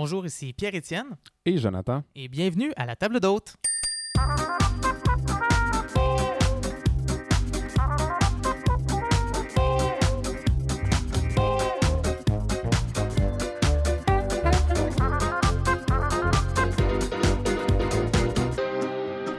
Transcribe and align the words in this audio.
Bonjour, 0.00 0.24
ici 0.24 0.52
Pierre-Étienne 0.52 1.16
Et 1.44 1.58
Jonathan. 1.58 2.04
et 2.14 2.28
bienvenue 2.28 2.72
à 2.76 2.86
la 2.86 2.94
table 2.94 3.18
d'hôte. 3.18 3.56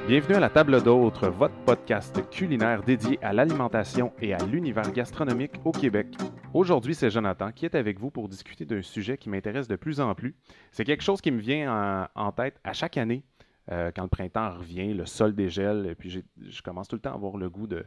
Bienvenue 0.10 0.38
à 0.38 0.40
la 0.40 0.50
table 0.50 0.82
d'autres, 0.82 1.30
votre 1.30 1.54
podcast 1.66 2.28
culinaire 2.32 2.82
dédié 2.82 3.24
à 3.24 3.32
l'alimentation 3.32 4.12
et 4.20 4.34
à 4.34 4.40
l'univers 4.40 4.92
gastronomique 4.92 5.52
au 5.66 5.72
Québec. 5.72 6.08
Aujourd'hui, 6.52 6.96
c'est 6.96 7.12
Jonathan 7.12 7.52
qui 7.52 7.66
est 7.66 7.76
avec 7.76 8.00
vous 8.00 8.10
pour 8.10 8.28
discuter 8.28 8.66
d'un 8.66 8.82
sujet 8.82 9.20
qui 9.20 9.30
m'intéresse 9.30 9.68
de 9.68 9.76
plus 9.76 10.00
en 10.02 10.16
plus. 10.16 10.36
C'est 10.72 10.84
quelque 10.84 11.04
chose 11.04 11.22
qui 11.22 11.30
me 11.30 11.38
vient 11.38 12.08
en, 12.16 12.26
en 12.26 12.32
tête 12.32 12.60
à 12.64 12.74
chaque 12.74 12.98
année, 12.98 13.24
euh, 13.72 13.92
quand 13.96 14.02
le 14.02 14.08
printemps 14.10 14.50
revient, 14.58 14.96
le 14.96 15.06
sol 15.06 15.36
dégèle, 15.36 15.86
et 15.88 15.94
puis 15.94 16.10
je 16.10 16.62
commence 16.64 16.88
tout 16.88 16.96
le 16.96 17.02
temps 17.04 17.12
à 17.12 17.16
avoir 17.16 17.38
le 17.38 17.48
goût 17.48 17.68
de, 17.68 17.86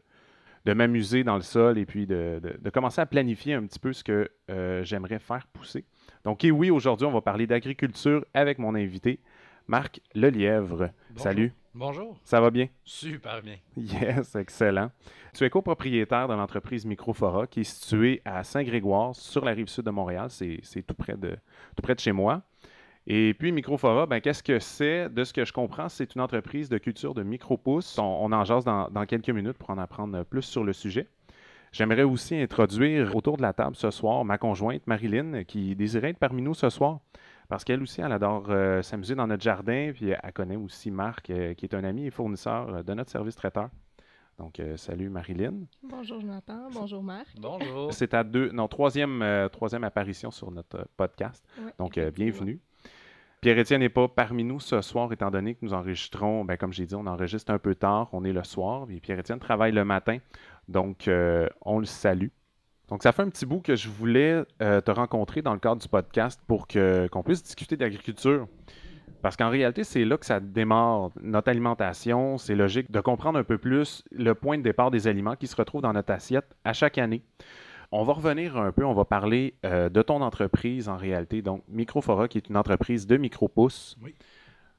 de 0.64 0.72
m'amuser 0.74 1.24
dans 1.24 1.34
le 1.34 1.42
sol 1.42 1.76
et 1.76 1.86
puis 1.86 2.06
de, 2.06 2.38
de- 2.40 2.56
de 2.56 2.70
commencer 2.70 3.00
à 3.00 3.06
planifier 3.06 3.54
un 3.54 3.66
petit 3.66 3.80
peu 3.80 3.92
ce 3.92 4.04
que 4.04 4.30
euh, 4.48 4.84
j'aimerais 4.84 5.18
faire 5.18 5.48
pousser. 5.52 5.86
Donc, 6.22 6.44
et 6.44 6.52
oui, 6.52 6.70
aujourd'hui, 6.70 7.04
on 7.04 7.12
va 7.12 7.20
parler 7.20 7.48
d'agriculture 7.48 8.24
avec 8.32 8.60
mon 8.60 8.76
invité, 8.76 9.18
Marc 9.66 10.00
Lelièvre. 10.14 10.90
Bonjour. 11.10 11.22
Salut, 11.24 11.52
Bonjour. 11.74 12.18
ça 12.24 12.38
va 12.38 12.50
bien? 12.50 12.68
Super 12.84 13.40
bien. 13.40 13.56
Yes, 13.78 14.34
excellent. 14.34 14.90
Tu 15.34 15.44
es 15.44 15.48
copropriétaire 15.48 16.28
de 16.28 16.34
l'entreprise 16.34 16.84
Microfora 16.84 17.46
qui 17.46 17.60
est 17.60 17.64
située 17.64 18.20
à 18.26 18.44
Saint-Grégoire, 18.44 19.16
sur 19.16 19.42
la 19.42 19.52
rive 19.52 19.68
sud 19.68 19.84
de 19.84 19.90
Montréal. 19.90 20.28
C'est 20.28 20.82
tout, 20.86 20.94
près 20.94 21.16
de, 21.16 21.30
tout 21.74 21.82
près 21.82 21.94
de 21.94 22.00
chez 22.00 22.12
moi. 22.12 22.42
Et 23.06 23.32
puis 23.32 23.52
Microfora, 23.52 24.04
ben, 24.04 24.20
qu'est-ce 24.20 24.42
que 24.42 24.58
c'est? 24.58 25.08
De 25.08 25.24
ce 25.24 25.32
que 25.32 25.46
je 25.46 25.52
comprends, 25.54 25.88
c'est 25.88 26.14
une 26.14 26.20
entreprise 26.20 26.68
de 26.68 26.76
culture 26.76 27.14
de 27.14 27.22
micro-pousses. 27.22 27.98
On, 27.98 28.02
on 28.02 28.32
en 28.32 28.44
jase 28.44 28.64
dans, 28.64 28.90
dans 28.90 29.06
quelques 29.06 29.30
minutes 29.30 29.56
pour 29.56 29.70
en 29.70 29.78
apprendre 29.78 30.24
plus 30.24 30.42
sur 30.42 30.64
le 30.64 30.74
sujet. 30.74 31.08
J'aimerais 31.72 32.02
aussi 32.02 32.36
introduire 32.36 33.16
autour 33.16 33.38
de 33.38 33.42
la 33.42 33.54
table 33.54 33.76
ce 33.76 33.90
soir 33.90 34.26
ma 34.26 34.36
conjointe 34.36 34.86
Marilyn 34.86 35.44
qui 35.44 35.74
désirait 35.74 36.10
être 36.10 36.18
parmi 36.18 36.42
nous 36.42 36.52
ce 36.52 36.68
soir 36.68 37.00
parce 37.48 37.64
qu'elle 37.64 37.82
aussi, 37.82 38.00
elle 38.00 38.12
adore 38.12 38.46
euh, 38.48 38.82
s'amuser 38.82 39.14
dans 39.14 39.26
notre 39.26 39.42
jardin, 39.42 39.92
puis 39.94 40.10
elle 40.10 40.32
connaît 40.32 40.56
aussi 40.56 40.90
Marc, 40.90 41.30
euh, 41.30 41.54
qui 41.54 41.66
est 41.66 41.74
un 41.74 41.84
ami 41.84 42.06
et 42.06 42.10
fournisseur 42.10 42.68
euh, 42.74 42.82
de 42.82 42.94
notre 42.94 43.10
service 43.10 43.36
traiteur. 43.36 43.68
Donc, 44.38 44.58
euh, 44.60 44.76
salut 44.76 45.10
Marilyn. 45.10 45.54
Bonjour 45.82 46.20
Jonathan, 46.20 46.68
bonjour 46.72 47.02
Marc. 47.02 47.28
Bonjour. 47.38 47.92
C'est 47.92 48.08
ta 48.08 48.24
deux, 48.24 48.50
non, 48.50 48.66
troisième, 48.66 49.22
euh, 49.22 49.48
troisième 49.48 49.84
apparition 49.84 50.30
sur 50.30 50.50
notre 50.50 50.88
podcast. 50.96 51.44
Ouais, 51.58 51.72
Donc, 51.78 51.98
euh, 51.98 52.10
bienvenue. 52.10 52.58
Pierre-Étienne 53.42 53.80
n'est 53.80 53.88
pas 53.88 54.06
parmi 54.08 54.44
nous 54.44 54.60
ce 54.60 54.80
soir, 54.82 55.12
étant 55.12 55.30
donné 55.30 55.54
que 55.54 55.60
nous 55.62 55.74
enregistrons, 55.74 56.44
ben, 56.44 56.56
comme 56.56 56.72
j'ai 56.72 56.86
dit, 56.86 56.94
on 56.94 57.06
enregistre 57.06 57.52
un 57.52 57.58
peu 57.58 57.74
tard, 57.74 58.08
on 58.12 58.24
est 58.24 58.32
le 58.32 58.44
soir, 58.44 58.86
et 58.88 59.00
Pierre-Étienne 59.00 59.40
travaille 59.40 59.72
le 59.72 59.84
matin, 59.84 60.18
donc 60.68 61.08
euh, 61.08 61.48
on 61.62 61.80
le 61.80 61.84
salue. 61.84 62.28
Donc, 62.92 63.02
ça 63.02 63.12
fait 63.12 63.22
un 63.22 63.30
petit 63.30 63.46
bout 63.46 63.60
que 63.60 63.74
je 63.74 63.88
voulais 63.88 64.44
euh, 64.60 64.82
te 64.82 64.90
rencontrer 64.90 65.40
dans 65.40 65.54
le 65.54 65.58
cadre 65.58 65.80
du 65.80 65.88
podcast 65.88 66.38
pour 66.46 66.68
que, 66.68 67.08
qu'on 67.08 67.22
puisse 67.22 67.42
discuter 67.42 67.74
d'agriculture. 67.74 68.46
Parce 69.22 69.34
qu'en 69.34 69.48
réalité, 69.48 69.82
c'est 69.82 70.04
là 70.04 70.18
que 70.18 70.26
ça 70.26 70.40
démarre 70.40 71.08
notre 71.22 71.48
alimentation. 71.48 72.36
C'est 72.36 72.54
logique 72.54 72.90
de 72.90 73.00
comprendre 73.00 73.38
un 73.38 73.44
peu 73.44 73.56
plus 73.56 74.04
le 74.10 74.34
point 74.34 74.58
de 74.58 74.62
départ 74.62 74.90
des 74.90 75.08
aliments 75.08 75.36
qui 75.36 75.46
se 75.46 75.56
retrouvent 75.56 75.80
dans 75.80 75.94
notre 75.94 76.12
assiette 76.12 76.54
à 76.64 76.74
chaque 76.74 76.98
année. 76.98 77.22
On 77.92 78.04
va 78.04 78.12
revenir 78.12 78.58
un 78.58 78.72
peu, 78.72 78.84
on 78.84 78.92
va 78.92 79.06
parler 79.06 79.54
euh, 79.64 79.88
de 79.88 80.02
ton 80.02 80.20
entreprise 80.20 80.90
en 80.90 80.98
réalité. 80.98 81.40
Donc, 81.40 81.62
Microfora, 81.68 82.28
qui 82.28 82.36
est 82.36 82.50
une 82.50 82.58
entreprise 82.58 83.06
de 83.06 83.16
micro-pousses. 83.16 83.96
Oui. 84.02 84.14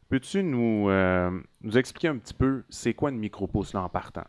Peux-tu 0.10 0.44
nous, 0.44 0.88
euh, 0.88 1.32
nous 1.64 1.80
expliquer 1.80 2.10
un 2.10 2.20
petit 2.20 2.36
peu 2.36 2.64
c'est 2.70 2.94
quoi 2.94 3.10
une 3.10 3.18
micro-pousse 3.18 3.74
là 3.74 3.82
en 3.82 3.90
partant? 3.90 4.26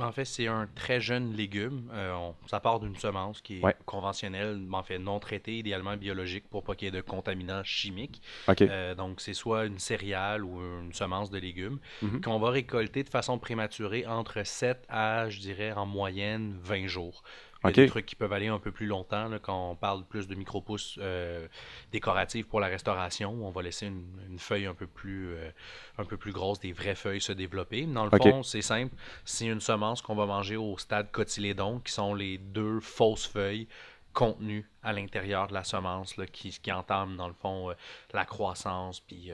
En 0.00 0.12
fait, 0.12 0.24
c'est 0.26 0.46
un 0.46 0.68
très 0.74 1.00
jeune 1.00 1.32
légume. 1.34 1.90
Euh, 1.92 2.12
on- 2.14 2.34
ça 2.46 2.60
part 2.60 2.80
d'une 2.80 2.96
semence 2.96 3.40
qui 3.40 3.58
est 3.60 3.64
Ouais. 3.64 3.74
conventionnelle, 3.86 4.60
en 4.72 4.82
fait 4.82 4.98
non 4.98 5.18
traitée, 5.18 5.58
idéalement 5.58 5.96
biologique 5.96 6.44
pour 6.50 6.62
pas 6.64 6.74
qu'il 6.74 6.86
y 6.86 6.88
ait 6.88 6.92
de 6.92 7.00
contaminants 7.00 7.64
chimiques. 7.64 8.20
Euh, 8.68 8.94
donc, 8.94 9.20
c'est 9.20 9.32
soit 9.34 9.64
une 9.64 9.78
céréale 9.78 10.44
ou 10.44 10.60
une 10.60 10.92
semence 10.92 11.30
de 11.30 11.38
légumes 11.38 11.78
Mhm. 12.02 12.20
qu'on 12.20 12.38
va 12.38 12.50
récolter 12.50 13.04
de 13.04 13.08
façon 13.08 13.38
prématurée 13.38 14.06
entre 14.06 14.44
7 14.46 14.84
à, 14.88 15.28
je 15.30 15.40
dirais, 15.40 15.72
en 15.72 15.86
moyenne 15.86 16.56
20 16.62 16.86
jours. 16.88 17.22
Il 17.64 17.68
y 17.68 17.70
a 17.70 17.72
des 17.72 17.88
trucs 17.88 18.06
qui 18.06 18.14
peuvent 18.14 18.32
aller 18.32 18.48
un 18.48 18.58
peu 18.58 18.70
plus 18.70 18.86
longtemps 18.86 19.28
là, 19.28 19.38
quand 19.38 19.70
on 19.70 19.74
parle 19.74 20.04
plus 20.04 20.28
de 20.28 20.34
micro-pousses 20.34 20.98
euh, 21.00 21.48
décoratives 21.90 22.46
pour 22.46 22.60
la 22.60 22.68
restauration. 22.68 23.32
On 23.46 23.50
va 23.50 23.62
laisser 23.62 23.86
une, 23.86 24.06
une 24.28 24.38
feuille 24.38 24.66
un 24.66 24.74
peu, 24.74 24.86
plus, 24.86 25.34
euh, 25.34 25.50
un 25.98 26.04
peu 26.04 26.16
plus 26.16 26.32
grosse, 26.32 26.60
des 26.60 26.72
vraies 26.72 26.94
feuilles 26.94 27.20
se 27.20 27.32
développer. 27.32 27.86
Dans 27.86 28.04
le 28.04 28.10
fond, 28.10 28.42
c'est 28.42 28.62
simple. 28.62 28.94
C'est 29.24 29.46
une 29.46 29.60
semence 29.60 30.02
qu'on 30.02 30.14
va 30.14 30.26
manger 30.26 30.56
au 30.56 30.76
stade 30.78 31.10
cotylédon, 31.10 31.80
qui 31.80 31.92
sont 31.92 32.14
les 32.14 32.38
deux 32.38 32.80
fausses 32.80 33.26
feuilles 33.26 33.68
contenues 34.12 34.66
à 34.82 34.94
l'intérieur 34.94 35.46
de 35.48 35.52
la 35.52 35.62
semence 35.62 36.16
là, 36.16 36.26
qui, 36.26 36.50
qui 36.50 36.72
entament, 36.72 37.16
dans 37.16 37.28
le 37.28 37.34
fond, 37.34 37.70
euh, 37.70 37.74
la 38.14 38.24
croissance 38.24 39.00
puis 39.00 39.30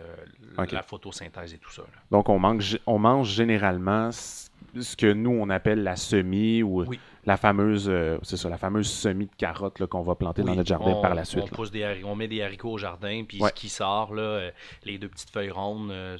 la 0.57 0.83
photosynthèse 0.83 1.55
et 1.55 1.59
tout 1.59 1.71
ça. 1.71 1.83
là. 1.83 1.99
Donc, 2.11 2.29
on 2.29 2.39
mange, 2.39 2.79
on 2.87 2.99
mange 2.99 3.29
généralement 3.29 4.11
ce 4.81 4.97
que 4.97 5.13
nous, 5.13 5.31
on 5.31 5.51
appelle 5.51 5.83
la 5.83 5.97
semis 5.97 6.63
ou 6.63 6.85
Oui. 6.85 6.99
la 7.27 7.37
fameuse, 7.37 7.89
euh, 7.89 8.19
c'est 8.23 8.37
ça, 8.37 8.49
la 8.49 8.59
fameuse 8.59 8.91
semis 8.91 9.27
de 9.27 9.35
carottes 9.37 9.79
là, 9.81 9.87
qu'on 9.87 10.03
va 10.03 10.15
planter 10.15 10.43
dans 10.43 10.55
notre 10.55 10.69
jardin 10.69 10.93
on- 10.97 11.03
par 11.03 11.15
la 11.15 11.23
On, 11.23 11.27
suite. 11.27 11.45
là. 11.45 11.51
pousse 11.57 11.71
des 11.71 12.03
on 12.05 12.15
met 12.17 12.29
des 12.29 12.43
haricots 12.43 12.73
au 12.73 12.79
jardin, 12.79 13.25
puis 13.27 13.41
Ouais. 13.41 13.51
ce 13.51 13.55
qui 13.55 13.69
sort, 13.69 14.15
là, 14.15 14.23
euh, 14.23 14.51
les 14.85 14.99
deux 14.99 15.09
petites 15.09 15.31
feuilles 15.31 15.51
rondes, 15.51 15.91
euh, 15.91 16.17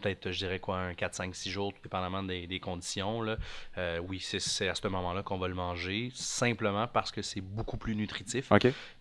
peut-être, 0.00 0.32
je 0.32 0.38
dirais 0.38 0.58
quoi, 0.58 0.78
un 0.80 0.94
4, 0.94 1.14
5, 1.14 1.32
6 1.32 1.48
jours, 1.48 1.72
tout 1.72 1.80
dépendamment 1.82 2.24
des, 2.24 2.48
des 2.48 2.58
conditions. 2.58 3.22
Là. 3.22 3.36
Euh, 3.78 4.00
oui, 4.08 4.18
c'est- 4.20 4.66
à 4.68 4.74
ce 4.74 4.86
moment-là 4.88 5.22
qu'on 5.22 5.38
va 5.38 5.46
le 5.46 5.54
manger, 5.54 6.10
simplement 6.12 6.88
parce 6.88 7.12
que 7.12 7.22
c'est 7.22 7.40
beaucoup 7.40 7.76
plus 7.76 7.94
nutritif. 7.94 8.50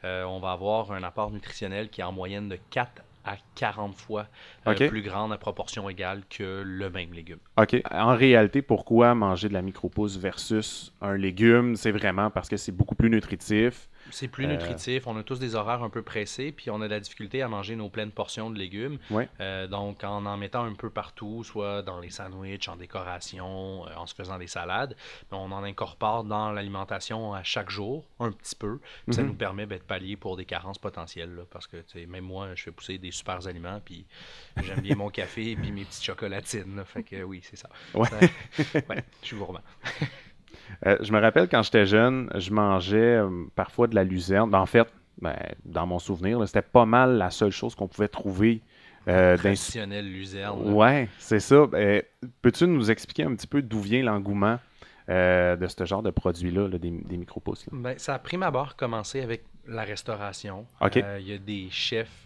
Euh, 0.04 0.24
on 0.26 0.40
va 0.40 0.52
avoir 0.52 0.92
un 0.92 1.02
apport 1.02 1.32
nutritionnel 1.32 1.90
qui 1.90 2.02
est 2.02 2.04
en 2.04 2.12
moyenne 2.12 2.50
de 2.50 2.60
4 2.70 3.02
à 3.26 3.36
40 3.56 3.96
fois 3.96 4.28
euh, 4.68 4.74
plus 4.74 5.02
grande 5.02 5.32
à 5.34 5.38
proportion 5.38 5.90
égale 5.90 6.24
que 6.30 6.64
le 6.66 6.90
même 6.90 7.14
légume. 7.14 7.40
OK. 7.58 7.82
En 7.92 8.16
réalité, 8.16 8.62
pourquoi 8.62 9.14
manger 9.16 9.50
de 9.50 9.54
la 9.54 9.62
micro-pousse 9.62 10.18
versus 10.18 10.94
un 11.02 11.16
légume? 11.16 11.76
C'est 11.76 11.92
vraiment 11.92 12.30
parce 12.30 12.50
que 12.50 12.58
c'est 12.58 12.72
beaucoup 12.72 12.96
plus 12.96 13.10
nutritif. 13.10 13.90
C'est 14.12 14.28
plus 14.28 14.46
Euh, 14.46 14.50
nutritif, 14.50 15.08
on 15.08 15.18
a 15.18 15.24
tous 15.24 15.40
des 15.40 15.56
horaires 15.56 15.84
un 15.84 15.90
peu 15.90 16.02
pressés, 16.02 16.52
puis 16.52 16.70
on 16.70 16.82
a 16.82 16.86
de 16.88 16.92
la 16.94 17.00
difficulté 17.00 17.42
à 17.42 17.48
manger 17.48 17.76
nos 17.76 17.90
pleines 17.90 18.12
portions 18.12 18.50
de 18.50 18.58
légumes. 18.60 19.00
Ouais. 19.10 19.28
Euh, 19.40 19.68
donc, 19.68 20.04
en 20.04 20.26
en 20.26 20.38
mettant 20.38 20.64
un 20.64 20.74
peu 20.76 20.90
partout, 20.90 21.44
soit 21.44 21.82
dans 21.82 22.00
les 22.00 22.10
sandwichs, 22.10 22.68
en 22.68 22.76
décoration, 22.76 23.88
euh, 23.88 23.96
en 23.96 24.06
se 24.06 24.14
faisant 24.16 24.38
des 24.38 24.48
salades, 24.48 24.96
ben, 25.32 25.38
on 25.38 25.52
en 25.52 25.64
incorpore 25.64 26.24
dans 26.24 26.52
l'alimentation 26.52 27.34
à 27.34 27.44
chaque 27.44 27.70
jour, 27.70 28.06
un 28.20 28.32
petit 28.32 28.56
peu. 28.56 28.80
Puis 29.06 29.16
Ça 29.16 29.22
Mhm. 29.22 29.28
nous 29.30 29.34
permet 29.36 29.66
ben, 29.66 29.78
de 29.80 29.84
pallier 29.84 30.16
pour 30.18 30.38
des 30.38 30.46
carences 30.46 30.78
potentielles. 30.78 31.34
là, 31.36 31.44
parce 31.50 31.68
que 31.68 31.78
même 32.08 32.26
moi, 32.26 32.50
je 32.56 32.64
fais 32.64 32.72
pousser 32.72 32.98
des 32.98 33.12
super 33.12 33.48
aliments, 33.48 33.80
puis 33.84 34.06
j'aime 34.62 34.82
bien 34.82 34.96
mon 34.96 35.10
café 35.10 35.52
et 35.52 35.56
puis 35.56 35.72
mes 35.72 35.86
petites 35.86 36.04
chocolatines. 36.04 36.76
là. 36.76 36.86
fait 36.86 37.04
que 37.04 37.24
oui, 37.24 37.42
c'est 37.44 37.56
ça. 37.56 37.70
Ouais. 37.94 38.08
Ça- 38.10 38.80
ouais, 38.90 39.04
je 39.22 39.28
suis 39.28 39.38
gourmand. 39.38 39.62
Euh, 40.86 40.98
je 41.02 41.12
me 41.12 41.20
rappelle 41.20 41.48
quand 41.50 41.62
j'étais 41.64 41.86
jeune, 41.86 42.30
je 42.36 42.52
mangeais 42.52 43.18
euh, 43.18 43.30
parfois 43.56 43.88
de 43.88 43.96
la 43.96 44.04
luzerne. 44.04 44.54
En 44.56 44.66
fait, 44.66 44.88
ben, 45.22 45.36
dans 45.66 45.86
mon 45.86 46.00
souvenir, 46.00 46.40
c'était 46.48 46.62
pas 46.62 46.86
mal 46.86 47.18
la 47.18 47.30
seule 47.30 47.52
chose 47.52 47.76
qu'on 47.76 47.88
pouvait 47.88 48.08
trouver 48.08 48.62
euh, 49.08 49.36
d'insu- 49.36 49.42
Traditionnel 49.44 50.06
luzerne. 50.12 50.74
Ouais, 50.74 51.10
c'est 51.20 51.40
ça. 51.40 51.66
Ben, 51.68 52.02
Peux-tu 52.42 52.68
nous 52.68 52.90
expliquer 52.92 53.24
un 53.24 53.36
petit 53.36 53.48
peu 53.48 53.62
d'où 53.62 53.80
vient 53.82 54.04
l'engouement 54.04 54.60
euh, 55.10 55.56
de 55.56 55.68
ce 55.68 55.86
genre 55.86 56.04
de 56.04 56.12
produit-là, 56.12 56.68
là, 56.68 56.78
des, 56.78 56.92
des 56.92 57.18
micro-pousses? 57.18 57.66
Ben, 57.72 57.96
ça 57.98 58.14
a 58.16 58.20
pris 58.20 58.38
ma 58.38 58.52
barre 58.52 58.76
commencé 58.76 59.22
avec 59.22 59.44
la 59.68 59.84
restauration. 59.84 60.66
Il 60.96 61.28
y 61.28 61.34
a 61.34 61.38
des 61.38 61.68
chefs, 61.72 62.26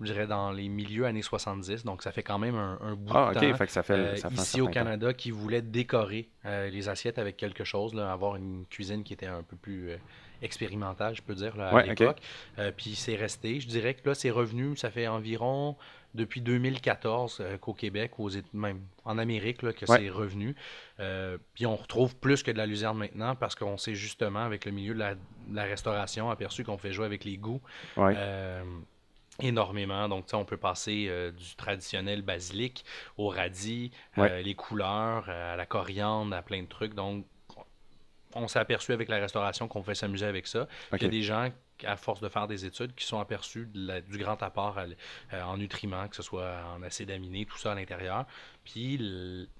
je 0.00 0.06
dirais, 0.12 0.26
dans 0.26 0.50
les 0.52 0.68
milieux 0.68 1.04
années 1.06 1.22
70, 1.22 1.84
donc 1.84 2.02
ça 2.02 2.12
fait 2.12 2.22
quand 2.22 2.38
même 2.38 2.54
un, 2.54 2.78
un 2.82 2.94
bout 2.94 3.12
Ah, 3.14 3.32
de 3.34 3.40
temps. 3.40 3.54
fait 3.56 3.66
que 3.66 3.72
ça 3.72 3.82
fait, 3.82 3.92
euh, 3.94 4.16
ça 4.16 4.30
fait 4.30 4.38
un 4.38 4.42
ici 4.42 4.60
au 4.60 4.66
temps. 4.66 4.72
Canada, 4.72 5.12
qui 5.12 5.30
voulaient 5.30 5.62
décorer 5.62 6.28
euh, 6.44 6.68
les 6.70 6.88
assiettes 6.88 7.18
avec 7.18 7.36
quelque 7.36 7.64
chose, 7.64 7.94
là, 7.94 8.12
avoir 8.12 8.36
une 8.36 8.64
cuisine 8.70 9.02
qui 9.04 9.12
était 9.12 9.26
un 9.26 9.42
peu 9.42 9.56
plus 9.56 9.90
euh, 9.90 9.96
expérimentale, 10.42 11.14
je 11.16 11.22
peux 11.22 11.34
dire, 11.34 11.56
là, 11.56 11.68
à 11.70 11.74
Ouais, 11.74 11.86
l'époque. 11.86 12.18
Puis 12.76 12.94
c'est 12.94 13.16
resté. 13.16 13.58
Je 13.60 13.66
dirais 13.66 13.94
que 13.94 14.08
là, 14.08 14.14
c'est 14.14 14.30
revenu, 14.30 14.76
ça 14.76 14.90
fait 14.90 15.08
environ 15.08 15.76
depuis 16.14 16.40
2014 16.40 17.38
euh, 17.40 17.58
qu'au 17.58 17.74
Québec, 17.74 18.12
aux, 18.18 18.30
même 18.54 18.80
en 19.04 19.18
Amérique, 19.18 19.62
là, 19.62 19.72
que 19.72 19.84
Ouais. 19.90 19.98
c'est 19.98 20.08
revenu. 20.10 20.54
Puis 21.54 21.66
on 21.66 21.74
retrouve 21.76 22.14
plus 22.16 22.42
que 22.44 22.50
de 22.52 22.56
la 22.56 22.66
luzerne 22.66 22.96
maintenant 22.98 23.34
parce 23.34 23.54
qu'on 23.56 23.76
s'est 23.76 23.94
justement, 23.96 24.44
avec 24.44 24.64
le 24.64 24.70
milieu 24.72 24.94
de 24.94 24.98
la, 25.00 25.14
de 25.16 25.20
la 25.54 25.64
restauration, 25.64 26.30
aperçu 26.30 26.62
qu'on 26.64 26.78
fait 26.78 26.92
jouer 26.92 27.06
avec 27.06 27.24
les 27.24 27.36
goûts 27.36 27.60
Ouais. 27.96 28.14
Énormément. 29.40 30.08
Donc, 30.08 30.26
on 30.32 30.44
peut 30.44 30.56
passer 30.56 31.06
euh, 31.08 31.30
du 31.30 31.54
traditionnel 31.56 32.22
basilic 32.22 32.84
au 33.16 33.28
radis, 33.28 33.90
euh, 34.18 34.42
les 34.42 34.54
couleurs, 34.54 35.26
euh, 35.28 35.54
à 35.54 35.56
la 35.56 35.66
coriandre, 35.66 36.34
à 36.34 36.42
plein 36.42 36.62
de 36.62 36.68
trucs. 36.68 36.94
Donc, 36.94 37.24
on 38.34 38.46
s'est 38.48 38.58
aperçu 38.58 38.92
avec 38.92 39.08
la 39.08 39.16
restauration 39.18 39.68
qu'on 39.68 39.82
fait 39.82 39.94
s'amuser 39.94 40.26
avec 40.26 40.46
ça. 40.46 40.68
Il 40.92 41.02
y 41.02 41.06
a 41.06 41.08
des 41.08 41.22
gens 41.22 41.50
à 41.84 41.96
force 41.96 42.20
de 42.20 42.28
faire 42.28 42.48
des 42.48 42.66
études, 42.66 42.92
qui 42.96 43.04
sont 43.06 43.20
aperçus 43.20 43.66
de 43.72 43.86
la- 43.86 44.00
du 44.00 44.18
grand 44.18 44.42
apport 44.42 44.76
à 45.30 45.46
en 45.48 45.56
nutriments, 45.56 46.08
que 46.08 46.16
ce 46.16 46.22
soit 46.22 46.56
en 46.76 46.82
acides 46.82 47.10
aminés, 47.12 47.46
tout 47.46 47.56
ça 47.56 47.70
à 47.70 47.74
l'intérieur. 47.76 48.24
Puis 48.64 48.98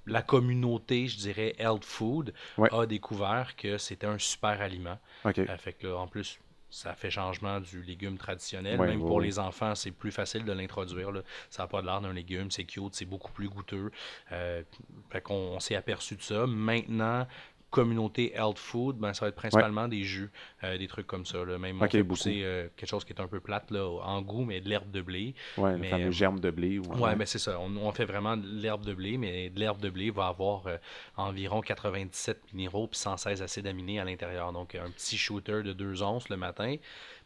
la 0.04 0.22
communauté, 0.22 1.06
je 1.06 1.16
dirais, 1.16 1.54
health 1.60 1.84
food, 1.84 2.34
Ouais. 2.56 2.68
a 2.74 2.86
découvert 2.86 3.54
que 3.54 3.78
c'était 3.78 4.08
un 4.08 4.18
super 4.18 4.60
aliment. 4.60 4.98
OK. 5.24 5.40
Fait 5.58 5.72
que 5.74 5.86
là, 5.86 5.96
en 5.98 6.08
plus, 6.08 6.40
ça 6.70 6.94
fait 6.94 7.10
changement 7.10 7.60
du 7.60 7.82
légume 7.82 8.18
traditionnel. 8.18 8.78
Ouais, 8.78 8.88
Même 8.88 9.00
ouais, 9.00 9.06
pour 9.06 9.16
ouais. 9.16 9.26
les 9.26 9.38
enfants, 9.38 9.74
c'est 9.74 9.90
plus 9.90 10.12
facile 10.12 10.44
de 10.44 10.52
l'introduire. 10.52 11.10
là. 11.12 11.22
Ça 11.50 11.62
n'a 11.62 11.66
pas 11.68 11.80
de 11.80 11.86
l'air 11.86 12.00
d'un 12.00 12.12
légume, 12.12 12.50
c'est 12.50 12.64
cute, 12.64 12.94
c'est 12.94 13.04
beaucoup 13.06 13.32
plus 13.32 13.48
goûteux. 13.48 13.90
Euh, 14.32 14.62
fait 15.10 15.20
qu'on 15.22 15.34
on 15.34 15.60
s'est 15.60 15.76
aperçu 15.76 16.16
de 16.16 16.22
ça. 16.22 16.46
Maintenant, 16.46 17.26
communauté 17.70 18.32
health 18.34 18.58
food, 18.58 18.96
ben, 18.96 19.12
ça 19.12 19.24
va 19.24 19.28
être 19.28 19.34
principalement 19.34 19.88
des 19.88 20.02
jus, 20.02 20.30
euh, 20.64 20.78
des 20.78 20.88
trucs 20.88 21.06
comme 21.06 21.26
ça. 21.26 21.44
là. 21.44 21.58
Même 21.58 21.80
on 21.80 21.84
Ok, 21.84 21.92
fait 21.92 22.02
beaucoup. 22.02 22.16
pousser 22.16 22.40
euh, 22.42 22.68
quelque 22.76 22.88
chose 22.88 23.04
qui 23.04 23.12
est 23.12 23.20
un 23.20 23.26
peu 23.28 23.40
plate 23.40 23.70
là, 23.70 23.86
en 23.86 24.22
goût, 24.22 24.44
mais 24.44 24.60
de 24.60 24.68
l'herbe 24.68 24.90
de 24.90 25.02
blé. 25.02 25.34
Ouais, 25.58 25.72
le 25.72 25.78
mais, 25.78 25.90
fameux 25.90 26.06
euh, 26.06 26.10
germe 26.10 26.40
de 26.40 26.50
blé. 26.50 26.78
ou- 26.78 26.84
Ouais, 26.98 27.14
mais 27.16 27.26
c'est 27.26 27.38
ça. 27.38 27.58
On, 27.60 27.76
on 27.76 27.92
fait 27.92 28.06
vraiment 28.06 28.36
de 28.36 28.46
l'herbe 28.46 28.84
de 28.84 28.94
blé, 28.94 29.18
mais 29.18 29.50
de 29.50 29.60
l'herbe 29.60 29.80
de 29.80 29.90
blé 29.90 30.10
va 30.10 30.28
avoir 30.28 30.66
euh, 30.66 30.76
environ 31.16 31.60
97 31.60 32.40
minéraux 32.54 32.86
puis 32.86 32.98
116 32.98 33.42
acides 33.42 33.66
aminés 33.66 34.00
à 34.00 34.04
l'intérieur. 34.04 34.52
Donc, 34.52 34.74
un 34.74 34.90
petit 34.90 35.18
shooter 35.18 35.62
de 35.62 35.72
2 35.72 36.02
onces 36.02 36.28
le 36.30 36.36
matin, 36.36 36.76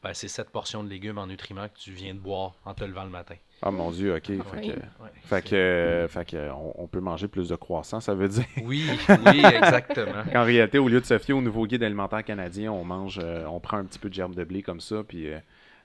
ben, 0.02 0.14
c'est 0.14 0.28
cette 0.28 0.50
portion 0.50 0.82
de 0.82 0.88
légumes 0.88 1.18
en 1.18 1.26
nutriments 1.26 1.68
que 1.68 1.78
tu 1.78 1.92
viens 1.92 2.14
de 2.14 2.18
boire 2.18 2.54
en 2.64 2.74
te 2.74 2.84
levant 2.84 3.04
le 3.04 3.10
matin. 3.10 3.36
Ah 3.64 3.70
mon 3.70 3.90
Dieu, 3.92 4.16
OK. 4.16 4.26
Fait 4.26 4.32
Oui. 4.56 4.66
que, 4.68 4.72
Ouais, 5.02 5.10
fait 5.22 5.42
que, 5.50 5.54
euh, 5.54 6.08
fait 6.08 6.24
que, 6.24 6.50
on, 6.50 6.82
on 6.82 6.86
peut 6.88 6.98
manger 6.98 7.28
plus 7.28 7.48
de 7.48 7.54
croissants, 7.54 8.00
ça 8.00 8.12
veut 8.14 8.28
dire. 8.28 8.44
Oui, 8.64 8.84
oui, 9.08 9.44
exactement. 9.44 10.22
En 10.34 10.42
réalité, 10.44 10.78
au 10.78 10.88
lieu 10.88 11.00
de 11.00 11.06
se 11.06 11.16
fier 11.18 11.32
au 11.36 11.40
nouveau 11.40 11.66
guide 11.66 11.84
alimentaire 11.84 12.24
canadien, 12.24 12.72
on 12.72 12.84
mange, 12.84 13.20
euh, 13.22 13.44
on 13.46 13.60
prend 13.60 13.76
un 13.76 13.84
petit 13.84 14.00
peu 14.00 14.08
de 14.08 14.14
germe 14.14 14.34
de 14.34 14.42
blé 14.42 14.62
comme 14.62 14.80
ça, 14.80 15.04
puis 15.06 15.28
euh, 15.32 15.38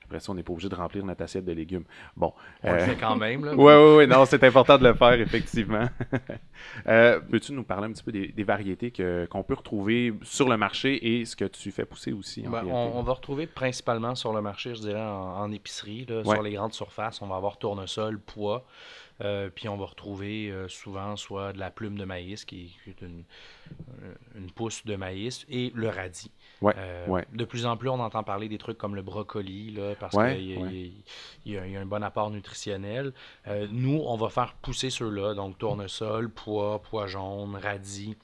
après 0.08 0.22
ça, 0.22 0.32
on 0.32 0.36
n'est 0.36 0.44
pas 0.44 0.54
obligé 0.54 0.70
de 0.70 0.76
remplir 0.76 1.04
notre 1.06 1.22
assiette 1.24 1.44
de 1.46 1.52
légumes. 1.52 1.84
Bon. 2.16 2.34
On 2.64 2.72
le 2.72 2.78
euh, 2.80 2.86
fait 2.86 2.96
quand 2.96 3.18
même. 3.18 3.44
Là, 3.44 3.54
Oui, 3.54 3.74
oui, 3.74 3.98
oui, 3.98 4.08
non, 4.08 4.24
c'est 4.26 4.42
important 4.44 4.78
de 4.78 4.88
le 4.88 4.94
faire, 4.94 5.14
effectivement. 5.20 5.88
Euh, 6.88 7.20
Peux-tu 7.20 7.54
nous 7.54 7.64
parler 7.64 7.86
un 7.88 7.92
petit 7.92 8.04
peu 8.04 8.12
des, 8.12 8.30
des 8.30 8.44
variétés 8.44 8.92
qu'on 9.30 9.44
peut 9.44 9.54
retrouver 9.54 10.14
sur 10.24 10.50
le 10.50 10.58
marché 10.58 11.20
et 11.20 11.26
ce 11.26 11.36
que 11.36 11.46
tu 11.46 11.72
fais 11.72 11.86
pousser 11.86 12.12
aussi? 12.14 12.48
en 12.48 12.52
Ben, 12.52 12.64
on, 12.66 12.98
on 12.98 13.04
va 13.04 13.14
retrouver 13.14 13.46
principalement 13.48 14.16
sur 14.16 14.34
le 14.34 14.42
marché, 14.42 14.74
je 14.74 14.82
dirais, 14.82 15.02
en, 15.02 15.38
en 15.40 15.52
épicerie, 15.52 16.06
là, 16.10 16.22
Ouais. 16.24 16.36
sur 16.36 16.42
les 16.42 16.54
grandes 16.54 16.74
surfaces. 16.74 17.22
On 17.22 17.28
va 17.28 17.36
avoir 17.36 17.58
tournesol, 17.58 18.20
pois, 18.20 18.66
euh, 19.22 19.50
puis 19.54 19.70
on 19.70 19.78
va 19.78 19.86
retrouver 19.86 20.50
euh, 20.50 20.68
souvent 20.68 21.16
soit 21.16 21.54
de 21.54 21.60
la 21.60 21.70
plume 21.70 21.98
de 21.98 22.06
maïs, 22.06 22.44
qui, 22.46 22.76
qui 22.84 22.90
est 22.90 23.02
une, 23.02 23.24
une 24.36 24.52
pousse 24.52 24.84
de 24.86 24.96
maïs, 24.96 25.46
et 25.50 25.72
le 25.76 25.90
radis. 25.90 26.32
Ouais, 26.62 26.74
Euh, 26.78 27.08
ouais. 27.08 27.26
De 27.34 27.46
plus 27.46 27.66
en 27.66 27.78
plus, 27.78 27.90
on 27.90 28.00
entend 28.00 28.24
parler 28.24 28.50
des 28.50 28.58
trucs 28.58 28.78
comme 28.78 28.96
le 28.96 29.02
brocoli, 29.04 29.72
là, 29.72 29.94
parce 30.00 30.16
Ouais, 30.16 30.36
qu'il 30.38 30.94
y 31.46 31.58
a 31.58 31.62
un 31.80 31.86
bon 31.86 32.04
apport 32.04 32.32
nutritionnel. 32.32 33.14
Euh, 33.48 33.68
nous, 33.72 34.02
on 34.06 34.18
va 34.18 34.30
faire 34.30 34.54
pousser 34.56 34.90
ceux-là, 34.90 35.34
donc 35.36 35.58
tournesol, 35.60 36.30
pois, 36.30 36.82
pois 36.82 37.06
jaune, 37.08 37.56
radis, 37.62 38.16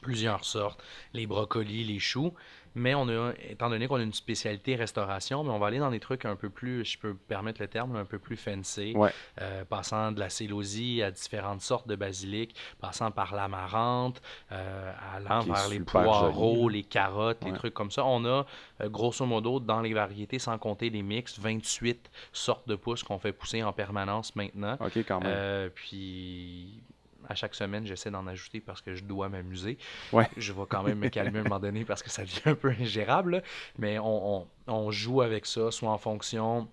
plusieurs 0.00 0.44
sortes, 0.44 0.82
les 1.14 1.26
brocolis, 1.26 1.84
les 1.84 1.98
choux. 1.98 2.32
Mais 2.74 2.94
on 2.94 3.08
a, 3.08 3.32
étant 3.48 3.70
donné 3.70 3.86
qu'on 3.86 3.96
a 3.96 4.02
une 4.02 4.12
spécialité 4.12 4.74
restauration, 4.74 5.44
mais 5.44 5.50
on 5.50 5.58
va 5.58 5.68
aller 5.68 5.78
dans 5.78 5.90
des 5.90 6.00
trucs 6.00 6.24
un 6.24 6.34
peu 6.36 6.50
plus, 6.50 6.84
je 6.84 6.98
peux 6.98 7.08
me 7.10 7.14
permettre 7.14 7.60
le 7.60 7.68
terme, 7.68 7.94
un 7.96 8.04
peu 8.04 8.18
plus 8.18 8.36
fancy, 8.36 8.92
Ouais. 8.96 9.10
euh, 9.40 9.64
passant 9.64 10.10
de 10.12 10.18
la 10.20 10.28
célosie 10.28 11.02
à 11.02 11.10
différentes 11.10 11.60
sortes 11.60 11.86
de 11.86 11.94
basilic, 11.96 12.54
passant 12.80 13.10
par 13.10 13.34
l'amarante, 13.34 14.20
euh, 14.52 14.92
allant 15.14 15.40
vers 15.42 15.68
les 15.68 15.80
poireaux, 15.80 16.64
joli. 16.68 16.78
les 16.78 16.82
carottes, 16.84 17.44
les 17.44 17.50
Ouais. 17.52 17.56
trucs 17.56 17.74
comme 17.74 17.90
ça. 17.90 18.04
On 18.04 18.24
a, 18.24 18.44
euh, 18.80 18.88
grosso 18.88 19.24
modo, 19.24 19.60
dans 19.60 19.80
les 19.80 19.94
variétés, 19.94 20.38
sans 20.38 20.58
compter 20.58 20.90
les 20.90 21.02
mix, 21.02 21.38
28 21.38 22.10
sortes 22.32 22.66
de 22.68 22.74
pousses 22.74 23.02
qu'on 23.04 23.18
fait 23.18 23.32
pousser 23.32 23.62
en 23.62 23.72
permanence 23.72 24.34
maintenant. 24.36 24.76
OK, 24.80 24.98
quand 25.06 25.20
même. 25.20 25.30
Euh, 25.32 25.68
puis 25.72 26.82
à 27.28 27.34
chaque 27.34 27.54
semaine, 27.54 27.86
j'essaie 27.86 28.10
d'en 28.10 28.26
ajouter 28.26 28.60
parce 28.60 28.80
que 28.80 28.94
je 28.94 29.04
dois 29.04 29.28
m'amuser. 29.28 29.78
Ouais. 30.12 30.28
Je 30.36 30.52
vais 30.52 30.62
quand 30.68 30.82
même 30.82 30.98
me 30.98 31.08
calmer 31.08 31.38
à 31.38 31.40
un 31.40 31.44
moment 31.44 31.60
donné 31.60 31.84
parce 31.84 32.02
que 32.02 32.10
ça 32.10 32.22
devient 32.22 32.40
un 32.46 32.54
peu 32.54 32.70
ingérable. 32.80 33.36
là. 33.36 33.42
Mais 33.78 33.98
on, 33.98 34.36
on- 34.42 34.46
on 34.66 34.90
joue 34.90 35.20
avec 35.22 35.46
ça, 35.46 35.70
soit 35.70 35.90
en 35.90 35.98
fonction 35.98 36.68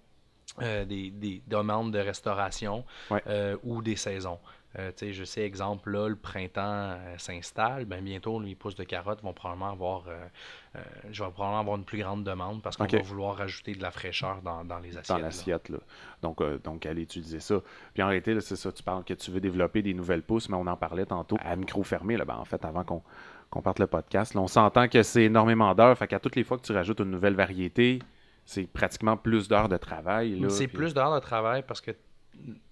euh, 0.62 0.86
des, 0.86 1.12
des 1.12 1.42
demandes 1.48 1.92
de 1.94 2.00
restauration 2.00 2.84
Ouais. 3.10 3.22
euh, 3.28 3.56
ou 3.64 3.82
des 3.82 3.96
saisons. 3.96 4.40
Euh, 4.80 4.92
je 5.02 5.24
sais, 5.26 5.42
exemple, 5.42 5.92
là, 5.92 6.08
le 6.08 6.16
printemps 6.16 6.62
euh, 6.64 7.18
s'installe, 7.18 7.86
ben 7.86 8.02
bientôt, 8.04 8.40
les 8.40 8.56
pousses 8.56 8.76
de 8.76 8.84
carottes 8.84 9.22
vont 9.22 9.34
probablement 9.34 9.72
avoir, 9.72 10.06
euh, 10.08 10.82
je 11.12 11.24
vais 11.24 11.30
probablement 11.32 11.60
avoir 11.60 11.78
une 11.78 11.84
plus 11.84 11.98
grande 12.00 12.24
demande 12.24 12.62
parce 12.62 12.78
qu'on 12.78 12.86
va 12.86 13.02
vouloir 13.02 13.36
rajouter 13.36 13.76
de 13.76 13.82
la 13.82 13.92
fraîcheur 13.92 14.42
dans, 14.42 14.64
dans 14.64 14.80
les 14.80 14.98
assiettes. 14.98 15.18
dans 15.18 15.22
l'assiette. 15.22 15.70
Là. 15.70 15.80
Donc, 16.22 16.42
donc, 16.64 16.86
aller 16.86 17.02
utiliser 17.02 17.42
ça. 17.42 17.56
Puis 17.94 18.02
en 18.02 18.08
réalité, 18.08 18.40
c'est 18.40 18.56
ça, 18.56 18.72
tu 18.72 18.82
parles 18.82 19.04
que 19.04 19.14
tu 19.14 19.30
veux 19.32 19.42
développer 19.42 19.82
des 19.82 19.94
nouvelles 19.94 20.24
pousses, 20.24 20.48
mais 20.48 20.56
on 20.56 20.68
en 20.68 20.78
parlait 20.78 21.06
tantôt 21.06 21.38
à 21.44 21.56
micro 21.56 21.84
fermé, 21.84 22.16
là, 22.16 22.24
ben, 22.24 22.38
en 22.38 22.46
fait, 22.46 22.64
avant 22.64 22.84
qu'on 22.84 23.04
qu'on 23.52 23.62
parte 23.62 23.80
le 23.80 23.88
podcast. 23.88 24.34
Là, 24.34 24.42
on 24.42 24.48
s'entend 24.48 24.88
que 24.88 25.04
c'est 25.04 25.24
énormément 25.24 25.76
d'heures. 25.76 25.98
Fait 25.98 26.08
qu'à 26.08 26.20
toutes 26.20 26.38
les 26.38 26.44
fois 26.44 26.58
que 26.58 26.64
tu 26.64 26.72
rajoutes 26.72 27.02
une 27.02 27.12
nouvelle 27.12 27.36
variété, 27.36 28.00
c'est 28.46 28.66
pratiquement 28.66 29.18
plus 29.18 29.48
d'heures 29.48 29.70
de 29.70 29.78
travail. 29.78 30.42
C'est 30.50 30.68
puis- 30.68 30.78
plus 30.78 30.94
d'heures 30.94 31.14
de 31.14 31.20
travail 31.20 31.64
parce 31.68 31.82
que, 31.82 31.92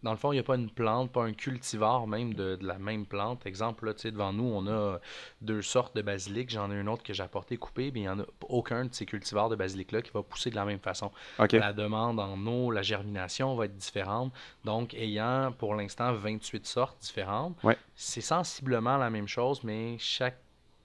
dans 0.04 0.12
le 0.12 0.18
fond, 0.18 0.32
il 0.32 0.36
n'y 0.36 0.40
a 0.40 0.44
pas 0.44 0.56
une 0.56 0.70
plante, 0.70 1.12
pas 1.12 1.24
un 1.24 1.34
cultivar 1.34 2.08
même 2.08 2.34
de, 2.34 2.56
de 2.56 2.66
la 2.66 2.78
même 2.80 3.06
plante. 3.06 3.46
Exemple, 3.46 3.86
là, 3.86 3.94
tu 3.94 4.02
sais, 4.02 4.12
devant 4.12 4.32
nous, 4.34 4.44
on 4.46 4.66
a 4.68 5.00
deux 5.42 5.62
sortes 5.62 5.96
de 5.96 6.02
basilic. 6.02 6.50
J'en 6.50 6.72
ai 6.72 6.76
une 6.80 6.90
autre 6.90 7.04
que 7.04 7.14
j'ai 7.14 7.24
apporté 7.24 7.58
coupée, 7.58 7.92
mais 7.94 8.00
il 8.02 8.04
n'y 8.04 8.10
en 8.10 8.20
a 8.20 8.26
aucun 8.48 8.86
de 8.86 8.94
ces 8.94 9.06
cultivars 9.06 9.50
de 9.50 9.56
basilic-là 9.56 10.02
qui 10.02 10.12
va 10.12 10.24
pousser 10.24 10.50
de 10.50 10.56
la 10.56 10.66
même 10.66 10.80
façon. 10.80 11.12
La 11.60 11.74
demande 11.74 12.20
en 12.20 12.38
eau, 12.48 12.72
la 12.72 12.82
germination 12.82 13.56
va 13.56 13.66
être 13.66 13.76
différente. 13.78 14.34
Donc, 14.66 14.94
ayant 14.94 15.52
pour 15.58 15.76
l'instant 15.76 16.14
28 16.14 16.66
sortes 16.66 16.98
différentes, 17.02 17.56
Ouais. 17.64 17.78
c'est 17.96 18.22
sensiblement 18.22 18.98
la 18.98 19.10
même 19.10 19.28
chose, 19.28 19.64
mais 19.64 19.98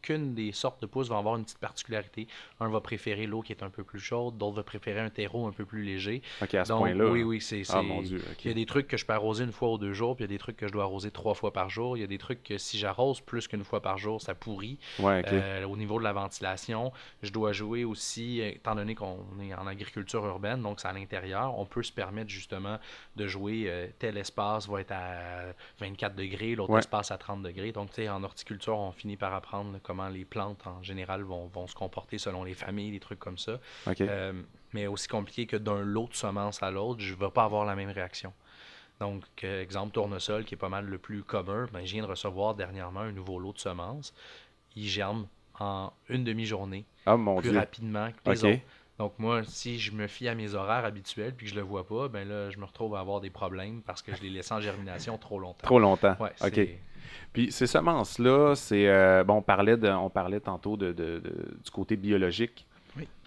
chacune 0.05 0.35
des 0.35 0.53
sortes 0.53 0.83
de 0.83 0.87
pousses 0.87 1.09
va 1.09 1.17
avoir 1.19 1.37
une 1.37 1.45
petite 1.45 1.59
particularité. 1.59 2.27
Un 2.61 2.69
va 2.69 2.81
préférer 2.81 3.27
l'eau 3.27 3.41
qui 3.41 3.53
est 3.53 3.63
un 3.63 3.71
peu 3.71 3.85
plus 3.85 4.01
chaude, 4.01 4.37
d'autres 4.37 4.57
va 4.57 4.63
préférer 4.63 5.01
un 5.01 5.09
terreau 5.11 5.47
un 5.47 5.53
peu 5.53 5.65
plus 5.65 5.83
léger. 5.83 6.23
OK, 6.43 6.55
à 6.55 6.65
ce 6.65 6.69
Donc, 6.71 6.81
point-là. 6.81 7.07
oui, 7.07 7.23
oui, 7.23 7.41
c'est. 7.41 7.63
Ah, 7.71 7.83
mon 7.83 8.03
Dieu. 8.03 8.23
Il 8.45 8.49
y 8.49 8.51
a 8.51 8.55
des 8.55 8.67
trucs 8.67 8.87
que 8.87 8.97
je 8.97 9.07
peux 9.07 9.13
arroser 9.15 9.45
une 9.45 9.53
fois 9.53 9.71
ou 9.73 9.79
deux 9.79 9.93
jours, 9.95 10.15
puis 10.17 10.25
il 10.25 10.31
y 10.31 10.31
a 10.31 10.35
des 10.35 10.39
trucs 10.39 10.57
que 10.57 10.69
je 10.69 10.73
dois 10.73 10.83
arroser 10.85 11.11
trois 11.11 11.35
fois 11.35 11.53
par 11.53 11.71
jour. 11.71 11.97
Il 11.97 12.01
y 12.01 12.05
a 12.05 12.07
des 12.07 12.19
trucs 12.19 12.43
que 12.43 12.59
si 12.59 12.79
j'arrose 12.79 13.21
plus 13.21 13.49
qu'une 13.49 13.65
fois 13.65 13.81
par 13.81 13.97
jour, 13.99 14.21
ça 14.21 14.35
pourrit. 14.35 14.79
Ouais, 14.99 15.21
OK. 15.21 15.33
Euh, 15.33 15.65
au 15.65 15.77
niveau 15.77 15.99
de 15.99 16.05
la 16.05 16.13
ventilation, 16.13 16.93
je 17.23 17.31
dois 17.31 17.53
jouer 17.53 17.85
aussi, 17.85 18.41
étant 18.41 18.75
donné 18.75 18.95
qu'on 18.95 19.25
est 19.41 19.55
en 19.55 19.67
agriculture 19.67 20.25
urbaine, 20.27 20.61
donc 20.63 20.81
c'est 20.81 20.89
à 20.89 20.93
l'intérieur, 20.93 21.59
on 21.59 21.65
peut 21.65 21.83
se 21.83 21.93
permettre 21.93 22.29
justement 22.31 22.79
de 23.17 23.27
jouer 23.27 23.65
euh, 23.69 23.87
tel 23.99 24.17
espace 24.19 24.69
va 24.69 24.81
être 24.81 24.93
à 24.93 25.53
24 25.81 26.15
degrés, 26.15 26.55
l'autre 26.55 26.73
Ouais. 26.75 26.81
espace 26.81 27.11
à 27.11 27.19
30 27.19 27.43
degrés. 27.43 27.73
Donc, 27.73 27.91
tu 27.91 27.97
sais, 27.97 28.09
en 28.09 28.23
horticulture, 28.25 28.77
on 28.77 28.91
finit 28.93 29.17
par 29.17 29.33
apprendre 29.35 29.73
là, 29.73 29.79
comment 29.95 30.09
les 30.09 30.25
plantes 30.25 30.67
en 30.67 30.83
général 30.83 31.23
vont, 31.23 31.47
vont 31.47 31.67
se 31.67 31.75
comporter 31.75 32.19
selon 32.19 32.43
les 32.43 32.55
familles, 32.55 32.91
des 32.91 33.01
trucs 33.01 33.19
comme 33.19 33.39
ça. 33.39 33.61
Euh, 34.01 34.33
mais 34.73 34.87
aussi 34.89 35.07
compliqué 35.07 35.47
que 35.47 35.57
d'un 35.57 35.83
lot 35.83 36.09
de 36.09 36.15
semences 36.15 36.63
à 36.63 36.71
l'autre, 36.71 37.01
je 37.01 37.15
ne 37.15 37.19
vais 37.19 37.31
pas 37.31 37.45
avoir 37.45 37.65
la 37.65 37.77
même 37.77 37.91
réaction. 37.91 38.33
Donc, 39.01 39.23
exemple, 39.43 39.93
tournesol, 39.93 40.45
qui 40.45 40.55
est 40.55 40.59
pas 40.59 40.69
mal 40.69 40.87
le 40.87 40.99
plus 40.99 41.23
commun, 41.23 41.69
ben, 41.73 41.85
je 41.85 41.93
viens 41.93 42.03
de 42.03 42.09
recevoir 42.09 42.55
dernièrement 42.55 43.01
un 43.01 43.13
nouveau 43.13 43.39
lot 43.39 43.53
de 43.53 43.59
semences. 43.59 44.13
Il 44.77 44.87
germe 44.87 45.27
en 45.61 45.93
une 46.09 46.25
demi-journée, 46.25 46.85
ah, 47.07 47.17
mon 47.17 47.37
plus 47.37 47.51
Dieu. 47.51 47.59
rapidement 47.59 48.11
que 48.11 48.31
les 48.31 48.45
autres. 48.45 48.63
Donc, 48.99 49.15
moi, 49.19 49.43
si 49.45 49.79
je 49.79 49.91
me 49.93 50.07
fie 50.07 50.29
à 50.29 50.35
mes 50.37 50.55
horaires 50.55 50.85
habituels 50.85 51.35
puis 51.35 51.47
que 51.47 51.51
je 51.53 51.57
le 51.57 51.63
vois 51.63 51.87
pas, 51.87 52.09
ben 52.09 52.29
là, 52.29 52.51
je 52.51 52.59
me 52.59 52.65
retrouve 52.65 52.95
à 52.95 53.01
avoir 53.01 53.21
des 53.21 53.31
problèmes 53.31 53.83
parce 53.83 54.03
que 54.03 54.15
je 54.15 54.23
les 54.23 54.31
laisse 54.31 54.53
en 54.53 54.61
germination 54.61 55.19
trop 55.19 55.39
longtemps. 55.41 55.67
Trop 55.67 55.79
longtemps. 55.81 56.17
Ouais, 56.21 56.31
OK. 56.43 56.69
Puis 57.33 57.51
ces 57.51 57.67
semences-là, 57.67 58.55
c'est 58.55 58.89
euh, 58.89 59.25
bon, 59.25 59.35
on 59.39 59.43
parlait, 59.43 59.77
de, 59.77 59.89
on 59.89 60.11
parlait 60.11 60.41
tantôt 60.41 60.77
de, 60.77 60.93
de- 60.93 61.19
de- 61.19 61.59
du 61.65 61.71
côté 61.73 61.97
biologique. 61.97 62.67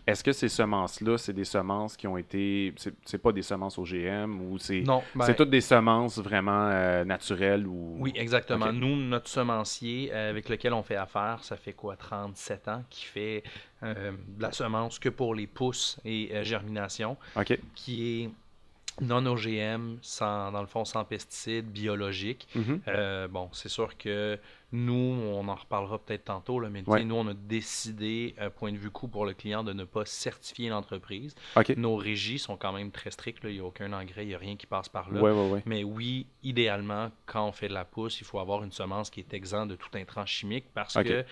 Est-ce 0.07 0.23
que 0.23 0.31
ces 0.31 0.47
semences-là, 0.47 1.17
c'est 1.17 1.33
des 1.33 1.43
semences 1.43 1.97
qui 1.97 2.07
ont 2.07 2.15
été, 2.17 2.73
c'est 3.03 3.17
pas 3.17 3.33
des 3.33 3.41
semences 3.41 3.77
OGM 3.77 4.39
ou 4.41 4.57
c'est 4.57 4.79
Non, 4.79 5.03
ben, 5.13 5.25
c'est 5.25 5.35
toutes 5.35 5.49
des 5.49 5.59
semences 5.61 6.17
vraiment 6.17 6.69
euh, 6.71 7.03
naturelles 7.03 7.67
ou 7.67 7.97
Oui, 7.99 8.13
exactement. 8.15 8.71
Nous, 8.71 8.95
notre 8.95 9.27
semencier 9.27 10.09
euh, 10.13 10.29
avec 10.29 10.47
lequel 10.47 10.73
on 10.73 10.81
fait 10.81 10.95
affaire, 10.95 11.43
ça 11.43 11.57
fait 11.57 11.73
quoi, 11.73 11.97
37 11.97 12.67
ans, 12.69 12.83
qui 12.89 13.03
fait 13.03 13.43
euh, 13.83 14.11
de 14.29 14.41
la 14.41 14.53
semence 14.53 14.97
que 14.97 15.09
pour 15.09 15.35
les 15.35 15.45
pousses 15.45 15.99
et 16.05 16.31
germination, 16.43 17.17
Ok. 17.35 17.59
qui 17.75 18.23
est 18.23 18.29
non 19.01 19.25
OGM, 19.25 19.97
sans, 20.01 20.51
dans 20.51 20.61
le 20.61 20.67
fond 20.67 20.85
sans 20.85 21.03
pesticides, 21.03 21.67
biologique. 21.67 22.47
Mhm. 22.55 22.81
Euh, 22.87 23.27
bon, 23.27 23.49
c'est 23.51 23.69
sûr 23.69 23.97
que 23.97 24.39
nous, 24.73 24.93
on 24.93 25.47
en 25.47 25.55
reparlera 25.55 25.97
peut-être 25.97 26.25
tantôt, 26.25 26.59
là, 26.59 26.69
mais 26.69 26.83
Ouais. 26.87 27.03
nous, 27.05 27.15
on 27.15 27.27
a 27.27 27.33
décidé, 27.33 28.35
euh, 28.39 28.49
point 28.49 28.71
de 28.71 28.77
vue 28.77 28.91
coût 28.91 29.07
pour 29.07 29.25
le 29.25 29.33
client, 29.33 29.63
de 29.63 29.71
ne 29.73 29.85
pas 29.85 30.05
certifier 30.05 30.69
l'entreprise. 30.69 31.35
Nos 31.77 31.95
régies 31.95 32.37
sont 32.39 32.57
quand 32.57 32.73
même 32.73 32.91
très 32.91 33.11
strictes, 33.11 33.43
là. 33.43 33.49
il 33.49 33.53
n'y 33.55 33.59
a 33.61 33.63
aucun 33.65 33.93
engrais, 33.93 34.25
il 34.25 34.29
n'y 34.29 34.35
a 34.35 34.37
rien 34.37 34.57
qui 34.57 34.65
passe 34.67 34.89
par 34.89 35.09
là. 35.11 35.21
Ouais, 35.21 35.31
ouais, 35.31 35.49
ouais. 35.51 35.63
Mais 35.65 35.83
oui, 35.83 36.27
idéalement, 36.43 37.11
quand 37.25 37.47
on 37.47 37.51
fait 37.51 37.69
de 37.69 37.73
la 37.73 37.85
pousse, 37.85 38.19
il 38.19 38.25
faut 38.25 38.39
avoir 38.39 38.63
une 38.63 38.71
semence 38.73 39.09
qui 39.09 39.21
est 39.21 39.33
exempte 39.33 39.69
de 39.69 39.75
tout 39.75 39.89
intrant 39.95 40.25
chimique 40.25 40.65
parce 40.73 40.95
que 40.95 41.23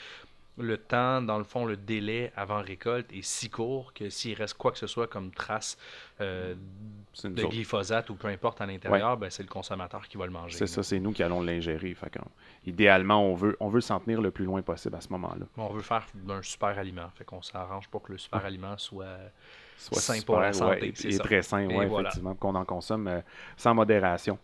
le 0.57 0.77
temps, 0.77 1.21
dans 1.21 1.38
le 1.38 1.43
fond, 1.43 1.65
le 1.65 1.75
délai 1.75 2.31
avant 2.35 2.62
récolte 2.62 3.12
est 3.12 3.24
si 3.24 3.50
court 3.50 3.93
que 3.93 4.09
s'il 4.09 4.35
reste 4.35 4.55
quoi 4.57 4.71
que 4.71 4.77
ce 4.77 4.88
soit 4.88 5.07
comme 5.07 5.31
trace 5.31 5.77
euh, 6.21 6.55
de 7.24 7.43
autres. 7.43 7.50
glyphosate 7.50 8.09
ou 8.09 8.15
peu 8.15 8.27
importe 8.27 8.62
à 8.62 8.65
l'intérieur, 8.65 9.17
ben, 9.17 9.29
c'est 9.29 9.43
le 9.43 9.50
consommateur 9.50 10.07
qui 10.07 10.17
va 10.17 10.25
le 10.25 10.31
manger. 10.31 10.57
C'est 10.57 10.67
ça, 10.67 10.81
c'est 10.83 11.00
nous 11.00 11.12
qui 11.12 11.24
allons 11.24 11.41
l'ingérer. 11.41 11.95
Idéalement, 12.65 13.24
on 13.24 13.35
veut, 13.35 13.57
on 13.59 13.69
veut 13.69 13.81
s'en 13.81 14.00
tenir 14.00 14.21
le 14.21 14.31
plus 14.31 14.45
loin 14.45 14.62
possible 14.62 14.95
à 14.95 15.01
ce 15.01 15.09
moment-là. 15.09 15.45
On 15.57 15.69
veut 15.69 15.81
faire 15.81 16.05
un 16.29 16.41
super 16.41 16.77
aliment. 16.79 17.09
Fait 17.15 17.25
qu'on 17.25 17.41
s'arrange 17.41 17.89
pour 17.89 18.03
que 18.03 18.13
le 18.13 18.17
super 18.17 18.45
aliment 18.45 18.77
soit. 18.77 19.17
Soit 19.77 20.00
Sain 20.00 20.13
super, 20.13 20.25
pour 20.25 20.39
la 20.39 20.53
santé, 20.53 20.88
ouais, 20.88 20.91
c'est 20.95 21.13
et 21.15 21.17
très 21.17 21.41
sain, 21.41 21.67
ouais, 21.67 21.85
voilà. 21.85 22.07
effectivement, 22.07 22.33
qu'on 22.33 22.55
en 22.55 22.63
consomme 22.63 23.09
euh, 23.09 23.19
sans 23.57 23.74
modération. 23.74 24.39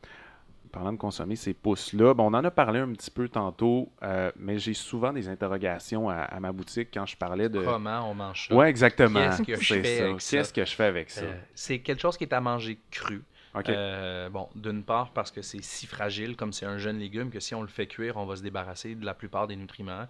Parlant 0.72 0.94
de 0.94 0.98
consommer 0.98 1.36
ces 1.36 1.54
pousses-là, 1.54 2.14
bon, 2.14 2.26
on 2.32 2.34
en 2.34 2.44
a 2.46 2.52
parlé 2.52 2.80
un 2.80 2.92
petit 2.94 3.12
peu 3.12 3.28
tantôt, 3.28 3.92
euh, 4.04 4.32
mais 4.38 4.58
j'ai 4.58 4.74
souvent 4.74 5.12
des 5.12 5.28
interrogations 5.28 6.10
à, 6.10 6.16
à 6.16 6.40
ma 6.40 6.52
boutique 6.54 6.90
quand 6.94 7.06
je 7.06 7.18
parlais 7.18 7.50
de. 7.50 7.62
Comment 7.62 8.10
on 8.10 8.14
mange 8.14 8.48
ça? 8.48 8.56
Ouais, 8.56 8.70
exactement. 8.70 9.20
Qu'est-ce 9.20 9.44
que 9.44 9.56
je 9.62 9.68
C'est 9.74 9.82
fais 9.84 9.98
ça. 9.98 10.04
avec 10.06 10.22
ça? 10.22 10.38
Qu'est-ce 10.38 10.54
que 10.54 10.66
je 10.66 10.72
fais 10.76 10.84
avec 10.86 11.10
ça? 11.10 11.22
Euh, 11.24 11.34
c'est 11.54 11.80
quelque 11.80 12.02
chose 12.02 12.16
qui 12.18 12.24
est 12.24 12.34
à 12.34 12.40
manger 12.40 12.80
cru. 12.90 13.22
OK. 13.54 13.70
Euh, 13.70 14.30
bon, 14.30 14.48
d'une 14.56 14.84
part 14.84 15.12
parce 15.12 15.30
que 15.32 15.42
c'est 15.42 15.62
si 15.62 15.86
fragile 15.88 16.36
comme 16.38 16.54
c'est 16.54 16.66
un 16.66 16.78
jeune 16.78 16.98
légume 17.00 17.30
que 17.32 17.40
si 17.40 17.54
on 17.54 17.62
le 17.62 17.68
fait 17.68 17.88
cuire, 17.88 18.18
on 18.18 18.26
va 18.26 18.36
se 18.38 18.44
débarrasser 18.44 18.96
de 18.96 19.06
la 19.06 19.14
plupart 19.14 19.48
des 19.48 19.56
nutriments. 19.56 20.08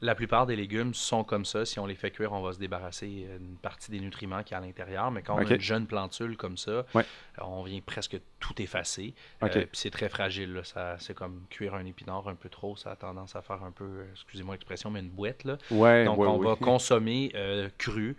La 0.00 0.14
plupart 0.14 0.46
des 0.46 0.56
légumes 0.56 0.94
sont 0.94 1.22
comme 1.24 1.44
ça. 1.44 1.64
Si 1.64 1.78
on 1.78 1.86
les 1.86 1.94
fait 1.94 2.10
cuire, 2.10 2.32
on 2.32 2.40
va 2.42 2.52
se 2.52 2.58
débarrasser 2.58 3.26
euh, 3.28 3.38
d'une 3.38 3.56
partie 3.56 3.90
des 3.90 4.00
nutriments 4.00 4.42
qui 4.42 4.54
est 4.54 4.56
à 4.56 4.60
l'intérieur. 4.60 5.10
Mais 5.10 5.22
quand 5.22 5.34
on 5.34 5.38
a 5.38 5.54
une 5.54 5.60
jeune 5.60 5.86
plantule 5.86 6.36
comme 6.36 6.56
ça, 6.56 6.84
Ouais. 6.94 7.02
euh, 7.38 7.42
on 7.44 7.62
vient 7.62 7.80
presque 7.84 8.18
tout 8.40 8.60
effacer. 8.62 9.14
Euh, 9.42 9.48
Puis 9.48 9.66
c'est 9.72 9.90
très 9.90 10.08
fragile. 10.08 10.54
là. 10.54 10.64
Ça, 10.64 10.96
c'est 10.98 11.14
comme 11.14 11.42
cuire 11.50 11.74
un 11.74 11.84
épinard 11.84 12.26
un 12.28 12.34
peu 12.36 12.48
trop. 12.48 12.76
Ça 12.76 12.92
a 12.92 12.96
tendance 12.96 13.36
à 13.36 13.42
faire 13.42 13.62
un 13.64 13.70
peu, 13.72 14.06
excusez-moi 14.12 14.54
l'expression, 14.54 14.90
mais 14.90 15.00
une 15.00 15.10
boîte. 15.10 15.44
Là. 15.44 15.58
Ouais, 15.70 16.04
Donc, 16.04 16.18
ouais, 16.18 16.26
on 16.26 16.38
va 16.38 16.56
consommer 16.56 17.32
euh, 17.34 17.68
cru, 17.78 18.16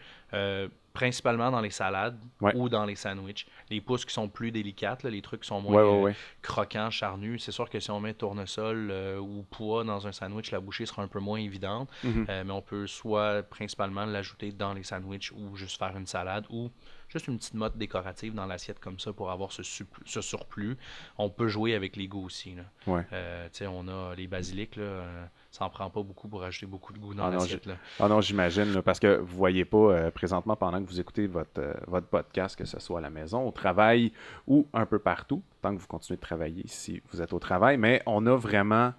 principalement 0.93 1.51
dans 1.51 1.61
les 1.61 1.69
salades 1.69 2.19
Ouais. 2.41 2.55
ou 2.55 2.69
dans 2.69 2.85
les 2.85 2.95
sandwichs. 2.95 3.45
Les 3.69 3.81
pousses 3.81 4.05
qui 4.05 4.13
sont 4.13 4.29
plus 4.29 4.51
délicates, 4.51 5.03
là, 5.03 5.09
les 5.09 5.21
trucs 5.21 5.41
qui 5.41 5.47
sont 5.47 5.61
moins 5.61 5.83
ouais, 5.83 6.11
euh, 6.11 6.13
croquants, 6.41 6.89
charnus. 6.89 7.43
C'est 7.43 7.51
sûr 7.51 7.69
que 7.69 7.79
si 7.79 7.91
on 7.91 7.99
met 7.99 8.13
tournesol 8.13 8.89
euh, 8.91 9.19
ou 9.19 9.45
pois 9.49 9.83
dans 9.83 10.07
un 10.07 10.11
sandwich, 10.11 10.51
la 10.51 10.59
bouchée 10.59 10.85
sera 10.85 11.01
un 11.03 11.07
peu 11.07 11.19
moins 11.19 11.39
évidente. 11.39 11.89
Mhm. 12.03 12.25
Euh, 12.29 12.43
mais 12.45 12.53
on 12.53 12.61
peut 12.61 12.87
soit 12.87 13.43
principalement 13.43 14.05
l'ajouter 14.05 14.51
dans 14.51 14.73
les 14.73 14.83
sandwichs 14.83 15.31
ou 15.31 15.55
juste 15.55 15.77
faire 15.77 15.95
une 15.97 16.07
salade 16.07 16.45
ou 16.49 16.71
juste 17.09 17.27
une 17.27 17.37
petite 17.37 17.55
motte 17.55 17.77
décorative 17.77 18.33
dans 18.33 18.45
l'assiette 18.45 18.79
comme 18.79 18.99
ça 18.99 19.11
pour 19.11 19.31
avoir 19.31 19.51
ce, 19.51 19.63
surplus. 19.63 20.77
On 21.17 21.29
peut 21.29 21.47
jouer 21.47 21.75
avec 21.75 21.95
les 21.95 22.07
goûts 22.07 22.25
aussi. 22.25 22.55
Là. 22.55 22.63
On 22.87 23.87
a 23.87 24.15
les 24.15 24.27
là, 24.27 24.39
euh, 24.77 25.25
ça 25.51 25.65
en 25.65 25.69
prend 25.69 25.89
pas 25.89 26.03
beaucoup 26.03 26.27
pour 26.27 26.43
ajouter 26.43 26.67
beaucoup 26.67 26.93
de 26.93 26.99
goût 26.99 27.13
dans 27.13 27.25
Ah 27.25 27.31
l'assiette. 27.31 27.67
Ah 27.99 28.07
non, 28.07 28.21
j'imagine, 28.21 28.81
parce 28.83 28.99
que 28.99 29.17
vous 29.17 29.35
voyez 29.35 29.65
pas 29.65 29.77
euh, 29.77 30.11
présentement 30.11 30.55
pendant 30.55 30.81
que 30.83 30.87
vous 30.87 30.99
écoutez 30.99 31.25
votre, 31.25 31.59
euh, 31.59 31.73
votre 31.87 32.07
podcast, 32.07 32.55
que 32.55 32.65
ce 32.65 32.79
soit 32.79 32.99
à 32.99 33.01
la 33.01 33.09
maison, 33.09 33.47
au 33.47 33.51
travail 33.51 34.11
ou 34.47 34.67
un 34.73 34.85
peu 34.85 34.99
partout, 34.99 35.41
tant 35.61 35.75
que 35.75 35.81
vous 35.81 35.87
continuez 35.87 36.17
de 36.17 36.21
travailler 36.21 36.63
si 36.67 37.01
vous 37.11 37.21
êtes 37.21 37.33
au 37.33 37.39
travail, 37.39 37.77
mais 37.77 38.03
on 38.05 38.27
a 38.27 38.35
vraiment, 38.35 38.93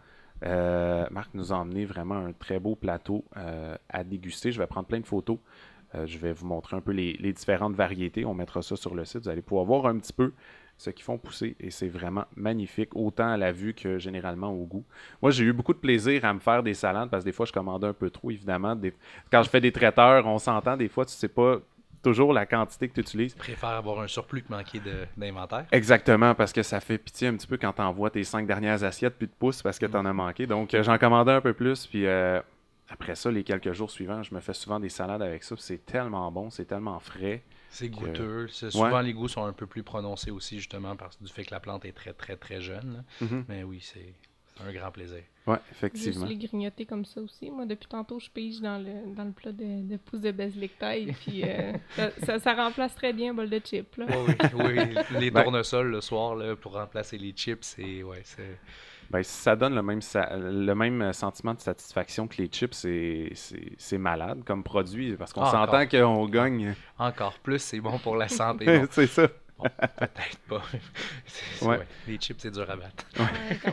euh, 0.44 1.06
Marc 1.10 1.30
nous 1.34 1.52
a 1.52 1.56
emmené 1.56 1.84
vraiment 1.84 2.16
un 2.16 2.32
très 2.32 2.58
beau 2.58 2.74
plateau 2.74 3.24
à 3.88 4.02
déguster. 4.02 4.50
Je 4.50 4.58
vais 4.58 4.66
prendre 4.66 4.88
plein 4.88 5.00
de 5.00 5.06
photos. 5.06 5.38
Je 6.04 6.18
vais 6.18 6.32
vous 6.32 6.46
montrer 6.46 6.76
un 6.76 6.80
peu 6.80 6.92
les, 6.92 7.14
les 7.14 7.32
différentes 7.32 7.74
variétés. 7.74 8.24
On 8.24 8.32
mettra 8.34 8.62
ça 8.62 8.76
sur 8.76 8.94
le 8.94 9.04
site. 9.04 9.22
Vous 9.22 9.28
allez 9.28 9.42
pouvoir 9.42 9.64
voir 9.64 9.86
un 9.86 9.98
petit 9.98 10.12
peu 10.12 10.32
ce 10.80 10.88
qu'ils 10.90 11.04
font 11.04 11.18
pousser 11.18 11.56
et 11.60 11.70
c'est 11.70 11.88
vraiment 11.88 12.24
magnifique, 12.36 12.96
autant 12.96 13.28
à 13.30 13.36
la 13.36 13.52
vue 13.52 13.74
que 13.74 13.98
généralement 13.98 14.48
au 14.50 14.64
goût. 14.64 14.84
Moi, 15.20 15.30
j'ai 15.30 15.44
eu 15.44 15.52
beaucoup 15.52 15.74
de 15.74 15.78
plaisir 15.78 16.24
à 16.24 16.32
me 16.32 16.38
faire 16.40 16.62
des 16.62 16.72
salades 16.74 17.10
parce 17.10 17.22
que 17.22 17.28
des 17.28 17.32
fois, 17.34 17.44
je 17.44 17.52
commandais 17.52 17.86
un 17.88 17.92
peu 17.92 18.08
trop, 18.08 18.30
évidemment. 18.30 18.74
Des- 18.74 18.94
Quand 19.30 19.42
je 19.42 19.50
fais 19.50 19.60
des 19.60 19.72
traiteurs, 19.72 20.26
on 20.26 20.38
s'entend, 20.38 20.76
des 20.78 20.88
fois, 20.88 21.04
tu 21.04 21.12
sais 21.12 21.28
pas 21.28 21.58
toujours 22.02 22.32
la 22.32 22.46
quantité 22.46 22.88
que 22.88 22.94
tu 22.94 23.00
utilises. 23.00 23.32
Je 23.32 23.36
préfère 23.38 23.68
avoir 23.70 24.00
un 24.00 24.06
surplus 24.06 24.42
que 24.42 24.50
manquer 24.50 24.80
d'inventaire. 25.18 25.66
Exactement, 25.70 26.34
parce 26.34 26.50
que 26.52 26.62
ça 26.62 26.80
fait 26.80 26.96
pitié 26.96 27.28
un 27.28 27.34
petit 27.34 27.46
peu 27.46 27.58
quand 27.58 27.74
t'envoies 27.74 28.08
tes 28.08 28.24
cinq 28.24 28.46
dernières 28.46 28.82
assiettes 28.82 29.16
puis 29.18 29.26
de 29.26 29.32
pouces 29.38 29.60
parce 29.62 29.78
que 29.78 29.84
t'en 29.84 30.06
as 30.06 30.12
manqué. 30.14 30.46
Donc, 30.46 30.72
euh, 30.72 30.82
j'en 30.82 30.96
commandais 30.96 31.32
un 31.32 31.42
peu 31.42 31.52
plus, 31.52 31.86
puis 31.86 32.06
euh, 32.06 32.40
après 32.88 33.14
ça, 33.16 33.30
les 33.30 33.44
quelques 33.44 33.74
jours 33.74 33.90
suivants, 33.90 34.22
je 34.22 34.34
me 34.34 34.40
fais 34.40 34.54
souvent 34.54 34.80
des 34.80 34.88
salades 34.88 35.20
avec 35.20 35.44
ça. 35.44 35.54
puis 35.54 35.62
C'est 35.62 35.84
tellement 35.84 36.32
bon, 36.32 36.48
c'est 36.48 36.64
tellement 36.64 36.98
frais. 37.00 37.42
C'est 37.70 37.88
goûteux. 37.88 38.48
C'est- 38.48 38.70
Souvent, 38.70 39.00
les 39.00 39.12
goûts 39.12 39.28
sont 39.28 39.44
un 39.44 39.52
peu 39.52 39.66
plus 39.66 39.82
prononcés 39.82 40.30
aussi, 40.30 40.58
justement, 40.58 40.96
parce 40.96 41.20
du 41.22 41.30
fait 41.32 41.44
que 41.44 41.52
la 41.52 41.60
plante 41.60 41.84
est 41.84 41.92
très, 41.92 42.12
très, 42.12 42.36
très 42.36 42.60
jeune. 42.60 43.04
Mhm. 43.20 43.44
Mais 43.48 43.62
oui, 43.62 43.80
c'est 43.80 44.12
un 44.66 44.72
grand 44.72 44.90
plaisir. 44.90 45.22
Juste 45.46 45.60
effectivement. 45.72 46.26
les 46.26 46.36
grignoter 46.36 46.84
comme 46.84 47.04
ça 47.06 47.20
aussi. 47.22 47.50
Moi, 47.50 47.64
depuis 47.66 47.88
tantôt, 47.88 48.20
je 48.20 48.28
pige 48.28 48.60
dans 48.60 48.76
le, 48.78 49.14
dans 49.14 49.24
le 49.24 49.32
plat 49.32 49.52
de, 49.52 49.82
de 49.88 49.96
pousses 49.96 50.20
de 50.20 50.30
basilic 50.32 50.78
taille. 50.78 51.12
Puis 51.24 51.42
euh, 51.44 51.72
ça, 51.96 52.10
ça, 52.22 52.38
ça 52.38 52.54
remplace 52.54 52.94
très 52.94 53.12
bien 53.12 53.30
un 53.30 53.34
bol 53.34 53.48
de 53.48 53.58
chips. 53.58 53.96
Là. 53.96 54.06
oui, 54.26 54.34
oui, 54.54 54.94
les 55.18 55.30
Ben- 55.30 55.42
tournesols 55.44 55.88
le 55.90 56.00
soir 56.02 56.34
là, 56.36 56.54
pour 56.56 56.74
remplacer 56.74 57.16
les 57.18 57.32
chips, 57.32 57.64
c'est. 57.64 58.02
Ouais, 58.02 58.22
Ben, 59.10 59.24
ça 59.24 59.56
donne 59.56 59.74
le 59.74 59.82
même, 59.82 60.00
sa- 60.00 60.36
le 60.36 60.72
même 60.74 61.12
sentiment 61.12 61.52
de 61.54 61.58
satisfaction 61.60 62.28
que 62.28 62.36
les 62.38 62.46
chips, 62.46 62.74
c'est- 62.74 63.98
malade 63.98 64.42
comme 64.46 64.62
produit, 64.62 65.16
parce 65.16 65.32
qu'on 65.32 65.42
Ah, 65.42 65.50
s'entend 65.50 65.86
qu'on 65.88 66.26
gagne. 66.26 66.74
Encore 66.96 67.34
plus, 67.42 67.58
c'est 67.58 67.80
bon 67.80 67.98
pour 67.98 68.14
la 68.14 68.28
santé. 68.28 68.82
C'est 68.90 69.08
ça. 69.08 69.26
Bon, 69.62 69.68
peut-être 69.98 70.38
pas. 70.48 70.62
C'est- 71.26 71.64
Ouais. 71.64 71.78
ouais, 71.78 71.86
Les 72.08 72.16
chips, 72.16 72.40
c'est 72.40 72.50
dur 72.50 72.68
à 72.70 72.76
battre. 72.76 73.04
Ouais, 73.18 73.24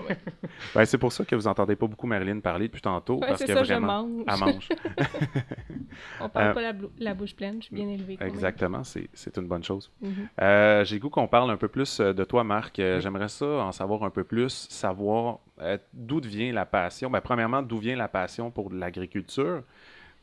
même. 0.09 0.17
Ben, 0.75 0.85
c'est 0.85 0.97
pour 0.97 1.11
ça 1.13 1.23
que 1.23 1.35
vous 1.35 1.47
entendez 1.47 1.75
pas 1.75 1.87
beaucoup 1.87 2.07
Marilyn 2.07 2.39
parler 2.39 2.67
depuis 2.67 2.81
tantôt, 2.81 3.15
Ouais, 3.19 3.27
parce 3.27 3.39
c'est 3.39 3.47
que 3.47 3.53
ça, 3.53 3.63
je 3.63 3.73
vraiment, 3.73 4.03
mange. 4.05 4.23
elle 4.27 4.39
mange. 4.39 4.69
On 6.21 6.29
parle 6.29 6.47
Euh, 6.49 6.53
pas 6.53 6.73
la, 6.99 7.13
bouche 7.13 7.35
pleine, 7.35 7.61
je 7.61 7.67
suis 7.67 7.75
bien 7.75 7.87
élevée. 7.87 8.17
Exactement, 8.21 8.83
c'est 8.83 9.09
c'est 9.13 9.37
une 9.37 9.47
bonne 9.47 9.63
chose. 9.63 9.91
Mhm. 10.01 10.27
Euh, 10.41 10.83
J'ai 10.83 10.99
goût 10.99 11.09
qu'on 11.09 11.27
parle 11.27 11.49
un 11.51 11.57
peu 11.57 11.67
plus 11.67 11.99
euh, 11.99 12.13
de 12.13 12.23
toi, 12.23 12.43
Marc. 12.43 12.75
J'aimerais 12.77 13.29
ça 13.29 13.45
en 13.45 13.71
savoir 13.71 14.03
un 14.03 14.09
peu 14.09 14.23
plus, 14.23 14.67
savoir 14.69 15.39
euh, 15.61 15.77
d'où 15.93 16.19
vient 16.19 16.51
la 16.53 16.65
passion? 16.65 17.09
Ben, 17.09 17.21
premièrement, 17.21 17.61
d'où 17.61 17.77
vient 17.77 17.95
la 17.95 18.07
passion 18.07 18.51
pour 18.51 18.71
l'agriculture, 18.73 19.63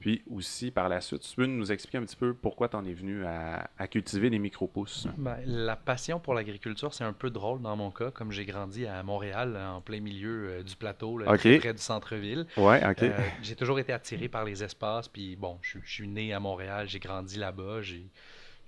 puis 0.04 0.22
aussi 0.30 0.70
par 0.70 0.90
la 0.90 1.00
suite, 1.00 1.22
tu 1.22 1.34
peux 1.34 1.46
nous 1.46 1.72
expliquer 1.72 1.96
un 1.96 2.02
petit 2.02 2.14
peu 2.14 2.34
pourquoi 2.34 2.68
tu 2.68 2.76
en 2.76 2.84
es 2.84 2.92
venu 2.92 3.24
à, 3.24 3.70
à 3.78 3.88
cultiver 3.88 4.28
des 4.28 4.38
micro-pousses? 4.38 5.08
Ben, 5.16 5.38
la 5.46 5.76
passion 5.76 6.20
pour 6.20 6.34
l'agriculture, 6.34 6.92
c'est 6.92 7.04
un 7.04 7.14
peu 7.14 7.30
drôle 7.30 7.62
dans 7.62 7.74
mon 7.74 7.90
cas, 7.90 8.10
comme 8.10 8.30
j'ai 8.30 8.44
grandi 8.44 8.84
à 8.84 9.02
Montréal, 9.02 9.56
en 9.56 9.80
plein 9.80 10.00
milieu 10.00 10.48
euh, 10.50 10.62
du 10.62 10.76
plateau, 10.76 11.16
là, 11.16 11.34
près 11.38 11.72
du 11.72 11.78
centre-ville. 11.78 12.46
Ouais, 12.58 12.86
ok. 12.86 13.02
Euh, 13.02 13.18
j'ai 13.42 13.56
toujours 13.56 13.78
été 13.78 13.94
attiré 13.94 14.28
par 14.28 14.44
les 14.44 14.62
espaces, 14.62 15.08
puis 15.08 15.36
bon, 15.36 15.58
je, 15.62 15.78
je 15.82 15.90
suis 15.90 16.06
né 16.06 16.34
à 16.34 16.38
Montréal, 16.38 16.86
j'ai 16.86 16.98
grandi 16.98 17.38
là-bas, 17.38 17.80
j'ai 17.80 18.06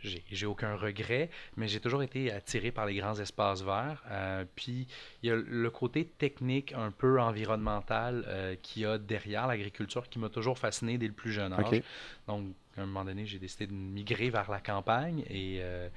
j'ai 0.08 0.24
j'ai 0.30 0.46
aucun 0.46 0.76
regret, 0.76 1.30
mais 1.56 1.68
j'ai 1.68 1.80
toujours 1.80 2.02
été 2.02 2.30
attiré 2.30 2.70
par 2.70 2.86
les 2.86 2.94
grands 2.94 3.18
espaces 3.18 3.62
verts. 3.62 4.02
Euh, 4.10 4.44
puis 4.54 4.86
il 5.22 5.28
y 5.28 5.32
a 5.32 5.36
le 5.36 5.70
côté 5.70 6.04
technique, 6.04 6.72
un 6.72 6.90
peu 6.90 7.20
environnemental, 7.20 8.24
euh, 8.26 8.54
qu'il 8.62 8.82
y 8.82 8.86
a 8.86 8.98
derrière 8.98 9.46
l'agriculture 9.46 10.08
qui 10.08 10.18
m'a 10.18 10.28
toujours 10.28 10.58
fasciné 10.58 10.98
dès 10.98 11.06
le 11.06 11.12
plus 11.12 11.32
jeune 11.32 11.52
âge. 11.52 11.82
Donc, 12.26 12.46
à 12.76 12.82
un 12.82 12.86
moment 12.86 13.04
donné, 13.04 13.26
j'ai 13.26 13.38
décidé 13.38 13.66
de 13.66 13.72
migrer 13.72 14.30
vers 14.30 14.50
la 14.50 14.60
campagne 14.60 15.24
et 15.30 15.58
euh, 15.60 15.88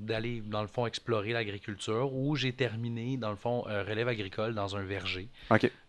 d'aller, 0.00 0.42
dans 0.44 0.62
le 0.62 0.66
fond, 0.68 0.86
explorer 0.86 1.32
l'agriculture, 1.32 2.12
où 2.12 2.34
j'ai 2.34 2.52
terminé, 2.52 3.16
dans 3.16 3.30
le 3.30 3.36
fond, 3.36 3.64
euh, 3.68 3.84
relève 3.84 4.08
agricole 4.08 4.54
dans 4.54 4.76
un 4.76 4.82
verger. 4.82 5.28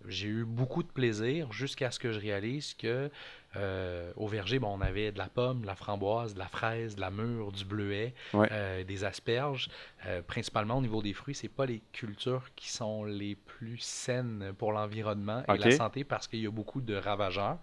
J'ai 0.08 0.28
eu 0.28 0.46
beaucoup 0.46 0.84
de 0.84 0.88
plaisir 0.88 1.52
jusqu'à 1.52 1.90
ce 1.90 2.00
que 2.00 2.12
je 2.12 2.20
réalise 2.20 2.76
que 2.76 3.10
euh, 3.58 4.14
au 4.16 4.28
verger, 4.28 4.60
bon, 4.60 4.70
on 4.78 4.82
avait 4.82 5.12
de 5.12 5.18
la 5.18 5.28
pomme, 5.28 5.62
de 5.62 5.68
la 5.68 5.76
framboise, 5.76 6.36
de 6.36 6.40
la 6.40 6.48
fraise, 6.48 6.96
de 6.96 7.02
la 7.02 7.12
mûre, 7.12 7.52
du 7.52 7.66
bleuet, 7.66 8.14
Ouais. 8.34 8.48
euh, 8.52 8.84
des 8.84 9.04
asperges. 9.04 9.70
Euh, 10.06 10.22
principalement 10.22 10.78
au 10.78 10.82
niveau 10.82 11.02
des 11.02 11.14
fruits, 11.14 11.36
c'est 11.36 11.50
pas 11.50 11.66
les 11.66 11.82
cultures 11.92 12.50
qui 12.56 12.70
sont 12.70 13.04
les 13.04 13.36
plus 13.36 13.78
saines 13.80 14.54
pour 14.58 14.72
l'environnement 14.72 15.44
et 15.54 15.58
la 15.58 15.72
santé 15.72 16.04
parce 16.04 16.28
qu'il 16.28 16.40
y 16.40 16.48
a 16.48 16.52
beaucoup 16.52 16.82
de 16.82 16.96
ravageurs. 16.96 17.58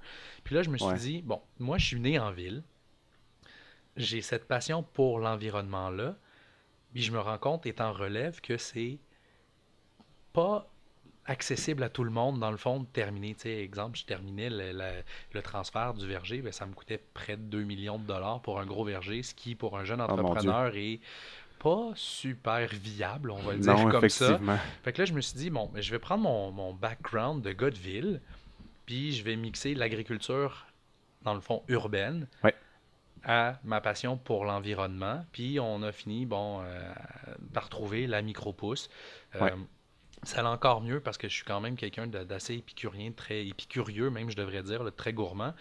Puis 0.45 0.55
là, 0.57 0.63
je 0.63 0.71
me 0.71 0.77
suis 0.77 0.87
Ouais. 0.89 0.99
dit, 0.99 1.23
bon, 1.23 1.41
moi, 1.59 1.79
je 1.79 1.87
suis 1.87 2.01
né 2.01 2.19
en 2.19 2.33
ville. 2.33 2.63
J'ai 3.99 4.23
cette 4.23 4.47
passion 4.47 4.83
pour 4.83 5.19
l'environnement-là. 5.19 6.17
Puis 6.93 7.03
je 7.03 7.13
me 7.13 7.21
rends 7.21 7.39
compte, 7.39 7.67
étant 7.67 7.93
relève, 7.93 8.41
que 8.41 8.57
c'est 8.57 8.99
pas 10.33 10.67
accessible 11.27 11.83
à 11.83 11.91
tout 11.91 12.05
le 12.05 12.11
monde, 12.11 12.41
dans 12.41 12.51
le 12.51 12.57
fond, 12.57 12.81
de 12.81 12.87
terminer. 12.87 13.35
Tu 13.35 13.43
sais, 13.43 13.59
exemple, 13.59 13.99
je 13.99 14.05
terminais 14.05 14.49
le, 14.51 15.43
transfert 15.43 15.95
du 15.95 16.07
verger, 16.07 16.41
ben, 16.41 16.53
ça 16.53 16.65
me 16.67 16.73
coûtait 16.73 17.03
près 17.13 17.37
de 17.37 17.43
2 17.43 17.63
millions 17.65 17.99
de 17.99 18.05
dollars 18.05 18.41
pour 18.41 18.59
un 18.59 18.67
gros 18.67 18.85
verger, 18.85 19.23
ce 19.23 19.35
qui, 19.35 19.55
pour 19.55 19.79
un 19.79 19.85
jeune 19.85 20.01
Oh, 20.01 20.11
entrepreneur, 20.11 20.75
est 20.75 21.01
pas 21.59 21.91
super 21.95 22.69
viable, 22.69 23.31
on 23.31 23.39
va 23.39 23.53
le 23.53 23.59
dire 23.59 23.77
Non, 23.77 23.91
comme 23.91 24.09
ça. 24.09 24.41
Fait 24.83 24.93
que 24.93 25.03
là, 25.03 25.05
je 25.05 25.13
me 25.13 25.21
suis 25.21 25.37
dit, 25.37 25.51
bon, 25.51 25.71
je 25.75 25.91
vais 25.91 25.99
prendre 25.99 26.23
mon, 26.23 26.51
mon 26.51 26.73
background 26.73 27.43
de 27.43 27.53
gars 27.53 27.71
de 27.71 27.79
ville, 27.79 28.21
puis 28.87 29.13
je 29.13 29.23
vais 29.23 29.37
mixer 29.37 29.75
l'agriculture, 29.75 30.67
dans 31.23 31.35
le 31.35 31.41
fond, 31.41 31.63
urbaine, 31.69 32.27
Ouais. 32.43 32.55
À 33.29 33.61
ma 33.63 33.81
passion 33.81 34.17
pour 34.17 34.45
l'environnement. 34.47 35.25
Puis 35.33 35.61
on 35.61 35.83
a 35.83 35.93
fini, 35.93 36.25
bon, 36.27 36.63
euh, 36.63 36.93
par 37.53 37.69
trouver 37.69 38.07
la 38.09 38.23
micro-pousse. 38.23 38.89
Euh, 39.37 39.41
Ouais. 39.41 39.53
Ça 40.25 40.41
allait 40.41 40.49
encore 40.49 40.81
mieux 40.81 40.99
parce 40.99 41.17
que 41.17 41.29
je 41.29 41.35
suis 41.35 41.45
quand 41.45 41.61
même 41.61 41.77
quelqu'un 41.77 42.09
d'assez 42.09 42.55
épicurien, 42.55 43.13
très 43.13 43.47
épicurieux 43.47 44.11
même, 44.11 44.29
je 44.31 44.35
devrais 44.37 44.65
dire, 44.65 44.83
très 44.97 45.13
gourmand. 45.13 45.55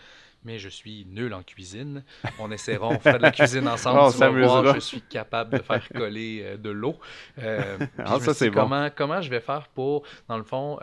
Mais 0.43 0.57
je 0.57 0.69
suis 0.69 1.05
nul 1.05 1.31
en 1.33 1.43
cuisine. 1.43 2.03
On 2.39 2.49
essaiera, 2.51 2.87
on 2.87 2.97
fera 2.99 3.17
de 3.17 3.23
la 3.23 3.31
cuisine 3.31 3.67
ensemble. 3.67 3.99
On 4.01 4.11
tu 4.11 4.17
vas 4.17 4.29
voir, 4.29 4.73
je 4.73 4.79
suis 4.79 5.01
capable 5.01 5.57
de 5.57 5.61
faire 5.61 5.87
coller 5.89 6.41
euh, 6.43 6.57
de 6.57 6.69
l'eau. 6.71 6.97
Euh, 7.39 7.77
Ah, 7.99 8.19
ça, 8.19 8.33
c'est 8.33 8.49
bon. 8.49 8.61
comment, 8.61 8.89
comment 8.89 9.21
je 9.21 9.29
vais 9.29 9.41
faire 9.41 9.67
pour, 9.67 10.03
dans 10.27 10.37
le 10.37 10.43
fond, 10.43 10.79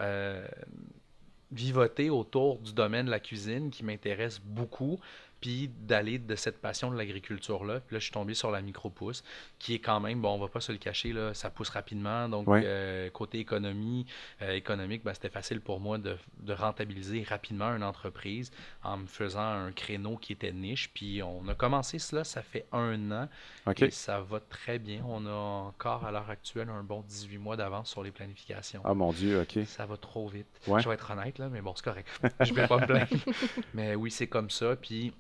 vivoter 1.50 2.11
autour 2.11 2.59
du 2.59 2.73
domaine 2.73 3.07
de 3.07 3.11
la 3.11 3.21
cuisine 3.21 3.71
qui 3.71 3.85
m'intéresse 3.85 4.41
beaucoup, 4.41 4.99
puis 5.44 5.68
d'aller 5.82 6.18
de 6.18 6.36
cette 6.36 6.58
passion 6.58 6.90
de 6.90 6.96
l'agriculture-là. 6.96 7.80
Puis 7.80 7.94
là, 7.94 7.98
je 7.98 8.04
suis 8.04 8.12
tombé 8.14 8.32
sur 8.32 8.50
la 8.50 8.62
micro-pousse, 8.62 9.22
qui 9.58 9.74
est 9.74 9.78
quand 9.78 10.00
même, 10.00 10.22
bon, 10.22 10.30
on 10.30 10.38
va 10.38 10.48
pas 10.48 10.60
se 10.60 10.72
le 10.72 10.78
cacher, 10.78 11.12
là, 11.12 11.34
ça 11.34 11.50
pousse 11.50 11.68
rapidement. 11.68 12.30
Donc, 12.30 12.48
Ouais. 12.48 12.62
euh, 12.64 13.10
côté 13.10 13.40
économie, 13.40 14.06
euh, 14.40 14.52
économique, 14.52 15.04
ben, 15.04 15.12
c'était 15.12 15.28
facile 15.28 15.60
pour 15.60 15.80
moi 15.80 15.98
de, 15.98 16.16
de 16.40 16.52
rentabiliser 16.54 17.24
rapidement 17.24 17.76
une 17.76 17.82
entreprise 17.82 18.52
en 18.82 18.96
me 18.96 19.06
faisant 19.06 19.42
un 19.42 19.70
créneau 19.72 20.16
qui 20.16 20.32
était 20.32 20.50
niche. 20.50 20.88
Puis 20.94 21.22
on 21.22 21.46
a 21.48 21.54
commencé 21.54 21.98
cela, 21.98 22.24
ça 22.24 22.40
fait 22.40 22.64
un 22.72 23.10
an, 23.12 23.28
et 23.76 23.90
ça 23.90 24.20
va 24.22 24.40
très 24.40 24.78
bien. 24.78 25.04
On 25.06 25.26
a 25.26 25.30
encore, 25.30 26.06
à 26.06 26.10
l'heure 26.10 26.30
actuelle, 26.30 26.70
un 26.70 26.82
bon 26.82 27.02
18 27.06 27.36
mois 27.36 27.56
d'avance 27.58 27.90
sur 27.90 28.02
les 28.02 28.12
planifications. 28.12 28.80
Ah 28.82 28.94
mon 28.94 29.12
Dieu, 29.12 29.42
OK. 29.42 29.58
Ça 29.66 29.84
va 29.84 29.98
trop 29.98 30.26
vite. 30.26 30.46
Ouais. 30.66 30.80
Je 30.80 30.88
vais 30.88 30.94
être 30.94 31.10
honnête, 31.10 31.36
là, 31.36 31.50
mais 31.50 31.60
bon, 31.60 31.74
c'est 31.76 31.84
correct. 31.84 32.08
Je 32.40 32.54
vais 32.54 32.66
pas 32.66 32.78
me 32.78 32.86
plaindre. 32.86 33.08
mais 33.74 33.94
oui, 33.94 34.10
c'est 34.10 34.26
comme 34.26 34.48
ça. 34.48 34.74
Puis, 34.76 35.12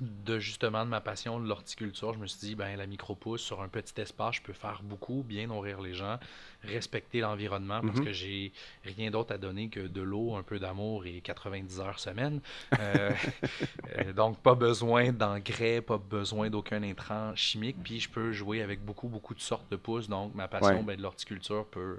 de 0.00 0.38
justement 0.38 0.84
de 0.84 0.90
ma 0.90 1.00
passion 1.00 1.38
de 1.40 1.46
l'horticulture, 1.46 2.14
je 2.14 2.18
me 2.18 2.26
suis 2.26 2.40
dit, 2.40 2.54
ben 2.54 2.76
la 2.76 2.86
micro-pousse, 2.86 3.42
sur 3.42 3.60
un 3.62 3.68
petit 3.68 4.00
espace, 4.00 4.36
je 4.36 4.42
peux 4.42 4.52
faire 4.54 4.82
beaucoup, 4.82 5.22
bien 5.22 5.46
nourrir 5.48 5.80
les 5.82 5.94
gens, 5.94 6.18
respecter 6.62 7.20
l'environnement, 7.20 7.82
parce 7.82 8.00
Mhm. 8.00 8.04
que 8.04 8.12
j'ai 8.12 8.52
rien 8.84 9.10
d'autre 9.10 9.34
à 9.34 9.38
donner 9.38 9.68
que 9.68 9.80
de 9.80 10.00
l'eau, 10.00 10.36
un 10.36 10.42
peu 10.42 10.58
d'amour 10.58 11.04
et 11.06 11.20
90 11.20 11.80
heures 11.80 11.98
semaine. 12.00 12.40
Euh, 12.78 13.14
euh, 13.96 14.12
donc, 14.12 14.40
pas 14.42 14.54
besoin 14.54 15.12
d'engrais, 15.12 15.82
pas 15.82 15.98
besoin 15.98 16.50
d'aucun 16.50 16.82
intrant 16.82 17.34
chimique, 17.36 17.76
puis 17.82 18.00
je 18.00 18.08
peux 18.10 18.32
jouer 18.32 18.62
avec 18.62 18.84
beaucoup, 18.84 19.08
beaucoup 19.08 19.34
de 19.34 19.40
sortes 19.40 19.70
de 19.70 19.76
pousses. 19.76 20.08
Donc, 20.08 20.34
ma 20.34 20.48
passion 20.48 20.82
Ouais. 20.82 20.84
ben, 20.84 20.96
de 20.96 21.02
l'horticulture 21.02 21.66
peut, 21.68 21.98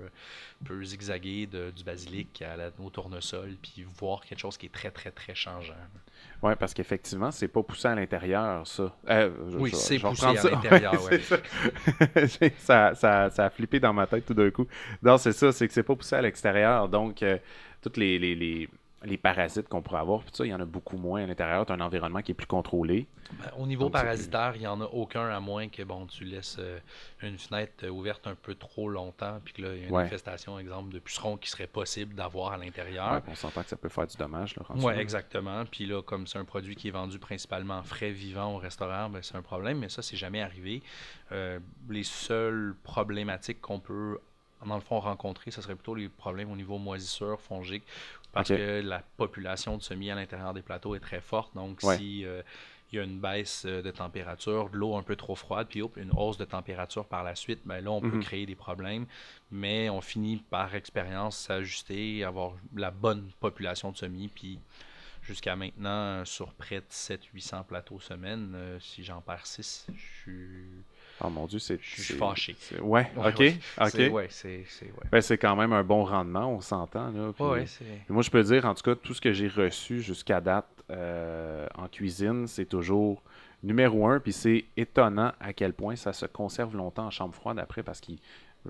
peut 0.63 0.83
zigzaguer 0.83 1.47
de- 1.47 1.71
du 1.71 1.83
basilic 1.83 2.41
à 2.41 2.55
la, 2.57 2.71
au 2.79 2.89
tournesol, 2.89 3.57
puis 3.61 3.83
voir 3.83 4.21
quelque 4.21 4.39
chose 4.39 4.57
qui 4.57 4.67
est 4.67 4.69
très, 4.69 4.91
très, 4.91 5.11
très 5.11 5.35
changeant. 5.35 5.75
Oui, 6.43 6.53
parce 6.59 6.73
qu'effectivement, 6.73 7.29
c'est 7.31 7.47
pas 7.47 7.61
poussé 7.61 7.87
à 7.87 7.93
l'intérieur, 7.95 8.65
ça. 8.65 8.95
Euh, 9.09 9.29
je- 9.51 9.57
Oui, 9.57 9.71
c'est 9.73 9.99
poussé 9.99 10.25
à 10.25 10.33
l'intérieur, 10.33 10.93
Ouais, 11.03 11.19
c'est 11.19 11.21
ça. 11.21 11.37
J'ai- 12.41 12.53
ça, 12.57 12.95
ça- 12.95 13.29
ça 13.29 13.45
a 13.45 13.49
flippé 13.51 13.79
dans 13.79 13.93
ma 13.93 14.07
tête 14.07 14.25
tout 14.25 14.33
d'un 14.33 14.49
coup. 14.49 14.65
Non, 15.03 15.17
c'est 15.17 15.33
ça, 15.33 15.51
c'est 15.51 15.67
que 15.67 15.73
c'est 15.73 15.83
pas 15.83 15.95
poussé 15.95 16.15
à 16.15 16.21
l'extérieur. 16.21 16.89
Donc, 16.89 17.21
euh, 17.21 17.37
toutes 17.81 17.97
les, 17.97 18.17
les, 18.17 18.33
les, 18.35 18.69
les 19.03 19.17
parasites 19.17 19.67
qu'on 19.67 19.81
pourrait 19.81 19.99
avoir, 20.01 20.21
puis 20.21 20.29
ça, 20.33 20.45
il 20.45 20.49
y 20.49 20.53
en 20.53 20.59
a 20.59 20.65
beaucoup 20.65 20.97
moins 20.97 21.23
à 21.23 21.25
l'intérieur. 21.25 21.65
Tu 21.65 21.71
as 21.71 21.75
un 21.75 21.81
environnement 21.81 22.21
qui 22.21 22.31
est 22.31 22.35
plus 22.35 22.45
contrôlé. 22.45 23.07
Ben, 23.39 23.49
au 23.57 23.65
niveau 23.65 23.85
Donc, 23.85 23.93
parasitaire, 23.93 24.51
il 24.55 24.59
n'y 24.61 24.67
en 24.67 24.79
a 24.81 24.85
aucun 24.85 25.27
à 25.29 25.39
moins 25.39 25.69
que 25.69 25.81
bon, 25.83 26.05
tu 26.05 26.23
laisses 26.25 26.57
euh, 26.59 26.79
une 27.23 27.37
fenêtre 27.37 27.85
euh, 27.85 27.89
ouverte 27.89 28.27
un 28.27 28.35
peu 28.35 28.53
trop 28.55 28.89
longtemps, 28.89 29.39
puis 29.43 29.53
que 29.53 29.61
là, 29.63 29.73
il 29.73 29.79
y 29.81 29.83
a 29.85 29.87
une 29.87 29.95
Ouais. 29.95 30.03
infestation, 30.03 30.59
exemple, 30.59 30.93
de 30.93 30.99
pucerons 30.99 31.37
qui 31.37 31.49
serait 31.49 31.65
possible 31.67 32.13
d'avoir 32.13 32.51
à 32.51 32.57
l'intérieur. 32.57 33.13
Ouais, 33.13 33.21
on 33.27 33.35
s'entend 33.35 33.63
que 33.63 33.69
ça 33.69 33.77
peut 33.77 33.89
faire 33.89 34.05
du 34.05 34.17
dommage. 34.17 34.55
Oui, 34.75 34.93
exactement. 34.93 35.63
Puis 35.65 35.85
là, 35.85 36.01
comme 36.03 36.27
c'est 36.27 36.37
un 36.37 36.45
produit 36.45 36.75
qui 36.75 36.89
est 36.89 36.91
vendu 36.91 37.17
principalement 37.17 37.81
frais 37.83 38.11
vivant 38.11 38.53
au 38.53 38.57
restaurant, 38.57 39.09
ben, 39.09 39.21
c'est 39.23 39.35
un 39.35 39.41
problème, 39.41 39.79
mais 39.79 39.89
ça, 39.89 40.01
c'est 40.01 40.17
jamais 40.17 40.41
arrivé. 40.41 40.83
Euh, 41.31 41.59
les 41.89 42.03
seules 42.03 42.75
problématiques 42.83 43.61
qu'on 43.61 43.79
peut, 43.79 44.19
dans 44.65 44.75
le 44.75 44.81
fond, 44.81 44.99
rencontrer, 44.99 45.49
ce 45.51 45.61
serait 45.61 45.75
plutôt 45.75 45.95
les 45.95 46.09
problèmes 46.09 46.51
au 46.51 46.55
niveau 46.55 46.77
moisissure, 46.77 47.39
fongique, 47.39 47.83
parce 48.31 48.49
que 48.49 48.81
la 48.81 48.99
population 49.17 49.77
de 49.77 49.81
semis 49.83 50.09
à 50.11 50.15
l'intérieur 50.15 50.53
des 50.53 50.61
plateaux 50.61 50.95
est 50.95 50.99
très 50.99 51.21
forte. 51.21 51.53
Donc, 51.55 51.81
Ouais. 51.83 51.97
si 51.97 52.25
euh, 52.25 52.41
il 52.91 52.97
y 52.97 52.99
a 52.99 53.03
une 53.03 53.19
baisse 53.19 53.63
euh, 53.65 53.81
de 53.81 53.91
température, 53.91 54.69
de 54.69 54.77
l'eau 54.77 54.95
un 54.95 55.03
peu 55.03 55.15
trop 55.15 55.35
froide, 55.35 55.67
puis 55.69 55.81
hop, 55.81 55.95
une 55.97 56.11
hausse 56.11 56.37
de 56.37 56.45
température 56.45 57.05
par 57.05 57.23
la 57.23 57.35
suite, 57.35 57.61
ben 57.65 57.81
là, 57.83 57.91
on 57.91 58.01
peut 58.01 58.07
Mhm. 58.17 58.23
créer 58.23 58.45
des 58.45 58.55
problèmes. 58.55 59.05
Mais 59.49 59.89
on 59.89 60.01
finit 60.01 60.37
par 60.49 60.75
expérience 60.75 61.37
s'ajuster, 61.37 62.23
avoir 62.23 62.53
la 62.75 62.91
bonne 62.91 63.29
population 63.39 63.91
de 63.91 63.97
semis, 63.97 64.27
puis 64.27 64.59
jusqu'à 65.21 65.55
maintenant, 65.55 66.25
sur 66.25 66.53
près 66.53 66.81
de 66.81 66.85
700-800 66.89 67.63
plateaux 67.63 67.99
semaine, 67.99 68.53
euh, 68.55 68.79
si 68.79 69.03
j'en 69.03 69.21
perds 69.21 69.45
6, 69.45 69.87
je 69.93 70.21
suis... 70.21 70.83
Oh 71.23 71.29
mon 71.29 71.45
Dieu, 71.45 71.59
c'est. 71.59 71.79
Je 71.81 72.01
suis 72.01 72.13
fâché. 72.15 72.55
Ouais, 72.81 73.11
ok. 73.15 73.39
ouais. 73.39 73.57
ok. 73.79 73.89
C'est, 73.89 74.09
ouais, 74.09 74.27
c'est... 74.29 74.63
c'est 74.67 74.85
ouais. 74.85 75.09
Ben, 75.11 75.21
quand 75.37 75.55
même 75.55 75.73
un 75.73 75.83
bon 75.83 76.03
rendement, 76.03 76.51
on 76.51 76.61
s'entend. 76.61 77.11
Ouais. 77.39 77.65
Puis 77.65 77.99
Moi, 78.09 78.23
je 78.23 78.29
peux 78.29 78.43
dire, 78.43 78.65
en 78.65 78.73
tout 78.73 78.83
cas, 78.83 78.95
tout 78.95 79.13
ce 79.13 79.21
que 79.21 79.31
j'ai 79.31 79.47
reçu 79.47 80.01
jusqu'à 80.01 80.41
date 80.41 80.67
euh, 80.89 81.67
en 81.75 81.87
cuisine, 81.87 82.47
c'est 82.47 82.65
toujours 82.65 83.21
numéro 83.63 84.07
un. 84.07 84.19
Puis 84.19 84.33
c'est 84.33 84.65
étonnant 84.77 85.31
à 85.39 85.53
quel 85.53 85.73
point 85.73 85.95
ça 85.95 86.13
se 86.13 86.25
conserve 86.25 86.75
longtemps 86.75 87.05
en 87.05 87.11
chambre 87.11 87.33
froide 87.35 87.59
après 87.59 87.83
parce 87.83 88.01
que 88.01 88.13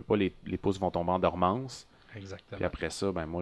pas 0.07 0.15
les, 0.15 0.33
les 0.45 0.57
pousses 0.57 0.79
vont 0.79 0.91
tomber 0.91 1.11
en 1.11 1.19
dormance. 1.19 1.87
Exactement. 2.15 2.57
Puis 2.57 2.65
après 2.65 2.89
ça, 2.89 3.11
ben 3.11 3.25
moi, 3.25 3.41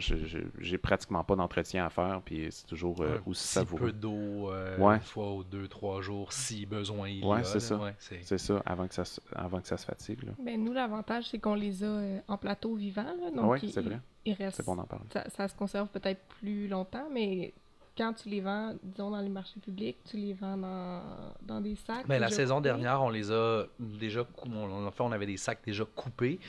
j'ai 0.59 0.77
pratiquement 0.77 1.23
pas 1.23 1.35
d'entretien 1.35 1.85
à 1.85 1.89
faire. 1.89 2.21
Puis 2.23 2.47
c'est 2.51 2.67
toujours 2.67 3.01
euh, 3.01 3.17
Un 3.17 3.21
aussi 3.29 3.41
petit 3.43 3.53
savoureux. 3.53 3.85
peu 3.87 3.91
d'eau 3.91 4.51
euh, 4.51 4.77
Ouais. 4.77 4.95
une 4.95 5.01
fois 5.01 5.33
ou 5.33 5.43
deux, 5.43 5.67
trois 5.67 6.01
jours, 6.01 6.31
si 6.33 6.65
besoin 6.65 7.09
il 7.09 7.19
y 7.19 7.23
Ouais, 7.25 7.39
a. 7.39 7.43
c'est 7.43 7.59
ça. 7.59 7.77
Ouais, 7.77 7.95
c'est... 7.99 8.37
Ça, 8.37 8.61
avant 8.65 8.87
que 8.87 8.93
ça, 8.93 9.05
se- 9.05 9.21
avant 9.35 9.59
que 9.61 9.67
ça 9.67 9.77
se 9.77 9.85
fatigue. 9.85 10.23
Là. 10.23 10.31
Ben, 10.43 10.63
nous, 10.63 10.73
l'avantage, 10.73 11.25
c'est 11.29 11.39
qu'on 11.39 11.55
les 11.55 11.83
a 11.83 11.87
euh, 11.87 12.19
en 12.27 12.37
plateau 12.37 12.75
vivant. 12.75 13.03
Là, 13.03 13.31
donc, 13.31 13.39
Ah 13.43 13.47
ouais, 13.47 13.59
il- 13.63 13.71
c'est 13.71 13.81
vrai. 13.81 13.99
il 14.25 14.33
reste- 14.33 14.57
C'est 14.57 14.65
bon 14.65 14.75
d'en 14.75 14.83
parler. 14.85 15.05
ça, 15.11 15.29
ça 15.29 15.47
se 15.47 15.55
conserve 15.55 15.87
peut-être 15.89 16.21
plus 16.39 16.67
longtemps, 16.67 17.07
mais 17.11 17.53
quand 17.97 18.13
tu 18.13 18.29
les 18.29 18.39
vends, 18.39 18.75
disons, 18.81 19.09
dans 19.11 19.19
les 19.19 19.27
marchés 19.29 19.59
publics, 19.59 19.97
tu 20.09 20.15
les 20.15 20.33
vends 20.33 20.55
dans, 20.55 21.01
dans 21.41 21.59
des 21.59 21.75
sacs. 21.75 22.07
Ben, 22.07 22.17
la 22.19 22.29
saison 22.29 22.55
coupés. 22.57 22.69
dernière, 22.69 23.01
on 23.01 23.09
les 23.09 23.29
a 23.29 23.65
déjà 23.79 24.25
on, 24.45 24.85
en 24.85 24.91
fait, 24.91 25.03
on 25.03 25.11
avait 25.11 25.25
des 25.25 25.35
sacs 25.35 25.59
déjà 25.65 25.83
coupés. 25.95 26.39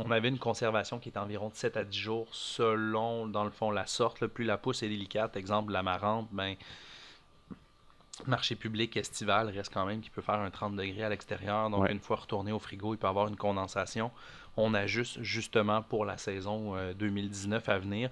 Euh, 0.00 0.02
on 0.06 0.10
avait 0.10 0.28
une 0.28 0.38
conservation 0.38 0.98
qui 0.98 1.08
est 1.10 1.18
environ 1.18 1.48
de 1.48 1.54
7 1.54 1.76
à 1.76 1.84
10 1.84 1.98
jours 1.98 2.28
selon, 2.32 3.26
dans 3.26 3.44
le 3.44 3.50
fond, 3.50 3.70
la 3.70 3.86
sorte. 3.86 4.20
là. 4.20 4.28
plus 4.28 4.44
la 4.44 4.56
pousse 4.58 4.82
est 4.82 4.88
délicate, 4.88 5.36
exemple 5.36 5.72
l'amarante, 5.72 6.28
ben, 6.32 6.54
marché 8.26 8.54
public 8.56 8.96
estival 8.96 9.48
reste 9.48 9.72
quand 9.72 9.86
même 9.86 10.00
qui 10.00 10.10
peut 10.10 10.22
faire 10.22 10.36
un 10.36 10.50
30 10.50 10.76
degrés 10.76 11.02
à 11.02 11.08
l'extérieur. 11.08 11.70
Donc, 11.70 11.84
Ouais. 11.84 11.92
une 11.92 12.00
fois 12.00 12.16
retourné 12.16 12.52
au 12.52 12.58
frigo, 12.58 12.94
il 12.94 12.98
peut 12.98 13.06
avoir 13.08 13.26
une 13.28 13.36
condensation. 13.36 14.10
On 14.56 14.74
ajuste 14.74 15.22
justement 15.22 15.82
pour 15.82 16.04
la 16.04 16.18
saison 16.18 16.76
euh, 16.76 16.92
2019 16.94 17.68
à 17.68 17.78
venir. 17.78 18.10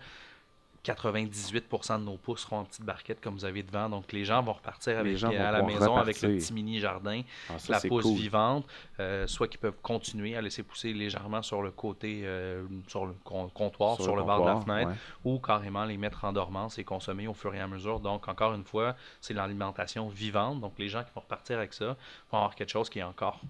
98% 0.85 1.99
de 1.99 2.05
nos 2.05 2.17
pousses 2.17 2.43
seront 2.43 2.61
en 2.61 2.65
petite 2.65 2.85
barquette 2.85 3.21
comme 3.21 3.35
vous 3.35 3.45
avez 3.45 3.63
devant. 3.63 3.91
Donc, 3.91 4.13
les 4.13 4.25
gens 4.25 4.43
vont 4.43 4.55
repartir 4.55 4.99
avec, 4.99 5.17
gens 5.17 5.31
vont 5.31 5.39
à 5.39 5.51
la 5.51 5.63
maison 5.63 5.97
avec 5.97 6.23
le 6.23 6.37
petit 6.37 6.53
mini 6.55 6.81
jardin 6.81 7.23
Ah, 7.51 7.59
ça, 7.59 7.75
la 7.75 7.81
pousse 7.81 8.05
cool. 8.05 8.17
vivante, 8.17 8.67
euh, 8.99 9.27
soit 9.27 9.49
qu'ils 9.49 9.61
peuvent 9.61 9.77
continuer 9.83 10.37
à 10.37 10.41
laisser 10.41 10.63
pousser 10.63 10.93
légèrement 10.93 11.43
sur 11.43 11.61
le 11.61 11.71
côté, 11.71 12.23
euh, 12.25 12.65
sur 12.87 13.05
le 13.05 13.15
comptoir, 13.53 14.01
sur, 14.01 14.17
le, 14.17 14.23
bord 14.23 14.41
de 14.41 14.47
la 14.47 14.61
fenêtre, 14.61 14.91
ouais. 14.91 14.97
ou 15.33 15.39
carrément 15.39 15.85
les 15.85 15.99
mettre 15.99 16.25
en 16.25 16.33
dormance 16.33 16.79
et 16.79 16.85
consommer 16.85 17.29
au 17.29 17.35
fur 17.35 17.55
et 17.55 17.61
à 17.61 17.67
mesure. 17.67 18.01
Donc, 18.01 18.29
encore 18.29 18.55
une 18.55 18.65
fois, 18.65 18.97
c'est 19.21 19.35
l'alimentation 19.35 20.09
vivante. 20.09 20.61
Donc, 20.61 20.79
les 20.79 20.89
gens 20.89 21.05
qui 21.05 21.11
vont 21.15 21.21
repartir 21.21 21.59
avec 21.59 21.75
ça 21.75 21.97
vont 22.33 22.39
avoir 22.39 22.55
quelque 22.55 22.71
chose 22.71 22.89
qui 22.89 23.01
est 23.01 23.05
encore 23.05 23.41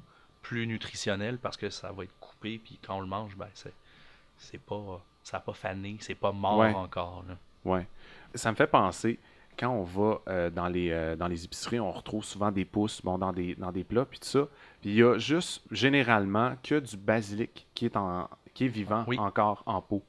plus 0.43 0.67
nutritionnel 0.67 1.39
parce 1.39 1.57
que 1.57 1.71
ça 1.71 1.93
va 1.93 2.05
être 2.05 2.19
coupé, 2.19 2.59
puis 2.59 2.79
quand 2.85 2.97
on 2.97 3.01
le 3.01 3.07
mange, 3.07 3.37
ben, 3.37 3.49
c'est, 3.55 3.75
c'est 4.39 4.61
pas, 4.61 5.01
ça 5.23 5.37
n'a 5.37 5.41
pas 5.41 5.53
fané, 5.53 5.97
c'est 6.01 6.15
pas 6.15 6.33
mort 6.33 6.59
Ouais. 6.59 6.73
encore. 6.75 7.25
là. 7.29 7.37
Ouais. 7.65 7.87
Ça 8.35 8.51
me 8.51 8.57
fait 8.57 8.67
penser, 8.67 9.19
quand 9.59 9.69
on 9.71 9.83
va 9.83 10.21
euh, 10.29 10.51
dans, 10.51 10.69
les, 10.69 10.91
euh, 10.91 11.17
dans 11.17 11.27
les 11.29 11.45
épiceries, 11.45 11.81
on 11.81 11.91
retrouve 11.93 12.25
souvent 12.25 12.51
des 12.51 12.65
pousses 12.65 13.03
bon, 13.03 13.19
dans, 13.19 13.33
des, 13.33 13.55
dans 13.57 13.73
des 13.73 13.85
plats, 13.85 14.05
puis 14.07 14.19
tout 14.19 14.27
ça. 14.29 14.47
Puis 14.81 14.91
il 14.91 14.97
y 14.97 15.03
a 15.03 15.19
juste, 15.19 15.63
généralement, 15.71 16.55
que 16.63 16.79
du 16.81 16.97
basilic 16.97 17.67
qui 17.75 17.85
est, 17.87 17.97
en, 17.97 18.29
qui 18.55 18.65
est 18.65 18.69
vivant 18.69 19.05
Oui. 19.07 19.19
encore 19.19 19.63
en 19.67 19.83
pot. 19.83 20.03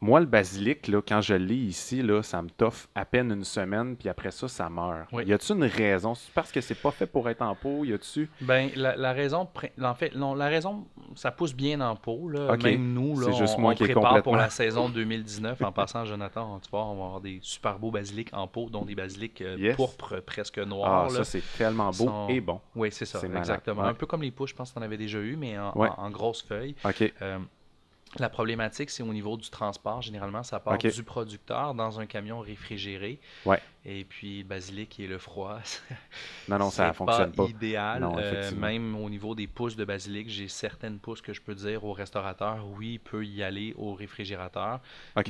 Moi, 0.00 0.20
le 0.20 0.26
basilic, 0.26 0.88
là, 0.88 1.00
quand 1.06 1.22
je 1.22 1.32
l'ai 1.34 1.54
ici, 1.54 2.02
là, 2.02 2.22
ça 2.22 2.42
me 2.42 2.50
toffe 2.50 2.88
à 2.94 3.06
peine 3.06 3.30
une 3.32 3.44
semaine, 3.44 3.96
puis 3.96 4.10
après 4.10 4.30
ça, 4.30 4.48
ça 4.48 4.68
meurt. 4.68 5.08
Oui. 5.12 5.24
Y 5.24 5.32
a-tu 5.32 5.52
une 5.52 5.64
raison? 5.64 6.14
C'est 6.14 6.30
parce 6.34 6.52
que 6.52 6.60
c'est 6.60 6.74
pas 6.74 6.90
fait 6.90 7.06
pour 7.06 7.26
être 7.30 7.40
en 7.40 7.54
pot? 7.54 7.84
Y 7.86 7.94
a-tu... 7.94 8.28
Ben, 8.42 8.68
la, 8.76 8.96
la 8.96 9.12
raison, 9.14 9.48
en 9.82 9.94
fait, 9.94 10.14
non, 10.14 10.34
la 10.34 10.48
raison, 10.48 10.84
ça 11.14 11.30
pousse 11.30 11.54
bien 11.54 11.80
en 11.80 11.96
pot. 11.96 12.28
Là. 12.28 12.54
Même 12.58 12.92
nous, 12.92 13.18
là, 13.18 13.28
C'est 13.30 13.38
juste 13.38 13.54
on, 13.56 13.62
moi 13.62 13.72
on 13.72 13.76
qui 13.76 13.84
prépare 13.84 14.22
pour 14.22 14.36
la 14.36 14.50
saison 14.50 14.90
2019. 14.90 15.62
En 15.62 15.72
passant, 15.72 16.04
Jonathan, 16.04 16.60
tu 16.62 16.68
vois, 16.70 16.84
on 16.84 16.96
va 16.96 17.04
avoir 17.06 17.20
des 17.22 17.38
super 17.40 17.78
beaux 17.78 17.90
basilics 17.90 18.28
en 18.34 18.46
pot, 18.46 18.68
dont 18.70 18.84
des 18.84 18.94
basilics 18.94 19.40
euh, 19.40 19.56
Yes. 19.58 19.76
pourpres, 19.76 20.20
presque 20.20 20.58
Ah, 20.58 20.66
noirs. 20.66 21.04
là. 21.04 21.10
ça, 21.10 21.24
c'est 21.24 21.42
tellement 21.56 21.86
beau 21.90 22.04
Sont- 22.04 22.28
et 22.28 22.40
bon. 22.42 22.60
Oui, 22.76 22.90
c'est 22.92 23.06
ça, 23.06 23.22
malade. 23.22 23.38
exactement. 23.38 23.84
Un 23.84 23.94
peu 23.94 24.04
comme 24.04 24.20
les 24.22 24.32
pousses, 24.32 24.50
je 24.50 24.54
pense 24.54 24.68
que 24.70 24.74
tu 24.74 24.80
en 24.80 24.82
avais 24.82 24.98
déjà 24.98 25.18
eu, 25.20 25.36
mais 25.36 25.58
en, 25.58 25.72
Ouais. 25.78 25.88
en, 25.96 26.04
en 26.06 26.10
grosses 26.10 26.42
feuilles. 26.42 26.74
OK. 26.84 27.10
Euh, 27.22 27.38
La 28.20 28.28
problématique, 28.28 28.90
c'est 28.90 29.02
au 29.02 29.12
niveau 29.12 29.36
du 29.36 29.50
transport. 29.50 30.00
Généralement, 30.00 30.44
ça 30.44 30.60
part 30.60 30.78
du 30.78 31.02
producteur 31.02 31.74
dans 31.74 31.98
un 31.98 32.06
camion 32.06 32.38
réfrigéré. 32.40 33.18
Ouais. 33.44 33.60
Et 33.86 34.04
puis, 34.04 34.38
le 34.38 34.44
basilic 34.44 34.98
et 35.00 35.06
le 35.06 35.18
froid, 35.18 35.58
Non, 36.48 36.58
non, 36.58 36.70
ça 36.70 36.88
c'est 36.88 36.94
fonctionne 36.96 37.32
pas. 37.32 37.44
idéal. 37.44 38.00
Non, 38.00 38.16
Euh, 38.18 38.50
même 38.52 38.94
au 38.96 39.10
niveau 39.10 39.34
des 39.34 39.46
pousses 39.46 39.76
de 39.76 39.84
basilic, 39.84 40.28
j'ai 40.30 40.48
certaines 40.48 40.98
pousses 41.00 41.20
que 41.20 41.34
je 41.34 41.40
peux 41.42 41.54
dire 41.54 41.84
au 41.84 41.92
restaurateur, 41.92 42.64
oui, 42.78 42.92
il 42.94 42.98
peut 43.00 43.26
y 43.26 43.42
aller 43.42 43.74
au 43.76 43.92
réfrigérateur. 43.94 44.80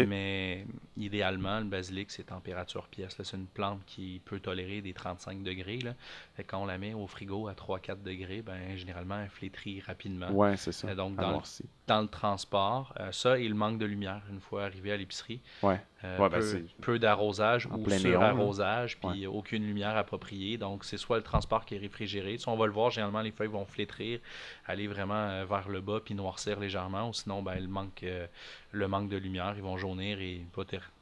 Mais 0.07 0.67
idéalement, 0.97 1.59
le 1.61 1.65
basilic, 1.67 2.11
c'est 2.11 2.25
température 2.25 2.87
pièce. 2.89 3.17
C'est 3.21 3.37
une 3.37 3.47
plante 3.47 3.81
qui 3.87 4.21
peut 4.25 4.39
tolérer 4.41 4.83
des 4.83 4.93
35 4.93 5.43
degrés. 5.43 5.79
Là. 5.79 5.95
Fait 6.37 6.45
quand 6.45 6.63
on 6.63 6.67
la 6.67 6.79
met 6.79 6.95
au 6.95 7.07
frigo 7.07 7.49
à 7.49 7.55
3-4 7.55 8.03
degrés, 8.03 8.43
ben, 8.43 8.77
généralement, 8.77 9.19
elle 9.21 9.31
flétrit 9.31 9.81
rapidement. 9.81 10.31
Ouais, 10.31 10.57
c'est 10.57 10.73
ça. 10.73 10.87
Euh, 10.89 10.95
donc, 10.95 11.19
À 11.19 11.23
dans 11.23 11.29
le- 11.29 11.33
noirci. 11.35 11.65
Dans 11.87 12.01
le 12.01 12.09
transport, 12.09 12.95
euh, 12.99 13.13
ça 13.13 13.39
et 13.39 13.47
le 13.47 13.55
manque 13.55 13.77
de 13.79 13.85
lumière 13.85 14.23
une 14.31 14.41
fois 14.41 14.65
arrivé 14.65 14.91
à 14.91 14.97
l'épicerie. 14.97 15.43
Ouais. 15.63 15.79
Euh, 16.03 16.19
Ouais, 16.19 16.29
ben, 16.31 16.39
peu, 16.39 16.43
c'est- 16.43 16.65
peu 16.81 16.99
d'arrosage 16.99 17.67
ou 17.67 17.91
sur-arrosage, 17.91 18.99
puis 19.01 19.27
aucune 19.27 19.67
lumière 19.67 19.97
appropriée. 19.97 20.57
Donc, 20.57 20.85
c'est 20.85 20.97
soit 20.97 21.19
le 21.19 21.23
transport 21.23 21.65
qui 21.67 21.75
est 21.75 21.79
réfrigéré. 21.79 22.39
Si 22.39 22.49
on 22.49 22.57
va 22.57 22.67
le 22.67 22.73
voir, 22.73 22.91
généralement, 22.91 23.21
les 23.21 23.33
feuilles 23.33 23.49
vont 23.49 23.67
flétrir, 23.67 24.21
aller 24.67 24.87
vraiment 24.87 25.15
euh, 25.29 25.45
vers 25.45 25.69
le 25.69 25.81
bas, 25.81 26.01
puis 26.05 26.15
noircir 26.15 26.59
légèrement. 26.59 27.09
Ou 27.09 27.13
sinon, 27.13 27.43
ben, 27.43 27.61
le, 27.61 27.69
manque, 27.69 28.03
euh, 28.03 28.27
le 28.73 28.89
manque 28.89 29.09
de 29.11 29.17
lumière, 29.17 29.53
ils 29.57 29.63
vont 29.63 29.77
jaunir 29.77 30.21
et 30.21 30.43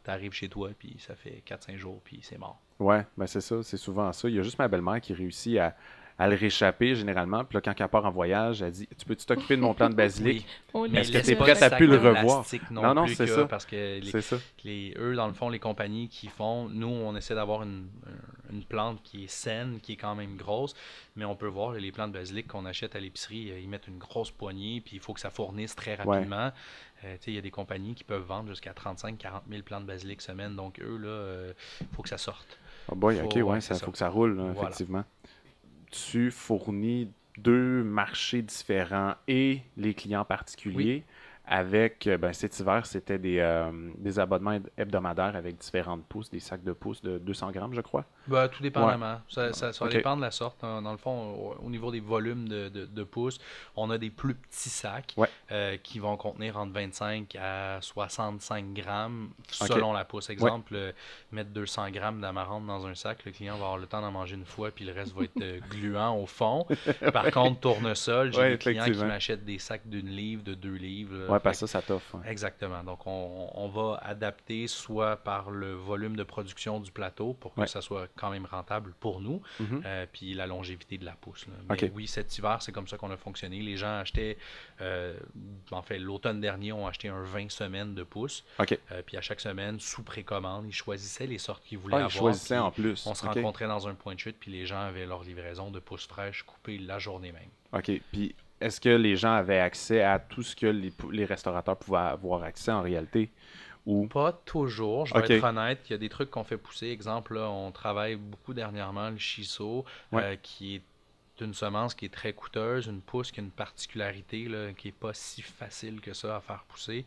t'arrives 0.02 0.32
chez 0.32 0.48
toi, 0.48 0.70
puis 0.76 0.96
ça 0.98 1.14
fait 1.14 1.42
4-5 1.46 1.76
jours, 1.76 2.00
puis 2.02 2.20
c'est 2.22 2.38
mort. 2.38 2.60
Ouais, 2.80 3.06
ben 3.16 3.26
c'est 3.28 3.40
ça, 3.40 3.62
c'est 3.62 3.76
souvent 3.76 4.12
ça. 4.12 4.28
Il 4.28 4.34
y 4.34 4.38
a 4.40 4.42
juste 4.42 4.58
ma 4.58 4.66
belle-mère 4.66 5.00
qui 5.00 5.14
réussit 5.14 5.58
à, 5.58 5.76
à 6.18 6.28
le 6.28 6.36
réchapper 6.36 6.94
généralement. 6.94 7.44
Puis 7.44 7.54
là, 7.56 7.60
quand 7.60 7.74
elle 7.80 7.88
part 7.88 8.04
en 8.06 8.10
voyage, 8.10 8.62
elle 8.62 8.72
dit 8.72 8.88
Tu 8.98 9.04
peux-tu 9.04 9.24
t'occuper 9.26 9.56
de 9.56 9.62
mon 9.62 9.74
plan 9.74 9.88
de 9.90 9.94
basilic? 9.94 10.46
Est-ce 10.94 11.12
que 11.12 11.18
t'es 11.18 11.36
pas 11.36 11.44
prête 11.44 11.62
à 11.62 11.70
plus 11.70 11.86
le 11.86 11.96
revoir? 11.96 12.44
Non, 12.70 12.94
Non, 12.94 13.06
c'est 13.06 13.26
ça. 13.26 13.46
Parce 13.46 13.66
que 13.66 14.00
les, 14.00 14.20
ça. 14.22 14.36
les, 14.64 14.94
eux, 14.98 15.14
dans 15.14 15.26
le 15.26 15.32
fond, 15.34 15.48
les 15.48 15.58
compagnies 15.58 16.08
qui 16.08 16.28
font, 16.28 16.68
nous, 16.68 16.88
on 16.88 17.14
essaie 17.16 17.34
d'avoir 17.34 17.62
une, 17.62 17.88
une 18.52 18.64
plante 18.64 19.02
qui 19.02 19.24
est 19.24 19.30
saine, 19.30 19.80
qui 19.82 19.92
est 19.92 19.96
quand 19.96 20.14
même 20.14 20.36
grosse, 20.36 20.74
mais 21.16 21.24
on 21.24 21.34
peut 21.36 21.46
voir 21.46 21.72
les 21.72 21.92
plantes 21.92 22.12
de 22.12 22.18
basilic 22.18 22.46
qu'on 22.48 22.66
achète 22.66 22.94
à 22.96 23.00
l'épicerie, 23.00 23.50
euh, 23.50 23.58
ils 23.60 23.68
mettent 23.68 23.88
une 23.88 23.98
grosse 23.98 24.30
poignée, 24.30 24.80
puis 24.84 24.96
il 24.96 25.00
faut 25.00 25.12
que 25.14 25.20
ça 25.20 25.30
fournisse 25.30 25.74
très 25.74 25.92
Ouais. 25.92 26.04
rapidement. 26.16 26.50
Euh, 27.04 27.16
tu 27.20 27.30
il 27.30 27.34
y 27.34 27.38
a 27.38 27.40
des 27.42 27.50
compagnies 27.50 27.94
qui 27.94 28.04
peuvent 28.04 28.22
vendre 28.22 28.48
jusqu'à 28.50 28.72
35-40 28.72 29.42
000 29.50 29.62
plantes 29.62 29.82
de 29.82 29.88
basilic 29.88 30.20
semaine, 30.22 30.54
donc 30.54 30.78
eux, 30.80 30.96
là, 30.98 31.52
il 31.80 31.86
faut 31.94 32.02
que 32.02 32.08
ça 32.08 32.18
sorte. 32.18 32.58
Oh 32.88 32.94
boy, 32.94 33.16
Faut- 33.16 33.24
ok, 33.26 33.36
ouais, 33.46 33.60
ça 33.60 33.74
faut 33.76 33.90
que 33.90 33.98
ça 33.98 34.08
roule, 34.08 34.36
là, 34.36 34.44
Voilà. 34.52 34.68
effectivement. 34.70 35.04
Tu 35.92 36.30
fournis 36.32 37.08
deux 37.38 37.84
marchés 37.84 38.42
différents 38.42 39.14
et 39.28 39.62
les 39.76 39.94
clients 39.94 40.24
particuliers. 40.24 41.04
Avec, 41.44 42.06
euh, 42.06 42.16
ben, 42.18 42.32
cet 42.32 42.58
hiver, 42.60 42.86
c'était 42.86 43.18
des, 43.18 43.38
euh, 43.40 43.70
des 43.98 44.18
abonnements 44.20 44.52
heb- 44.52 44.68
hebdomadaires 44.78 45.34
avec 45.34 45.58
différentes 45.58 46.04
pousses, 46.06 46.30
des 46.30 46.38
sacs 46.38 46.62
de 46.62 46.72
pousses 46.72 47.02
de 47.02 47.18
200 47.18 47.50
grammes, 47.50 47.74
je 47.74 47.80
crois. 47.80 48.04
Bah, 48.28 48.48
tout 48.48 48.62
dépendamment. 48.62 49.20
Ça, 49.28 49.52
ça, 49.52 49.72
ça 49.72 49.88
dépend 49.88 50.16
de 50.16 50.22
la 50.22 50.30
sorte. 50.30 50.62
hein. 50.62 50.80
Dans 50.82 50.92
le 50.92 50.98
fond, 50.98 51.34
au, 51.60 51.66
au 51.66 51.68
niveau 51.68 51.90
des 51.90 51.98
volumes 51.98 52.48
de, 52.48 52.68
de, 52.68 52.86
de 52.86 53.02
pouces, 53.02 53.38
on 53.74 53.90
a 53.90 53.98
des 53.98 54.10
plus 54.10 54.34
petits 54.34 54.68
sacs 54.70 55.14
Ouais. 55.16 55.28
euh, 55.50 55.76
qui 55.82 55.98
vont 55.98 56.16
contenir 56.16 56.56
entre 56.58 56.72
25 56.72 57.36
à 57.40 57.78
65 57.80 58.72
grammes 58.72 59.30
selon 59.48 59.92
la 59.92 60.04
pousse. 60.04 60.30
Exemple, 60.30 60.74
euh, 60.76 60.92
mettre 61.32 61.50
200 61.50 61.90
grammes 61.90 62.20
d'amarante 62.20 62.66
dans 62.66 62.86
un 62.86 62.94
sac, 62.94 63.24
le 63.24 63.32
client 63.32 63.56
va 63.56 63.64
avoir 63.64 63.78
le 63.78 63.86
temps 63.86 64.00
d'en 64.00 64.12
manger 64.12 64.36
une 64.36 64.44
fois, 64.46 64.70
puis 64.70 64.84
le 64.84 64.92
reste 64.92 65.12
va 65.14 65.24
être 65.24 65.68
gluant 65.70 66.16
au 66.16 66.26
fond. 66.26 66.66
Par 67.12 67.30
contre, 67.32 67.58
tournesol, 67.60 68.32
j'ai 68.32 68.50
des 68.50 68.58
clients 68.58 68.84
qui 68.84 68.90
m'achètent 69.08 69.44
des 69.44 69.58
sacs 69.58 69.88
d'une 69.88 70.06
livre, 70.08 70.44
de 70.44 70.54
deux 70.54 70.74
livres. 70.76 71.31
Fait 71.38 71.44
parce 71.44 71.60
que 71.60 71.66
ça, 71.66 71.80
ça 71.80 71.86
t'offre. 71.86 72.14
ouais. 72.16 72.30
Exactement. 72.30 72.82
Donc, 72.84 73.06
on, 73.06 73.50
on 73.54 73.68
va 73.68 73.98
adapter 74.02 74.66
soit 74.66 75.16
par 75.16 75.50
le 75.50 75.72
volume 75.74 76.16
de 76.16 76.22
production 76.22 76.80
du 76.80 76.90
plateau 76.90 77.34
pour 77.34 77.54
que 77.54 77.60
Ouais. 77.60 77.66
ça 77.66 77.80
soit 77.80 78.08
quand 78.16 78.30
même 78.30 78.46
rentable 78.46 78.92
pour 79.00 79.20
nous, 79.20 79.42
Mhm. 79.60 79.82
euh, 79.84 80.06
puis 80.12 80.34
la 80.34 80.46
longévité 80.46 80.98
de 80.98 81.04
la 81.04 81.12
pousse. 81.12 81.46
là. 81.46 81.52
Mais 81.68 81.90
oui, 81.94 82.06
cet 82.06 82.36
hiver, 82.38 82.60
c'est 82.62 82.72
comme 82.72 82.88
ça 82.88 82.96
qu'on 82.96 83.10
a 83.10 83.16
fonctionné. 83.16 83.60
Les 83.60 83.76
gens 83.76 83.98
achetaient, 84.00 84.36
euh, 84.80 85.14
en 85.70 85.82
fait, 85.82 85.98
l'automne 85.98 86.40
dernier, 86.40 86.72
ont 86.72 86.86
acheté 86.86 87.08
un 87.08 87.22
20 87.22 87.50
semaines 87.50 87.94
de 87.94 88.02
pouces. 88.02 88.44
OK. 88.58 88.78
Euh, 88.92 89.02
puis 89.04 89.16
à 89.16 89.20
chaque 89.20 89.40
semaine, 89.40 89.78
sous 89.80 90.02
précommande, 90.02 90.66
ils 90.66 90.72
choisissaient 90.74 91.26
les 91.26 91.38
sortes 91.38 91.62
qu'ils 91.64 91.78
voulaient 91.78 91.96
Ah, 91.96 92.00
ils 92.00 92.04
avoir. 92.04 92.18
choisissaient 92.18 92.54
puis 92.56 92.62
en 92.64 92.70
plus. 92.70 93.06
On 93.06 93.14
se 93.14 93.24
rencontrait 93.24 93.66
dans 93.66 93.88
un 93.88 93.94
point 93.94 94.14
de 94.14 94.20
chute, 94.20 94.36
puis 94.38 94.50
les 94.50 94.66
gens 94.66 94.80
avaient 94.80 95.06
leur 95.06 95.22
livraison 95.22 95.70
de 95.70 95.78
pousses 95.80 96.06
fraîches 96.06 96.42
coupées 96.42 96.78
la 96.78 96.98
journée 96.98 97.32
même. 97.32 97.50
OK. 97.72 97.90
Puis, 98.12 98.34
est-ce 98.62 98.80
que 98.80 98.88
les 98.88 99.16
gens 99.16 99.32
avaient 99.34 99.58
accès 99.60 100.02
à 100.02 100.18
tout 100.18 100.42
ce 100.42 100.54
que 100.56 100.66
les, 100.66 100.92
les 101.10 101.24
restaurateurs 101.24 101.76
pouvaient 101.76 101.98
avoir 101.98 102.42
accès 102.44 102.70
en 102.72 102.82
réalité? 102.82 103.30
Ou... 103.84 104.06
Pas 104.06 104.32
toujours, 104.32 105.06
je 105.06 105.14
vais 105.14 105.36
être 105.36 105.44
honnête. 105.44 105.80
Il 105.88 105.92
y 105.92 105.94
a 105.94 105.98
des 105.98 106.08
trucs 106.08 106.30
qu'on 106.30 106.44
fait 106.44 106.56
pousser. 106.56 106.86
Exemple, 106.88 107.34
là, 107.34 107.50
on 107.50 107.72
travaille 107.72 108.14
beaucoup 108.16 108.54
dernièrement 108.54 109.10
le 109.10 109.18
shiso, 109.18 109.84
Ouais. 110.12 110.22
euh, 110.22 110.36
qui 110.40 110.76
est 110.76 110.82
une 111.42 111.54
semence 111.54 111.94
qui 111.94 112.06
est 112.06 112.12
très 112.14 112.32
coûteuse, 112.32 112.86
une 112.86 113.00
pousse 113.02 113.30
qui 113.30 113.40
a 113.40 113.42
une 113.42 113.50
particularité 113.50 114.44
là, 114.48 114.72
qui 114.72 114.88
n'est 114.88 114.92
pas 114.92 115.12
si 115.14 115.42
facile 115.42 116.00
que 116.00 116.12
ça 116.14 116.36
à 116.36 116.40
faire 116.40 116.64
pousser. 116.68 117.04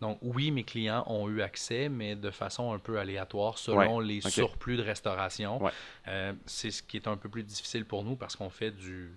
Donc 0.00 0.18
oui, 0.22 0.50
mes 0.50 0.64
clients 0.64 1.04
ont 1.06 1.28
eu 1.28 1.40
accès, 1.40 1.88
mais 1.88 2.16
de 2.16 2.30
façon 2.30 2.72
un 2.72 2.78
peu 2.78 2.98
aléatoire 2.98 3.56
selon 3.58 4.00
les 4.00 4.20
surplus 4.20 4.76
de 4.76 4.82
restauration. 4.82 5.62
Ouais. 5.62 5.70
Euh, 6.08 6.32
c'est 6.46 6.70
ce 6.70 6.82
qui 6.82 6.96
est 6.96 7.06
un 7.08 7.16
peu 7.16 7.28
plus 7.28 7.42
difficile 7.44 7.84
pour 7.84 8.02
nous 8.04 8.16
parce 8.16 8.36
qu'on 8.36 8.50
fait 8.50 8.70
du 8.72 9.10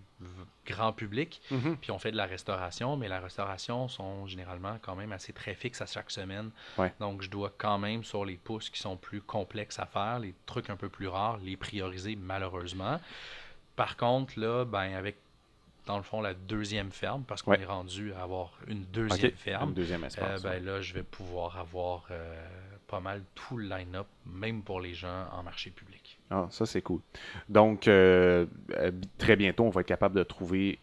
grand 0.66 0.94
public, 0.94 1.42
Mhm. 1.52 1.78
puis 1.78 1.92
on 1.92 2.00
fait 2.00 2.12
de 2.12 2.18
la 2.18 2.26
restauration, 2.26 2.98
mais 2.98 3.08
la 3.08 3.20
restauration 3.20 3.88
sont 3.88 4.26
généralement 4.28 4.78
quand 4.82 4.96
même 4.96 5.12
assez 5.12 5.32
très 5.34 5.54
fixes 5.56 5.82
à 5.82 5.86
chaque 5.86 6.10
semaine. 6.12 6.50
Ouais. 6.78 6.94
Donc 7.00 7.22
je 7.22 7.30
dois 7.30 7.54
quand 7.58 7.78
même 7.78 8.04
sur 8.04 8.26
les 8.26 8.36
pousses 8.38 8.70
qui 8.70 8.80
sont 8.80 8.98
plus 8.98 9.22
complexes 9.22 9.80
à 9.80 9.86
faire, 9.86 10.20
les 10.20 10.34
trucs 10.46 10.70
un 10.70 10.76
peu 10.76 10.90
plus 10.90 11.08
rares, 11.08 11.38
les 11.38 11.56
prioriser 11.58 12.16
malheureusement. 12.16 13.00
Par 13.78 13.96
contre, 13.96 14.38
là, 14.38 14.66
ben 14.66 14.94
avec 14.96 15.16
dans 15.86 15.96
le 15.96 16.04
fond 16.04 16.20
la 16.20 16.34
deuxième 16.34 16.92
ferme, 16.92 17.24
parce 17.26 17.42
qu'on 17.42 17.52
Ouais. 17.52 17.62
est 17.62 17.66
rendu 17.66 18.12
à 18.14 18.24
avoir 18.24 18.52
une 18.68 18.84
deuxième 18.84 19.32
ferme. 19.32 19.70
Une 19.70 19.74
deuxième 19.76 20.04
Euh, 20.22 20.38
ben 20.44 20.62
là, 20.66 20.82
je 20.82 20.94
vais 20.94 21.04
pouvoir 21.04 21.58
avoir 21.58 22.08
euh, 22.12 22.46
pas 22.88 23.00
mal 23.00 23.24
tout 23.36 23.56
le 23.56 23.70
line-up, 23.70 24.08
même 24.26 24.64
pour 24.64 24.82
les 24.82 24.94
gens 24.94 25.28
en 25.32 25.44
marché 25.44 25.70
public. 25.70 26.20
Ah, 26.30 26.48
ça, 26.50 26.66
c'est 26.66 26.82
cool. 26.82 27.00
Donc, 27.48 27.88
euh, 27.88 28.46
très 29.18 29.38
bientôt, 29.38 29.64
on 29.64 29.70
va 29.70 29.80
être 29.80 29.88
capable 29.88 30.16
de 30.16 30.24
trouver 30.24 30.78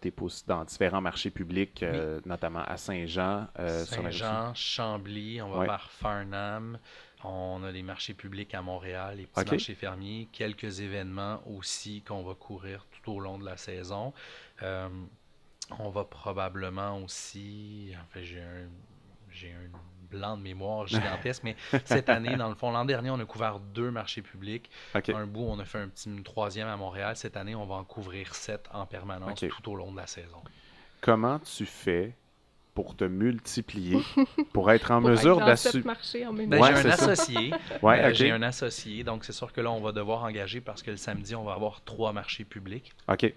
tes 0.00 0.10
pousses 0.10 0.46
dans 0.46 0.64
différents 0.64 1.02
marchés 1.02 1.30
publics, 1.30 1.84
notamment 2.24 2.64
à 2.64 2.78
Saint-Jean. 2.78 3.48
Saint-Jean, 3.58 4.54
Chambly, 4.54 5.42
on 5.42 5.50
va 5.50 5.58
Ouais. 5.58 5.66
vers 5.66 5.90
Farnham. 5.90 6.78
On 7.24 7.62
a 7.64 7.72
des 7.72 7.82
marchés 7.82 8.14
publics 8.14 8.54
à 8.54 8.62
Montréal, 8.62 9.16
les 9.16 9.26
petits 9.26 9.50
marchés 9.50 9.74
fermiers, 9.74 10.28
quelques 10.32 10.80
événements 10.80 11.42
aussi 11.46 12.02
qu'on 12.02 12.22
va 12.22 12.34
courir 12.34 12.86
tout 12.90 13.12
au 13.12 13.20
long 13.20 13.38
de 13.38 13.44
la 13.44 13.56
saison. 13.56 14.12
Euh, 14.62 14.88
on 15.78 15.90
va 15.90 16.04
probablement 16.04 16.98
aussi. 17.02 17.92
En 18.00 18.06
fait, 18.12 18.22
j'ai 18.22 18.40
un, 18.40 18.68
j'ai 19.30 19.50
un 19.50 19.78
blanc 20.10 20.36
de 20.36 20.42
mémoire 20.42 20.86
gigantesque, 20.86 21.42
mais 21.42 21.56
cette 21.84 22.08
année, 22.08 22.36
dans 22.36 22.48
le 22.48 22.54
fond, 22.54 22.70
l'an 22.70 22.84
dernier, 22.84 23.10
on 23.10 23.18
a 23.18 23.24
couvert 23.24 23.58
deux 23.58 23.90
marchés 23.90 24.22
publics. 24.22 24.70
Un 24.94 25.26
bout, 25.26 25.46
on 25.48 25.58
a 25.58 25.64
fait 25.64 25.78
un 25.78 25.88
petit 25.88 26.08
une 26.08 26.22
troisième 26.22 26.68
à 26.68 26.76
Montréal. 26.76 27.16
Cette 27.16 27.36
année, 27.36 27.54
on 27.54 27.66
va 27.66 27.76
en 27.76 27.84
couvrir 27.84 28.34
sept 28.34 28.68
en 28.72 28.86
permanence 28.86 29.40
tout 29.40 29.70
au 29.70 29.74
long 29.74 29.90
de 29.90 29.96
la 29.96 30.06
saison. 30.06 30.42
Comment 31.00 31.38
tu 31.40 31.66
fais 31.66 32.14
pour 32.76 32.94
te 32.94 33.04
multiplier, 33.04 33.98
pour 34.52 34.70
être 34.70 34.90
en 34.92 35.00
Pour 35.00 35.10
mesure 35.10 35.38
d'assumer... 35.38 35.82
marchés 35.82 36.26
en 36.26 36.32
même 36.34 36.48
Ben, 36.50 36.60
Ouais, 36.60 36.76
j'ai 36.76 36.88
un 36.90 36.96
ça. 36.96 37.10
associé. 37.10 37.50
Ouais, 37.82 38.04
Euh, 38.04 38.08
OK. 38.10 38.14
J'ai 38.14 38.30
un 38.30 38.42
associé, 38.42 39.02
donc 39.02 39.24
c'est 39.24 39.32
sûr 39.32 39.50
que 39.52 39.60
là, 39.62 39.72
on 39.72 39.80
va 39.80 39.92
devoir 39.92 40.22
engager 40.24 40.60
parce 40.60 40.82
que 40.82 40.90
le 40.90 40.98
samedi, 40.98 41.34
on 41.34 41.42
va 41.42 41.54
avoir 41.54 41.82
trois 41.84 42.12
marchés 42.12 42.44
publics. 42.44 42.92
OK. 43.08 43.32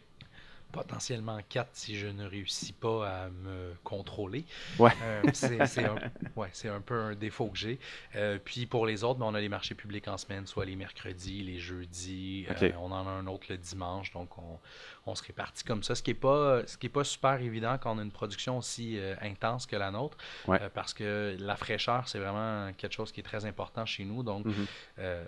Potentiellement 0.71 1.39
quatre 1.49 1.69
si 1.73 1.97
je 1.97 2.08
ne 2.08 2.25
réussis 2.27 2.73
pas 2.73 3.08
à 3.23 3.29
me 3.29 3.73
contrôler. 3.84 4.45
Ouais. 4.77 4.91
Euh, 5.03 5.23
c'est 5.34 5.84
un, 5.86 5.95
ouais, 6.36 6.49
c'est 6.53 6.69
un 6.69 6.82
peu 6.82 6.95
un 6.99 7.15
défaut 7.15 7.47
que 7.47 7.58
j'ai. 7.58 7.79
Euh, 8.15 8.38
puis 8.43 8.65
pour 8.67 8.86
les 8.86 9.03
autres, 9.03 9.19
ben, 9.19 9.25
on 9.25 9.34
a 9.34 9.41
les 9.41 9.49
marchés 9.49 9.73
publics 9.75 10.08
en 10.08 10.17
semaine, 10.17 10.45
soit 10.45 10.65
les 10.65 10.75
mercredis, 10.75 11.41
les 11.43 11.60
jeudis. 11.60 12.45
Euh, 12.62 12.71
on 12.79 12.91
en 12.91 13.08
a 13.08 13.10
un 13.10 13.25
autre 13.27 13.47
le 13.49 13.58
dimanche, 13.58 14.12
donc 14.12 14.38
on, 14.38 14.60
on 15.08 15.15
se 15.15 15.23
répartit 15.23 15.63
comme 15.63 15.82
ça. 15.82 15.95
Ce 15.95 16.03
qui 16.03 16.12
n'est 16.12 16.15
pas, 16.19 16.65
ce 16.67 16.77
qui 16.77 16.86
est 16.86 16.89
pas 16.89 17.03
super 17.03 17.41
évident 17.41 17.77
quand 17.82 17.95
on 17.95 17.99
a 17.99 18.03
une 18.03 18.12
production 18.12 18.58
aussi 18.60 18.99
intense 19.21 19.65
que 19.65 19.75
la 19.75 19.89
nôtre, 19.91 20.17
Ouais. 20.47 20.60
parce 20.73 20.93
que 20.93 21.36
la 21.39 21.55
fraîcheur, 21.55 22.08
c'est 22.08 22.19
vraiment 22.19 22.71
quelque 22.73 22.93
chose 22.93 23.12
qui 23.12 23.19
est 23.19 23.23
très 23.23 23.45
important 23.45 23.86
chez 23.86 24.05
nous. 24.05 24.23
Donc, 24.23 24.45
Mhm. 24.45 24.65
euh, 24.99 25.25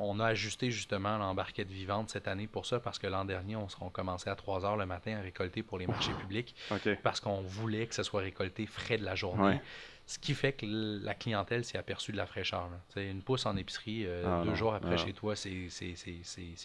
on 0.00 0.18
a 0.18 0.26
ajusté 0.26 0.70
justement 0.70 1.18
l'embarquette 1.18 1.70
vivante 1.70 2.10
cette 2.10 2.26
année 2.26 2.46
pour 2.46 2.66
ça, 2.66 2.80
parce 2.80 2.98
que 2.98 3.06
l'an 3.06 3.24
dernier, 3.24 3.56
on, 3.56 3.90
commençait 3.90 4.30
à 4.30 4.34
3 4.34 4.64
heures 4.64 4.76
le 4.76 4.86
matin 4.86 5.16
à 5.18 5.20
récolter 5.20 5.62
pour 5.62 5.78
les 5.78 5.86
marchés 5.86 6.12
publics, 6.12 6.54
parce 7.02 7.20
qu'on 7.20 7.42
voulait 7.42 7.86
que 7.86 7.94
ce 7.94 8.02
soit 8.02 8.22
récolté 8.22 8.66
frais 8.66 8.98
de 8.98 9.04
la 9.04 9.14
journée. 9.14 9.42
Ouais. 9.42 9.60
Ce 10.06 10.18
qui 10.18 10.34
fait 10.34 10.52
que 10.54 10.66
la 10.66 11.14
clientèle 11.14 11.64
s'est 11.64 11.78
aperçue 11.78 12.10
de 12.10 12.16
la 12.16 12.26
fraîcheur. 12.26 12.68
là. 12.96 13.02
Une 13.02 13.22
pousse 13.22 13.46
en 13.46 13.56
épicerie, 13.56 14.06
euh, 14.06 14.24
Ah, 14.26 14.42
deux 14.42 14.50
non. 14.50 14.56
jours 14.56 14.74
après 14.74 14.94
Ah. 14.94 14.96
chez 14.96 15.12
toi, 15.12 15.36
c'est 15.36 15.68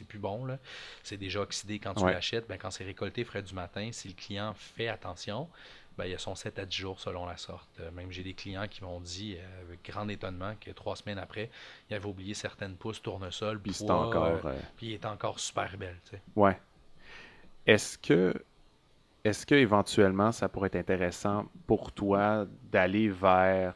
plus 0.07 0.17
bon. 0.19 0.47
C'est 1.03 1.17
déjà 1.17 1.41
oxydé 1.41 1.77
quand 1.77 1.93
tu 1.93 2.03
Ouais. 2.03 2.13
l'achètes. 2.13 2.47
Ben, 2.47 2.57
quand 2.57 2.71
c'est 2.71 2.85
récolté 2.85 3.23
frais 3.23 3.43
du 3.43 3.53
matin, 3.53 3.89
si 3.91 4.07
le 4.07 4.15
client 4.15 4.53
fait 4.55 4.87
attention, 4.87 5.47
ben, 5.97 6.05
il 6.05 6.11
y 6.11 6.15
a 6.15 6.17
son 6.17 6.35
7 6.35 6.59
à 6.59 6.65
10 6.65 6.75
jours 6.75 6.99
selon 6.99 7.25
la 7.25 7.37
sorte. 7.37 7.69
Euh, 7.79 7.91
même 7.91 8.11
j'ai 8.11 8.23
des 8.23 8.33
clients 8.33 8.67
qui 8.67 8.83
m'ont 8.83 8.99
dit, 8.99 9.37
euh, 9.37 9.61
avec 9.63 9.83
grand 9.85 10.07
étonnement, 10.09 10.53
que 10.59 10.71
trois 10.71 10.95
semaines 10.95 11.17
après, 11.19 11.49
ils 11.89 11.95
avaient 11.95 12.05
oublié 12.05 12.33
certaines 12.33 12.75
pousses 12.75 13.01
tournesol, 13.01 13.61
Puis 13.61 13.73
c'est 13.73 13.89
encore. 13.89 14.45
euh, 14.45 14.53
puis 14.75 14.87
il 14.87 14.93
est 14.93 15.05
encore 15.05 15.39
super 15.39 15.77
belle. 15.77 15.99
tu 16.05 16.11
sais. 16.11 16.21
Ouais. 16.35 16.59
Est-ce 17.65 17.97
que, 17.97 18.33
est-ce 19.23 19.45
que 19.45 19.55
éventuellement 19.55 20.31
ça 20.31 20.49
pourrait 20.49 20.67
être 20.67 20.75
intéressant 20.75 21.45
pour 21.67 21.91
toi 21.91 22.45
d'aller 22.71 23.09
vers 23.09 23.73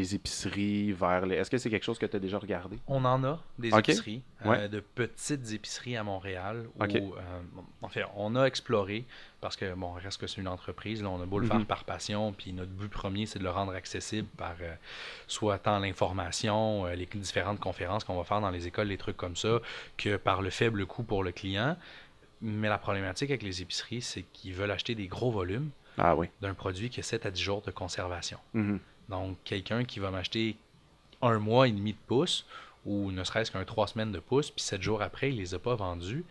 les 0.00 0.14
épiceries, 0.14 0.92
vers 0.92 1.26
les... 1.26 1.36
Est-ce 1.36 1.50
que 1.50 1.58
c'est 1.58 1.68
quelque 1.68 1.84
chose 1.84 1.98
que 1.98 2.06
tu 2.06 2.16
as 2.16 2.20
déjà 2.20 2.38
regardé? 2.38 2.78
On 2.86 3.04
en 3.04 3.22
a 3.22 3.38
des 3.58 3.70
épiceries, 3.76 4.22
euh, 4.46 4.66
de 4.68 4.80
petites 4.80 5.52
épiceries 5.52 5.96
à 5.96 6.02
Montréal. 6.02 6.66
Où, 6.78 6.82
euh, 6.82 7.18
en 7.82 7.88
fait, 7.88 8.04
on 8.16 8.34
a 8.34 8.44
exploré 8.46 9.04
parce 9.42 9.56
que, 9.56 9.74
bon, 9.74 9.92
reste 9.92 10.18
que 10.20 10.26
c'est 10.26 10.40
une 10.40 10.48
entreprise. 10.48 11.02
Là, 11.02 11.10
on 11.10 11.20
a 11.22 11.26
beau 11.26 11.38
le 11.38 11.46
Mhm. 11.46 11.52
faire 11.52 11.66
par 11.66 11.84
passion, 11.84 12.32
puis 12.32 12.52
notre 12.54 12.70
but 12.70 12.88
premier, 12.90 13.26
c'est 13.26 13.38
de 13.38 13.44
le 13.44 13.50
rendre 13.50 13.72
accessible 13.74 14.28
par 14.38 14.54
euh, 14.62 14.74
soit 15.26 15.58
tant 15.58 15.78
l'information, 15.78 16.86
les 16.86 17.06
différentes 17.06 17.60
conférences 17.60 18.04
qu'on 18.04 18.16
va 18.16 18.24
faire 18.24 18.40
dans 18.40 18.50
les 18.50 18.66
écoles, 18.66 18.88
les 18.88 18.98
trucs 18.98 19.16
comme 19.18 19.36
ça, 19.36 19.58
que 19.98 20.16
par 20.16 20.40
le 20.40 20.50
faible 20.50 20.86
coût 20.86 21.02
pour 21.02 21.22
le 21.22 21.32
client. 21.32 21.76
Mais 22.42 22.68
la 22.70 22.78
problématique 22.78 23.30
avec 23.30 23.42
les 23.42 23.60
épiceries, 23.60 24.00
c'est 24.00 24.22
qu'ils 24.32 24.54
veulent 24.54 24.70
acheter 24.70 24.94
des 24.94 25.08
gros 25.08 25.30
volumes 25.30 25.70
Ah 25.98 26.16
oui. 26.16 26.28
d'un 26.40 26.54
produit 26.54 26.88
qui 26.88 27.00
a 27.00 27.02
7 27.02 27.26
à 27.26 27.30
10 27.30 27.42
jours 27.42 27.60
de 27.60 27.70
conservation. 27.70 28.38
Mhm. 28.54 28.78
Donc, 29.10 29.36
quelqu'un 29.44 29.84
qui 29.84 29.98
va 29.98 30.10
m'acheter 30.10 30.56
un 31.20 31.38
mois 31.38 31.68
et 31.68 31.72
demi 31.72 31.92
de 31.92 31.98
pouces, 32.06 32.46
ou 32.86 33.12
ne 33.12 33.24
serait-ce 33.24 33.50
qu'un 33.50 33.64
trois 33.64 33.86
semaines 33.86 34.12
de 34.12 34.20
pouces, 34.20 34.50
puis 34.50 34.62
sept 34.62 34.80
jours 34.80 35.02
après, 35.02 35.30
il 35.30 35.36
les 35.36 35.54
a 35.54 35.58
pas 35.58 35.74
vendus, 35.74 36.24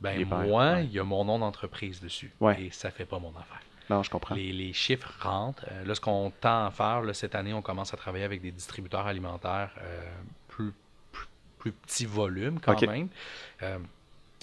ben 0.00 0.18
Il 0.18 0.26
moi, 0.26 0.72
ouais. 0.72 0.84
il 0.86 0.92
y 0.92 0.98
a 0.98 1.04
mon 1.04 1.24
nom 1.24 1.38
d'entreprise 1.38 2.00
dessus. 2.00 2.32
Ouais. 2.40 2.62
Et 2.62 2.70
ça 2.70 2.90
fait 2.90 3.04
pas 3.04 3.18
mon 3.18 3.30
affaire. 3.30 3.60
Non, 3.90 4.02
je 4.02 4.08
comprends. 4.10 4.34
Les, 4.34 4.52
les 4.52 4.72
chiffres 4.72 5.12
rentrent. 5.20 5.66
Euh, 5.70 5.84
là, 5.84 5.94
ce 5.94 6.00
qu'on 6.00 6.32
tend 6.40 6.66
à 6.66 6.70
faire, 6.70 7.02
là, 7.02 7.12
cette 7.12 7.34
année, 7.34 7.52
on 7.52 7.60
commence 7.60 7.92
à 7.92 7.96
travailler 7.96 8.24
avec 8.24 8.40
des 8.40 8.52
distributeurs 8.52 9.06
alimentaires 9.06 9.72
euh, 9.82 10.08
plus, 10.48 10.72
plus, 11.10 11.26
plus 11.58 11.72
petit 11.72 12.06
volume 12.06 12.60
quand 12.60 12.80
même. 12.82 13.08
Euh, 13.62 13.78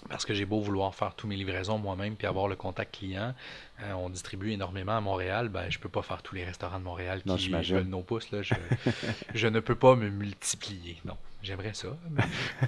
parce 0.10 0.26
que 0.26 0.34
j'ai 0.34 0.46
beau 0.46 0.60
vouloir 0.62 0.94
faire 0.94 1.16
tous 1.16 1.28
mes 1.28 1.36
livraisons 1.36 1.78
moi-même 1.80 2.16
puis 2.16 2.28
avoir 2.28 2.48
le 2.48 2.56
contact 2.56 2.96
client, 2.98 3.34
euh, 3.82 3.94
on 3.94 4.10
distribue 4.10 4.52
énormément 4.52 4.96
à 4.96 5.02
Montréal, 5.02 5.50
ben 5.50 5.70
je 5.70 5.80
peux 5.80 5.90
pas 5.90 6.02
faire 6.04 6.22
tous 6.22 6.36
les 6.36 6.44
restaurants 6.44 6.80
de 6.80 6.84
Montréal 6.84 7.22
Non, 7.26 7.36
qui 7.36 7.46
j'imagine. 7.46 7.78
veulent 7.78 7.88
nos 7.88 8.02
pouces. 8.04 8.30
Là, 8.32 8.42
je, 8.44 8.54
je 9.34 9.48
ne 9.48 9.60
peux 9.60 9.76
pas 9.76 9.96
me 9.96 10.10
multiplier. 10.10 10.98
Non, 11.04 11.18
j'aimerais 11.42 11.74
ça, 11.74 11.90
mais 12.12 12.24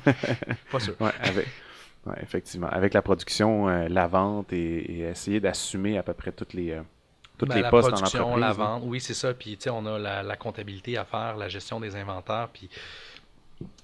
pas 0.72 0.80
sûr. 0.80 0.96
Ouais, 1.00 1.12
avec- 1.22 1.48
ouais, 2.08 2.16
effectivement. 2.22 2.68
Avec 2.68 2.94
la 2.94 3.02
production, 3.04 3.70
euh, 3.70 3.88
la 3.90 4.08
vente 4.08 4.52
et, 4.52 4.58
et 4.92 5.00
essayer 5.02 5.40
d'assumer 5.40 5.98
à 5.98 6.04
peu 6.04 6.14
près 6.14 6.32
toutes 6.32 6.54
les, 6.54 6.72
euh, 6.72 6.82
toutes 7.38 7.50
Ben, 7.50 7.56
les 7.58 7.62
la 7.62 7.70
postes 7.70 7.90
dans 7.90 7.96
production, 7.96 8.20
l'entreprise. 8.36 8.42
la 8.42 8.50
hein. 8.50 8.54
vente, 8.80 8.84
oui, 8.86 9.00
c'est 9.00 9.14
ça. 9.14 9.34
Puis, 9.36 9.56
tu 9.56 9.64
sais, 9.66 9.70
on 9.70 9.86
a 9.86 10.00
la, 10.00 10.24
la 10.24 10.36
comptabilité 10.36 10.98
à 10.98 11.06
faire, 11.06 11.38
la 11.38 11.48
gestion 11.48 11.80
des 11.80 11.96
inventaires, 11.96 12.50
puis 12.52 12.70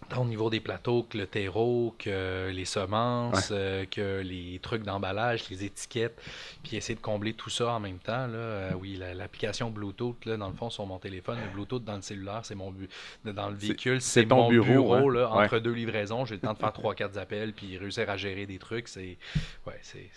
tant 0.07 0.21
au 0.21 0.25
niveau 0.25 0.49
des 0.51 0.59
plateaux 0.59 1.03
que 1.09 1.17
le 1.17 1.25
terreau, 1.25 1.95
que 1.97 2.51
les 2.51 2.65
semences, 2.65 3.49
euh, 3.51 3.85
que 3.89 4.21
les 4.21 4.59
trucs 4.61 4.83
d'emballage, 4.83 5.49
les 5.49 5.63
étiquettes, 5.65 6.21
puis 6.63 6.77
essayer 6.77 6.95
de 6.95 7.01
combler 7.01 7.33
tout 7.33 7.49
ça 7.49 7.71
en 7.73 7.79
même 7.79 7.97
temps. 7.97 8.27
Là. 8.27 8.38
Euh, 8.38 8.71
oui, 8.79 8.97
la- 8.97 9.15
l'application 9.15 9.71
Bluetooth, 9.71 10.23
là, 10.25 10.38
dans 10.38 10.47
le 10.49 10.53
fond, 10.53 10.69
sur 10.69 10.85
mon 10.85 10.99
téléphone, 10.99 11.39
le 11.43 11.49
Bluetooth 11.53 11.83
dans 11.83 11.95
le 11.95 12.01
cellulaire, 12.03 12.41
c'est 12.43 12.53
mon 12.55 12.69
bu- 12.71 12.88
dans 13.25 13.49
le 13.49 13.55
véhicule, 13.55 13.99
c'est 13.99 14.25
mon 14.27 14.47
bureau, 14.47 14.65
bureau, 14.65 14.93
hein? 14.93 15.13
là, 15.13 15.35
Ouais. 15.38 15.43
entre 15.45 15.57
deux 15.59 15.73
livraisons. 15.73 16.23
J'ai 16.25 16.35
le 16.35 16.41
temps 16.41 16.53
de 16.53 16.59
faire 16.59 16.73
trois, 16.73 16.93
quatre 16.93 17.17
appels, 17.17 17.53
puis 17.53 17.77
réussir 17.77 18.07
à 18.09 18.15
gérer 18.15 18.45
des 18.45 18.59
trucs. 18.59 18.88
C'est 18.88 19.17
ouais, 19.65 19.79
c'est 19.81 20.09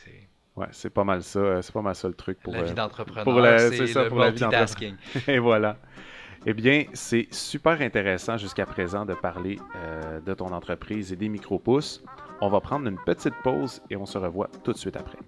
Ouais, 0.55 0.67
c'est 0.73 0.91
pas 0.91 1.05
mal 1.05 1.23
ça. 1.23 1.39
euh, 1.39 1.63
C'est 1.63 1.73
pas 1.73 1.83
mal 1.83 1.95
ça 1.95 2.09
le 2.09 2.15
truc 2.15 2.41
pour. 2.41 2.53
la 2.53 2.65
vie 2.65 2.73
euh, 2.73 2.75
d'entrepreneur. 2.75 3.23
pour 3.25 3.39
la- 3.41 3.59
c'est 3.71 3.77
c'est 3.77 3.87
ça, 3.87 4.03
le 4.03 4.09
pour 4.09 4.19
la 4.19 4.31
vie 4.33 4.41
multitasking. 4.43 4.97
Et 5.29 5.39
voilà. 5.39 5.79
Eh 6.47 6.55
bien, 6.55 6.85
c'est 6.93 7.27
super 7.31 7.81
intéressant 7.81 8.37
jusqu'à 8.37 8.65
présent 8.65 9.05
de 9.05 9.15
parler 9.15 9.59
euh, 9.77 10.21
de 10.21 10.35
ton 10.35 10.53
entreprise 10.53 11.13
et 11.13 11.17
des 11.17 11.29
micro-pousses. 11.29 12.03
On 12.41 12.49
va 12.49 12.61
prendre 12.61 12.87
une 12.87 12.99
petite 13.05 13.35
pause 13.43 13.83
et 13.91 13.97
on 13.97 14.07
se 14.07 14.19
revoit 14.19 14.49
tout 14.63 14.73
de 14.73 14.79
suite 14.79 14.97
après. 14.97 15.19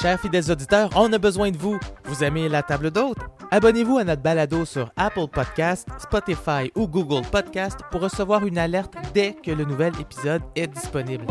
Chers 0.00 0.20
fidèles 0.20 0.50
auditeurs, 0.50 0.90
on 0.96 1.12
a 1.12 1.18
besoin 1.18 1.50
de 1.50 1.56
vous. 1.56 1.78
Vous 2.04 2.22
aimez 2.22 2.48
la 2.48 2.62
table 2.62 2.90
d'hôte? 2.90 3.18
Abonnez-vous 3.50 3.98
à 3.98 4.04
notre 4.04 4.22
balado 4.22 4.64
sur 4.64 4.92
Apple 4.96 5.26
Podcast, 5.32 5.88
Spotify 5.98 6.70
ou 6.76 6.86
Google 6.86 7.26
Podcast 7.32 7.80
pour 7.90 8.02
recevoir 8.02 8.46
une 8.46 8.58
alerte 8.58 8.94
dès 9.14 9.32
que 9.32 9.50
le 9.50 9.64
nouvel 9.64 9.92
épisode 10.00 10.42
est 10.54 10.68
disponible. 10.68 11.24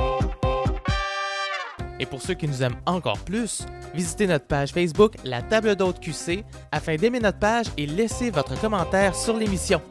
Et 1.99 2.05
pour 2.05 2.21
ceux 2.21 2.33
qui 2.35 2.47
nous 2.47 2.63
aiment 2.63 2.77
encore 2.85 3.19
plus, 3.19 3.65
visitez 3.93 4.27
notre 4.27 4.45
page 4.45 4.71
Facebook 4.71 5.15
La 5.23 5.41
Table 5.41 5.75
d'hôte 5.75 5.99
QC 5.99 6.43
afin 6.71 6.95
d'aimer 6.95 7.19
notre 7.19 7.39
page 7.39 7.65
et 7.77 7.85
laisser 7.85 8.29
votre 8.29 8.59
commentaire 8.59 9.15
sur 9.15 9.35
l'émission. 9.35 9.81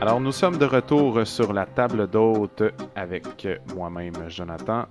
Alors, 0.00 0.20
nous 0.20 0.32
sommes 0.32 0.58
de 0.58 0.64
retour 0.64 1.26
sur 1.26 1.52
la 1.52 1.66
table 1.66 2.08
d'hôte 2.08 2.62
avec 2.94 3.46
moi-même, 3.74 4.28
Jonathan, 4.28 4.86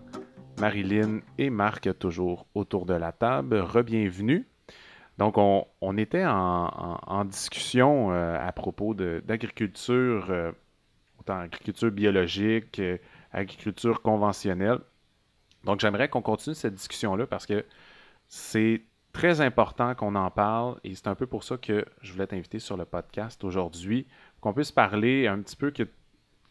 Marilyn 0.59 1.21
et 1.37 1.49
Marc, 1.49 1.97
toujours 1.97 2.45
autour 2.53 2.85
de 2.85 2.93
la 2.93 3.11
table. 3.11 3.57
Rebienvenue. 3.57 4.47
Donc, 5.17 5.35
on, 5.37 5.97
était 5.97 6.25
en, 6.25 7.25
discussion 7.25 8.11
euh, 8.11 8.37
à 8.39 8.51
propos 8.51 8.93
d'agriculture, 8.93 10.27
euh, 10.29 10.51
autant 11.19 11.39
agriculture 11.39 11.91
biologique, 11.91 12.79
euh, 12.79 12.97
agriculture 13.31 14.01
conventionnelle. 14.03 14.79
Donc, 15.63 15.79
j'aimerais 15.79 16.07
qu'on 16.07 16.21
continue 16.21 16.55
cette 16.55 16.75
discussion-là 16.75 17.25
parce 17.25 17.47
que 17.47 17.65
c'est 18.27 18.83
très 19.11 19.41
important 19.41 19.95
qu'on 19.95 20.13
en 20.13 20.29
parle 20.29 20.79
et 20.83 20.93
c'est 20.93 21.07
un 21.07 21.15
peu 21.15 21.25
pour 21.25 21.43
ça 21.43 21.57
que 21.57 21.83
je 22.01 22.13
voulais 22.13 22.27
t'inviter 22.27 22.59
sur 22.59 22.77
le 22.77 22.85
podcast 22.85 23.43
aujourd'hui 23.43 24.05
qu'on 24.41 24.53
puisse 24.53 24.71
parler 24.71 25.25
un 25.25 25.41
petit 25.41 25.55
peu, 25.55 25.71
que, 25.71 25.83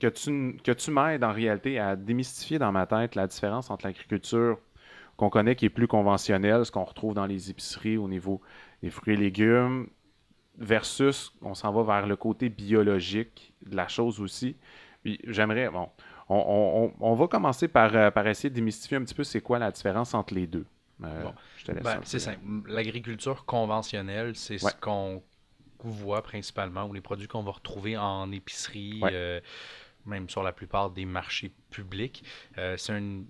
que 0.01 0.09
tu, 0.09 0.57
que 0.65 0.73
tu 0.73 0.91
m'aides 0.91 1.23
en 1.23 1.33
réalité 1.33 1.79
à 1.79 1.95
démystifier 1.95 2.59
dans 2.59 2.73
ma 2.73 2.87
tête 2.87 3.15
la 3.15 3.29
différence 3.29 3.71
entre 3.71 3.87
l'agriculture 3.87 4.59
qu'on 5.17 5.31
connaît 5.31 5.57
qui 5.57 5.65
est 5.67 5.71
plus 5.71 5.87
conventionnelle, 5.89 6.65
ce 6.67 6.71
qu'on 6.71 6.85
retrouve 6.85 7.15
dans 7.15 7.27
les 7.27 7.51
épiceries 7.51 7.97
au 7.97 8.09
niveau 8.09 8.41
des 8.83 8.91
fruits 8.91 9.15
et 9.15 9.17
légumes, 9.17 9.89
versus 10.59 11.33
on 11.43 11.55
s'en 11.55 11.73
va 11.73 11.83
vers 11.83 12.07
le 12.07 12.17
côté 12.17 12.49
biologique 12.49 13.53
de 13.65 13.77
la 13.77 13.89
chose 13.89 14.21
aussi. 14.21 14.57
Puis 15.03 15.21
j'aimerais, 15.27 15.69
bon, 15.69 15.89
on, 16.29 16.37
on- 16.37 16.85
on- 16.85 17.13
on 17.13 17.15
va 17.15 17.29
commencer 17.29 17.69
par, 17.69 17.95
euh, 17.95 18.11
par 18.11 18.27
essayer 18.27 18.51
de 18.51 18.55
démystifier 18.55 18.97
un 18.97 19.03
petit 19.05 19.15
peu 19.15 19.25
c'est 19.25 19.41
quoi 19.41 19.59
la 19.59 19.71
différence 19.71 20.15
entre 20.15 20.35
les 20.35 20.47
deux. 20.47 20.67
Euh, 21.05 21.23
Bon. 21.25 21.35
je 21.59 21.65
te 21.67 21.73
laisse 21.73 21.83
Ben, 21.85 22.01
c'est 22.05 22.17
peu. 22.17 22.21
simple. 22.21 22.41
L'agriculture 22.73 23.45
conventionnelle, 23.45 24.35
c'est 24.35 24.63
Ouais. 24.65 24.71
ce 24.71 24.77
qu'on 24.77 25.23
voit 25.81 26.23
principalement, 26.23 26.87
ou 26.87 26.95
les 26.95 27.03
produits 27.03 27.29
qu'on 27.29 27.43
va 27.43 27.53
retrouver 27.53 27.97
en 27.99 28.33
épicerie, 28.33 29.01
Ouais. 29.03 29.11
euh, 29.13 29.41
même 30.07 30.29
sur 30.31 30.43
la 30.43 30.53
plupart 30.53 30.91
des 30.91 31.05
marchés 31.05 31.53
publics. 31.71 32.25
Euh, 32.57 32.77
c'est 32.79 32.97
une, 32.97 33.27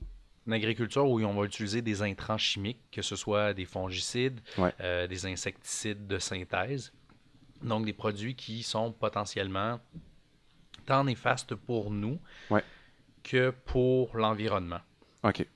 une 0.47 0.53
agriculture 0.53 1.09
où 1.09 1.21
on 1.23 1.35
va 1.35 1.45
utiliser 1.45 1.83
des 1.83 2.03
intrants 2.03 2.39
chimiques, 2.39 2.81
que 2.93 3.03
ce 3.03 3.17
soit 3.17 3.53
des 3.55 3.65
fongicides, 3.65 4.41
Ouais. 4.59 4.73
euh, 4.81 5.07
des 5.07 5.27
insecticides 5.27 6.07
de 6.07 6.19
synthèse. 6.19 6.93
Donc 7.63 7.85
des 7.87 7.93
produits 7.93 8.35
qui 8.35 8.63
sont 8.63 8.93
potentiellement 8.93 9.81
tant 10.85 11.05
néfastes 11.05 11.55
pour 11.55 11.91
nous 11.91 12.19
Ouais. 12.51 12.63
que 13.25 13.51
pour 13.65 14.17
l'environnement. 14.17 14.81
OK. 15.25 15.47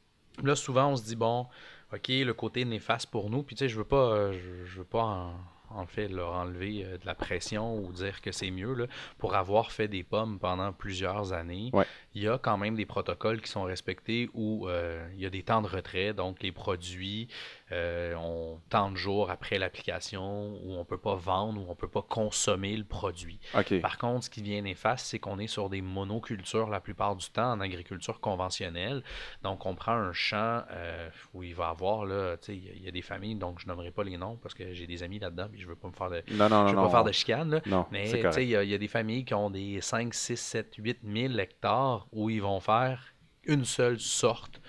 Là, 0.43 0.57
souvent, 0.57 0.89
on 0.89 0.97
se 0.97 1.05
dit, 1.05 1.17
bon, 1.17 1.47
OK, 1.93 2.09
le 2.09 2.33
côté 2.33 2.65
néfaste 2.65 3.11
pour 3.11 3.31
nous, 3.31 3.43
puis 3.43 3.55
tu 3.55 3.61
sais, 3.61 3.69
je 3.69 3.77
veux 3.77 3.85
pas, 3.85 4.13
euh, 4.13 4.33
je, 4.33 4.65
je 4.65 4.79
veux 4.79 4.85
pas 4.85 5.03
en, 5.03 5.35
en 5.71 5.87
fait 5.87 6.09
leur 6.09 6.33
enlever 6.33 6.85
euh, 6.85 6.99
de 6.99 7.05
la 7.07 7.15
pression 7.15 7.77
ou 7.77 7.93
dire 7.93 8.21
que 8.23 8.33
c'est 8.33 8.51
mieux, 8.51 8.73
là, 8.75 8.87
pour 9.19 9.35
avoir 9.35 9.71
fait 9.71 9.87
des 9.89 10.03
pommes 10.03 10.39
pendant 10.39 10.73
plusieurs 10.73 11.33
années. 11.33 11.71
Ouais. 11.73 11.87
Il 12.15 12.23
y 12.23 12.29
a 12.29 12.39
quand 12.39 12.57
même 12.59 12.75
des 12.75 12.87
protocoles 12.87 13.41
qui 13.41 13.49
sont 13.51 13.63
respectés 13.63 14.29
où 14.35 14.69
euh, 14.69 15.07
il 15.15 15.21
y 15.21 15.27
a 15.27 15.31
des 15.31 15.43
temps 15.45 15.63
de 15.63 15.69
retrait, 15.69 16.13
donc 16.13 16.43
les 16.43 16.51
produits 16.53 17.29
euh, 17.73 18.15
on, 18.17 18.59
tant 18.69 18.91
de 18.91 18.97
jours 18.97 19.31
après 19.31 19.59
l'application 19.59 20.59
où 20.65 20.73
on 20.77 20.85
peut 20.85 20.99
pas 20.99 21.15
vendre, 21.15 21.61
où 21.61 21.71
on 21.71 21.75
peut 21.77 21.89
pas 21.89 22.03
consommer 22.03 22.77
le 22.77 22.83
produit. 22.85 23.39
Par 23.81 23.97
contre, 23.99 24.25
ce 24.25 24.31
qui 24.31 24.43
vient 24.43 24.61
néfaste, 24.61 25.07
c'est 25.07 25.21
qu'on 25.21 25.39
est 25.39 25.47
sur 25.47 25.71
des 25.71 25.81
monocultures 25.83 26.69
la 26.69 26.81
plupart 26.81 27.15
du 27.15 27.29
temps 27.31 27.53
en 27.53 27.61
agriculture 27.61 28.19
conventionnelle. 28.21 29.05
Donc, 29.43 29.65
on 29.67 29.77
prend 29.77 29.93
un 29.93 30.13
champ 30.13 30.65
euh, 30.73 31.09
où 31.33 31.45
il 31.45 31.55
va 31.55 31.69
avoir, 31.69 32.07
là, 32.07 32.37
il 32.49 32.55
y 32.65 32.69
a- 32.69 32.73
il 32.75 32.83
y, 32.85 32.89
a 32.89 32.91
des 32.91 33.03
familles, 33.03 33.37
donc 33.37 33.61
je 33.61 33.69
nommerai 33.69 33.91
pas 33.93 34.03
les 34.03 34.17
noms 34.17 34.37
parce 34.43 34.55
que 34.55 34.73
j'ai 34.73 34.87
des 34.89 35.03
amis 35.05 35.19
là-dedans, 35.21 35.47
puis 35.51 35.61
je 35.61 35.67
veux 35.69 35.77
pas 35.77 35.87
me 35.89 35.93
faire 35.93 36.11
de, 36.11 36.23
Non, 36.33 36.49
non, 36.49 36.67
je 36.67 36.67
non. 36.67 36.67
veux 36.71 36.75
pas 36.77 36.83
non. 36.83 36.91
faire 36.91 37.05
de 37.05 37.13
chicane, 37.13 37.51
là. 37.51 37.61
Non, 37.67 37.87
Mais 37.93 38.11
y, 38.11 38.43
il 38.43 38.69
y 38.71 38.75
a 38.75 38.79
des 38.79 38.89
familles 38.89 39.25
qui 39.25 39.35
ont 39.35 39.51
des 39.51 39.81
5, 39.81 40.13
6, 40.13 40.37
7, 40.41 40.75
8 40.77 40.99
000 41.05 41.39
hectares 41.39 42.00
où 42.13 42.31
ils 42.31 42.43
vont 42.43 42.61
faire 42.61 43.15
une 43.45 43.65
seule 43.65 43.99
sorte 44.01 44.61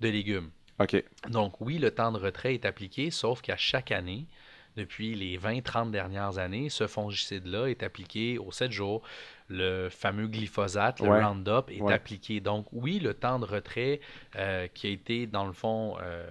de 0.00 0.08
légumes. 0.08 0.50
OK. 0.78 1.02
Donc 1.28 1.60
oui, 1.60 1.78
le 1.78 1.90
temps 1.90 2.10
de 2.12 2.18
retrait 2.18 2.54
est 2.54 2.64
appliqué, 2.64 3.10
sauf 3.10 3.42
qu'à 3.42 3.56
chaque 3.56 3.92
année, 3.92 4.26
depuis 4.76 5.14
les 5.14 5.36
20-30 5.36 5.90
dernières 5.90 6.38
années, 6.38 6.68
ce 6.70 6.86
fongicide-là 6.86 7.66
est 7.66 7.82
appliqué 7.82 8.38
aux 8.38 8.52
7 8.52 8.70
jours. 8.72 9.02
Le 9.48 9.88
fameux 9.90 10.28
glyphosate, 10.28 11.00
le 11.00 11.08
Ouais. 11.08 11.22
Roundup, 11.24 11.70
est 11.70 11.82
Ouais. 11.82 11.92
appliqué. 11.92 12.40
Donc 12.40 12.66
oui, 12.72 13.00
le 13.00 13.12
temps 13.14 13.40
de 13.40 13.44
retrait 13.44 14.00
euh, 14.36 14.68
qui 14.68 14.86
a 14.86 14.90
été, 14.90 15.26
dans 15.26 15.44
le 15.44 15.52
fond, 15.52 15.96
euh, 16.00 16.24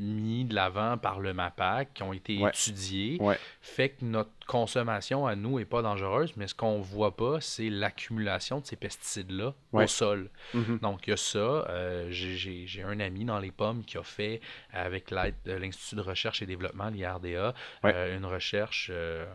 mis 0.00 0.44
de 0.46 0.54
l'avant 0.54 0.96
par 0.98 1.20
le 1.20 1.32
MAPAC, 1.34 1.92
qui 1.94 2.02
ont 2.02 2.12
été 2.12 2.38
Ouais. 2.38 2.50
étudiés, 2.50 3.18
Ouais. 3.20 3.38
fait 3.60 3.90
que 3.90 4.04
notre 4.04 4.30
consommation 4.46 5.26
à 5.26 5.36
nous 5.36 5.58
n'est 5.58 5.64
pas 5.64 5.82
dangereuse, 5.82 6.32
mais 6.36 6.46
ce 6.48 6.54
qu'on 6.54 6.80
voit 6.80 7.14
pas, 7.16 7.40
c'est 7.40 7.68
l'accumulation 7.70 8.60
de 8.60 8.66
ces 8.66 8.76
pesticides-là 8.76 9.54
Ouais. 9.72 9.84
au 9.84 9.86
sol. 9.86 10.30
Mhm. 10.54 10.78
Donc, 10.78 11.06
il 11.06 11.10
y 11.10 11.12
a 11.12 11.16
ça. 11.16 11.38
Euh, 11.38 12.06
j'ai- 12.10 12.66
un 12.82 12.98
ami 12.98 13.24
dans 13.24 13.38
les 13.38 13.50
pommes 13.52 13.84
qui 13.84 13.98
a 13.98 14.02
fait, 14.02 14.40
avec 14.72 15.10
l'aide 15.10 15.34
de 15.44 15.52
l'Institut 15.52 15.96
de 15.96 16.00
recherche 16.00 16.40
et 16.42 16.46
développement, 16.46 16.88
l'IRDA, 16.88 17.54
euh, 17.84 18.16
une 18.16 18.24
recherche 18.24 18.90
euh, 18.92 19.26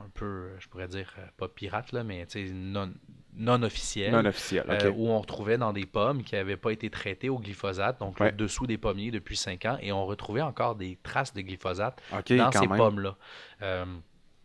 un 0.00 0.08
peu, 0.14 0.50
je 0.58 0.68
pourrais 0.68 0.88
dire, 0.88 1.14
pas 1.36 1.48
pirate, 1.48 1.92
là, 1.92 2.02
mais 2.02 2.26
tu 2.26 2.46
sais, 2.48 2.52
non, 2.52 2.92
non 3.34 3.62
officielle. 3.62 4.12
Non 4.12 4.24
officiel. 4.26 4.64
OK. 4.68 4.82
euh, 4.84 4.90
où 4.94 5.08
on 5.08 5.18
retrouvait 5.20 5.58
dans 5.58 5.72
des 5.72 5.86
pommes 5.86 6.22
qui 6.22 6.34
n'avaient 6.34 6.56
pas 6.56 6.70
été 6.72 6.90
traitées 6.90 7.28
au 7.28 7.38
glyphosate, 7.38 7.98
donc 8.00 8.20
Ouais. 8.20 8.30
le 8.30 8.36
dessous 8.36 8.66
des 8.66 8.78
pommiers 8.78 9.10
depuis 9.10 9.36
5 9.36 9.64
ans, 9.66 9.78
et 9.80 9.90
on 9.92 10.04
retrouvait 10.06 10.42
encore 10.42 10.74
des 10.74 10.98
traces 11.02 11.32
de 11.34 11.40
glyphosate 11.40 12.00
dans 12.10 12.52
ces 12.52 12.68
pommes-là. 12.68 13.16
Euh, 13.62 13.84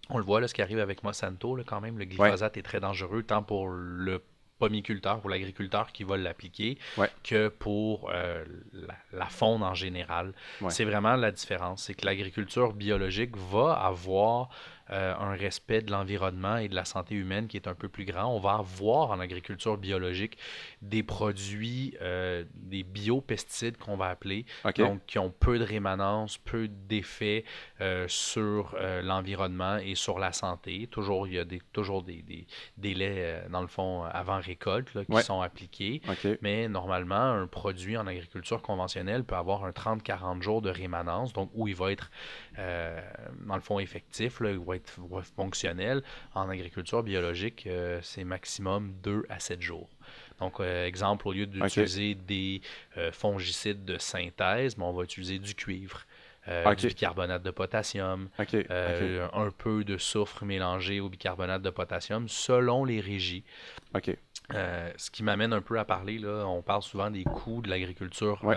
on 0.10 0.17
le 0.17 0.23
voit, 0.23 0.39
là, 0.39 0.47
ce 0.47 0.54
qui 0.54 0.62
arrive 0.62 0.80
avec 0.80 1.04
Monsanto, 1.04 1.56
là, 1.56 1.63
quand 1.65 1.82
même, 1.82 1.97
le 2.00 2.06
glyphosate 2.06 2.56
est 2.58 2.62
très 2.63 2.80
dangereux, 2.80 3.23
tant 3.23 3.43
pour 3.43 3.67
le 3.69 4.23
pommiculteur, 4.60 5.19
pour 5.19 5.30
l'agriculteur 5.30 5.91
qui 5.91 6.04
va 6.04 6.17
l'appliquer, 6.17 6.80
Ouais. 6.97 7.10
que 7.23 7.47
pour 7.50 8.10
euh, 8.12 8.43
la, 8.73 8.95
la 9.13 9.26
faune 9.26 9.62
en 9.62 9.76
général. 9.76 10.34
Ouais. 10.62 10.71
C'est 10.71 10.86
vraiment 10.86 11.15
la 11.15 11.32
différence. 11.32 11.84
C'est 11.84 11.93
que 11.93 12.06
l'agriculture 12.06 12.73
biologique 12.73 13.38
va 13.38 13.73
avoir 13.73 14.50
euh, 14.91 15.13
un 15.15 15.36
respect 15.36 15.82
de 15.82 15.91
l'environnement 15.91 16.58
et 16.58 16.67
de 16.69 16.76
la 16.76 16.86
santé 16.86 17.15
humaine 17.15 17.47
qui 17.47 17.58
est 17.58 17.67
un 17.67 17.76
peu 17.76 17.89
plus 17.89 18.06
grand. 18.06 18.34
On 18.34 18.39
va 18.39 18.54
avoir 18.54 19.12
en 19.12 19.19
agriculture 19.19 19.78
biologique 19.78 20.38
des 20.82 21.04
produits, 21.04 21.95
euh, 22.02 22.45
des 22.54 22.84
biopesticides 22.84 23.78
qu'on 23.78 23.97
va 23.97 24.08
appeler, 24.10 24.45
donc 24.84 25.06
qui 25.06 25.19
ont 25.19 25.30
peu 25.30 25.60
de 25.60 25.63
rémanence, 25.63 26.38
peu 26.38 26.67
d'effet 26.67 27.43
euh, 27.82 28.06
sur 28.08 28.76
euh, 28.80 29.02
l'environnement 29.02 29.78
et 29.78 29.95
sur 29.95 30.19
la 30.19 30.32
santé. 30.32 30.88
Toujours, 30.88 31.28
il 31.28 31.34
y 31.34 31.39
a 31.39 31.45
des, 31.45 31.62
toujours 31.73 32.04
des, 32.04 32.21
des 32.21 32.47
délais, 32.78 33.43
dans 33.50 33.62
le 33.62 33.67
fond, 33.67 34.04
avant 34.04 34.39
récolte 34.39 34.93
là, 34.93 35.04
qui 35.04 35.12
Ouais. 35.12 35.21
sont 35.23 35.41
appliqués. 35.41 36.02
Mais 36.41 36.67
normalement, 36.69 37.15
un 37.15 37.47
produit 37.47 37.97
en 37.97 38.08
agriculture 38.08 38.62
conventionnelle 38.62 39.23
peut 39.23 39.36
avoir 39.36 39.65
un 39.65 39.71
30-40 39.71 40.41
jours 40.41 40.62
de 40.62 40.69
rémanence, 40.69 41.34
donc 41.34 41.50
où 41.54 41.67
il 41.67 41.76
va 41.76 41.91
être, 41.91 42.10
dans 42.58 43.56
le 43.56 43.62
fond, 43.62 43.80
effectif, 43.80 44.39
là, 44.39 44.52
il 44.52 44.60
va 44.60 44.76
être 44.77 44.99
fonctionnel. 45.35 46.01
En 46.33 46.49
agriculture 46.49 47.03
biologique, 47.03 47.67
euh, 47.67 47.99
c'est 48.01 48.23
maximum 48.23 48.93
2 49.03 49.23
à 49.29 49.39
7 49.39 49.61
jours. 49.61 49.89
Donc, 50.39 50.59
euh, 50.59 50.85
exemple, 50.85 51.27
au 51.27 51.33
lieu 51.33 51.45
d'utiliser 51.45 52.15
des 52.15 52.61
euh, 52.97 53.11
fongicides 53.11 53.85
de 53.85 53.97
synthèse, 53.97 54.77
mais 54.77 54.83
on 54.83 54.93
va 54.93 55.03
utiliser 55.03 55.39
du 55.39 55.55
cuivre, 55.55 56.01
euh, 56.47 56.75
du 56.75 56.87
bicarbonate 56.87 57.43
de 57.43 57.51
potassium, 57.51 58.29
un 58.39 59.51
peu 59.57 59.83
de 59.83 59.97
soufre 59.97 60.45
mélangé 60.45 60.99
au 60.99 61.09
bicarbonate 61.09 61.61
de 61.61 61.69
potassium, 61.69 62.29
selon 62.29 62.85
les 62.85 63.01
régies. 63.01 63.43
Ce 64.53 65.11
qui 65.11 65.23
m'amène 65.23 65.53
un 65.53 65.61
peu 65.61 65.79
à 65.79 65.85
parler, 65.85 66.19
là, 66.19 66.45
on 66.47 66.61
parle 66.61 66.83
souvent 66.83 67.09
des 67.09 67.23
coûts 67.23 67.61
de 67.61 67.69
l'agriculture 67.69 68.43
Ouais. 68.43 68.55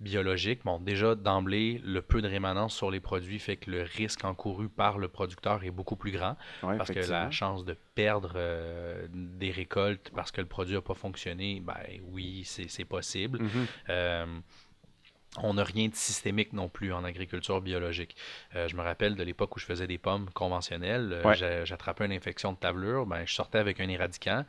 Biologique. 0.00 0.60
Bon, 0.64 0.78
déjà, 0.78 1.14
d'emblée, 1.14 1.80
le 1.84 2.02
peu 2.02 2.20
de 2.20 2.28
rémanence 2.28 2.74
sur 2.74 2.90
les 2.90 3.00
produits 3.00 3.38
fait 3.38 3.56
que 3.56 3.70
le 3.70 3.82
risque 3.82 4.24
encouru 4.24 4.68
par 4.68 4.98
le 4.98 5.08
producteur 5.08 5.64
est 5.64 5.70
beaucoup 5.70 5.96
plus 5.96 6.10
grand 6.10 6.36
Ouais, 6.62 6.76
parce 6.76 6.90
que 6.90 6.98
la 7.10 7.30
chance 7.30 7.64
de 7.64 7.76
perdre 7.94 8.32
euh, 8.36 9.06
des 9.10 9.50
récoltes 9.50 10.10
parce 10.14 10.30
que 10.30 10.40
le 10.40 10.46
produit 10.46 10.74
n'a 10.74 10.80
pas 10.80 10.94
fonctionné, 10.94 11.60
ben 11.60 11.76
oui, 12.12 12.42
c'est 12.44 12.84
possible. 12.84 13.42
Mhm. 13.42 13.66
Euh, 13.88 14.26
on 15.42 15.54
n'a 15.54 15.64
rien 15.64 15.88
de 15.88 15.94
systémique 15.94 16.52
non 16.52 16.68
plus 16.68 16.92
en 16.92 17.04
agriculture 17.04 17.60
biologique. 17.60 18.16
Euh, 18.54 18.68
je 18.68 18.76
me 18.76 18.82
rappelle 18.82 19.16
de 19.16 19.22
l'époque 19.22 19.56
où 19.56 19.58
je 19.58 19.66
faisais 19.66 19.86
des 19.86 19.98
pommes 19.98 20.30
conventionnelles. 20.30 21.20
Ouais. 21.24 21.34
J'attrapais 21.64 22.06
une 22.06 22.12
infection 22.12 22.52
de 22.52 22.58
tablure, 22.58 23.06
ben, 23.06 23.24
je 23.26 23.34
sortais 23.34 23.58
avec 23.58 23.80
un 23.80 23.88
éradiquant, 23.88 24.44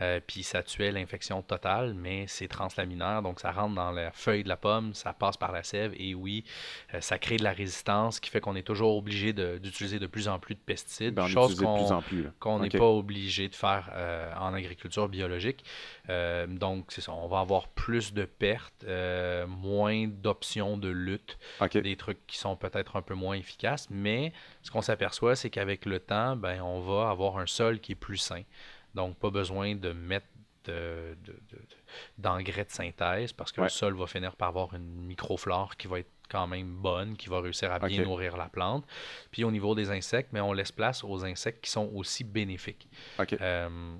euh, 0.00 0.20
puis 0.24 0.42
ça 0.42 0.62
tuait 0.62 0.92
l'infection 0.92 1.42
totale, 1.42 1.94
mais 1.94 2.26
c'est 2.26 2.48
translaminaire, 2.48 3.22
donc 3.22 3.40
ça 3.40 3.50
rentre 3.50 3.74
dans 3.74 3.90
la 3.90 4.12
feuille 4.12 4.44
de 4.44 4.48
la 4.48 4.56
pomme, 4.56 4.94
ça 4.94 5.12
passe 5.12 5.36
par 5.36 5.52
la 5.52 5.62
sève, 5.62 5.92
et 5.96 6.14
oui, 6.14 6.44
euh, 6.94 7.00
ça 7.00 7.18
crée 7.18 7.36
de 7.36 7.44
la 7.44 7.52
résistance, 7.52 8.16
ce 8.16 8.20
qui 8.20 8.30
fait 8.30 8.40
qu'on 8.40 8.54
est 8.54 8.62
toujours 8.62 8.96
obligé 8.96 9.32
d'utiliser 9.32 9.98
de, 9.98 10.06
plus 10.06 10.28
en 10.28 10.38
plus 10.38 10.54
de 10.54 10.60
pesticides, 10.60 11.14
Ben, 11.14 11.26
chose 11.26 11.60
qu'on 12.38 12.60
n'est 12.60 12.68
pas 12.68 12.86
obligé 12.86 13.48
de 13.48 13.54
faire 13.54 13.90
euh, 13.94 14.32
en 14.38 14.54
agriculture 14.54 15.08
biologique. 15.08 15.64
Donc, 16.48 16.86
c'est 16.88 17.00
ça, 17.00 17.12
on 17.12 17.28
va 17.28 17.40
avoir 17.40 17.68
plus 17.68 18.12
de 18.12 18.24
pertes, 18.24 18.84
moins 19.48 20.06
d'options 20.06 20.76
de 20.76 20.88
lutte, 20.88 21.38
des 21.74 21.96
trucs 21.96 22.26
qui 22.26 22.38
sont 22.38 22.56
peut-être 22.56 22.96
un 22.96 23.02
peu 23.02 23.14
moins 23.14 23.36
efficaces, 23.36 23.88
mais 23.90 24.32
ce 24.62 24.70
qu'on 24.70 24.82
s'aperçoit, 24.82 25.36
c'est 25.36 25.50
qu'avec 25.50 25.84
le 25.84 26.00
temps, 26.00 26.36
ben, 26.36 26.60
on 26.62 26.80
va 26.80 27.10
avoir 27.10 27.38
un 27.38 27.46
sol 27.46 27.80
qui 27.80 27.92
est 27.92 27.96
plus 27.96 28.16
sain. 28.16 28.42
Donc, 28.94 29.16
pas 29.18 29.30
besoin 29.30 29.74
de 29.74 29.92
mettre 29.92 30.26
de- 30.64 31.16
de- 31.24 31.32
de- 31.32 31.62
d'engrais 32.18 32.64
de, 32.64 32.70
synthèse 32.70 33.32
parce 33.32 33.52
que 33.52 33.60
Ouais. 33.60 33.66
le 33.66 33.70
sol 33.70 33.94
va 33.96 34.06
finir 34.06 34.36
par 34.36 34.48
avoir 34.48 34.74
une 34.74 35.06
microflore 35.06 35.76
qui 35.76 35.86
va 35.86 36.00
être 36.00 36.10
quand 36.28 36.46
même 36.46 36.74
bonne, 36.76 37.16
qui 37.16 37.30
va 37.30 37.40
réussir 37.40 37.72
à 37.72 37.78
bien 37.78 38.02
nourrir 38.04 38.36
la 38.36 38.48
plante. 38.50 38.84
Puis 39.30 39.44
au 39.44 39.50
niveau 39.50 39.74
des 39.74 39.90
insectes, 39.90 40.28
mais 40.32 40.40
on 40.40 40.52
laisse 40.52 40.72
place 40.72 41.02
aux 41.04 41.24
insectes 41.24 41.64
qui 41.64 41.70
sont 41.70 41.90
aussi 41.94 42.22
bénéfiques. 42.22 42.86
Euh, 43.40 43.96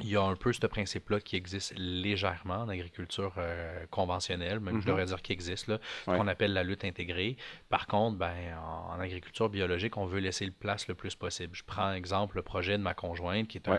il 0.00 0.08
y 0.08 0.16
a 0.16 0.22
un 0.22 0.34
peu 0.36 0.52
ce 0.52 0.66
principe-là 0.66 1.20
qui 1.20 1.36
existe 1.36 1.74
légèrement 1.76 2.56
en 2.62 2.68
agriculture 2.68 3.32
euh, 3.38 3.84
conventionnelle, 3.90 4.60
même 4.60 4.74
Mhm. 4.76 4.80
je 4.82 4.86
devrais 4.86 5.04
dire 5.06 5.20
qu'il 5.22 5.34
existe, 5.34 5.66
là, 5.68 5.78
ce 6.04 6.10
Ouais. 6.10 6.16
qu'on 6.18 6.28
appelle 6.28 6.52
la 6.52 6.62
lutte 6.62 6.84
intégrée. 6.84 7.36
Par 7.68 7.86
contre, 7.86 8.16
ben, 8.18 8.32
en, 8.58 8.94
en 8.96 9.00
agriculture 9.00 9.48
biologique, 9.48 9.96
on 9.96 10.06
veut 10.06 10.20
laisser 10.20 10.44
le 10.46 10.52
place 10.52 10.88
le 10.88 10.94
plus 10.94 11.14
possible. 11.14 11.54
Je 11.54 11.64
prends 11.64 11.92
exemple 11.92 12.36
le 12.36 12.42
projet 12.42 12.78
de 12.78 12.82
ma 12.82 12.94
conjointe, 12.94 13.48
qui 13.48 13.58
est 13.58 13.68
Ouais. 13.68 13.78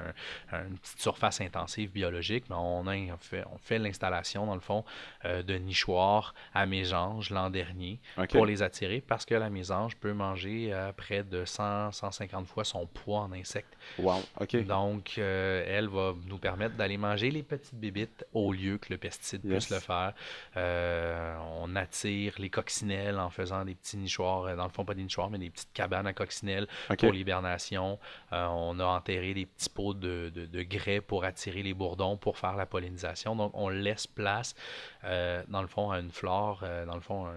un- 0.52 0.66
une 0.68 0.78
petite 0.78 1.00
surface 1.02 1.42
intensive 1.42 1.92
biologique, 1.92 2.46
mais 2.50 2.56
on, 2.58 2.86
a, 2.88 2.96
on 2.96 3.18
fait, 3.18 3.44
on 3.52 3.58
fait 3.58 3.80
l'installation, 3.80 4.46
dans 4.46 4.56
le 4.56 4.62
fond, 4.62 4.84
euh, 5.26 5.42
de 5.44 5.56
nichoirs 5.56 6.34
à 6.54 6.66
mésanges 6.66 7.30
l'an 7.30 7.50
dernier 7.50 8.00
pour 8.30 8.46
les 8.46 8.62
attirer 8.62 9.02
parce 9.02 9.26
que 9.26 9.36
la 9.36 9.50
mésange 9.50 9.96
peut 9.98 10.14
manger 10.14 10.74
euh, 10.74 10.92
près 10.92 11.24
de 11.24 11.46
100, 11.46 11.92
150 11.92 12.48
fois 12.48 12.64
son 12.64 12.86
poids 12.88 13.22
en 13.22 13.32
insectes. 13.32 13.78
Wow. 13.98 14.22
Donc, 14.66 15.18
elle 15.18 15.88
va 15.88 16.03
nous 16.28 16.38
permettre 16.38 16.76
d'aller 16.76 16.98
manger 16.98 17.32
les 17.32 17.44
petites 17.44 17.76
bébites 17.76 18.26
au 18.34 18.52
lieu 18.52 18.78
que 18.78 18.92
le 18.92 18.98
pesticide 18.98 19.42
Yes. 19.46 19.66
puisse 19.66 19.70
le 19.70 19.80
faire. 19.80 20.14
Euh, 20.58 21.38
on 21.62 21.76
attire 21.76 22.34
les 22.38 22.50
coccinelles 22.50 23.20
en 23.20 23.30
faisant 23.30 23.64
des 23.66 23.76
petits 23.76 23.98
nichoirs, 23.98 24.44
euh, 24.46 24.56
dans 24.56 24.64
le 24.66 24.70
fond 24.72 24.86
pas 24.86 24.94
des 24.94 25.04
nichoirs, 25.04 25.30
mais 25.30 25.38
des 25.38 25.50
petites 25.50 25.74
cabanes 25.74 26.08
à 26.08 26.14
coccinelles 26.14 26.68
pour 26.98 27.12
l'hibernation. 27.12 28.00
Euh, 28.32 28.46
on 28.48 28.80
a 28.80 28.86
enterré 28.86 29.34
des 29.34 29.46
petits 29.46 29.70
pots 29.70 29.94
de, 29.94 30.32
de, 30.34 30.46
de 30.46 30.62
grès 30.64 31.02
pour 31.02 31.24
attirer 31.24 31.64
les 31.64 31.74
bourdons 31.74 32.18
pour 32.18 32.38
faire 32.38 32.56
la 32.56 32.66
pollinisation. 32.66 33.36
Donc, 33.36 33.52
on 33.56 33.70
laisse 33.70 34.08
place, 34.08 34.56
euh, 35.04 35.44
dans 35.48 35.62
le 35.62 35.68
fond, 35.68 35.92
à 35.92 36.00
une 36.00 36.12
flore, 36.12 36.64
dans 36.88 36.96
le 36.96 37.02
fond, 37.02 37.26
un- 37.28 37.32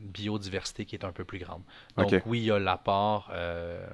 biodiversité 0.00 0.84
qui 0.84 0.96
est 0.96 1.04
un 1.04 1.12
peu 1.12 1.24
plus 1.24 1.38
grande. 1.38 1.62
Donc, 1.96 2.12
oui, 2.26 2.38
il 2.40 2.44
y 2.44 2.50
a 2.50 2.58
l'apport 2.58 3.30
euh, 3.32 3.86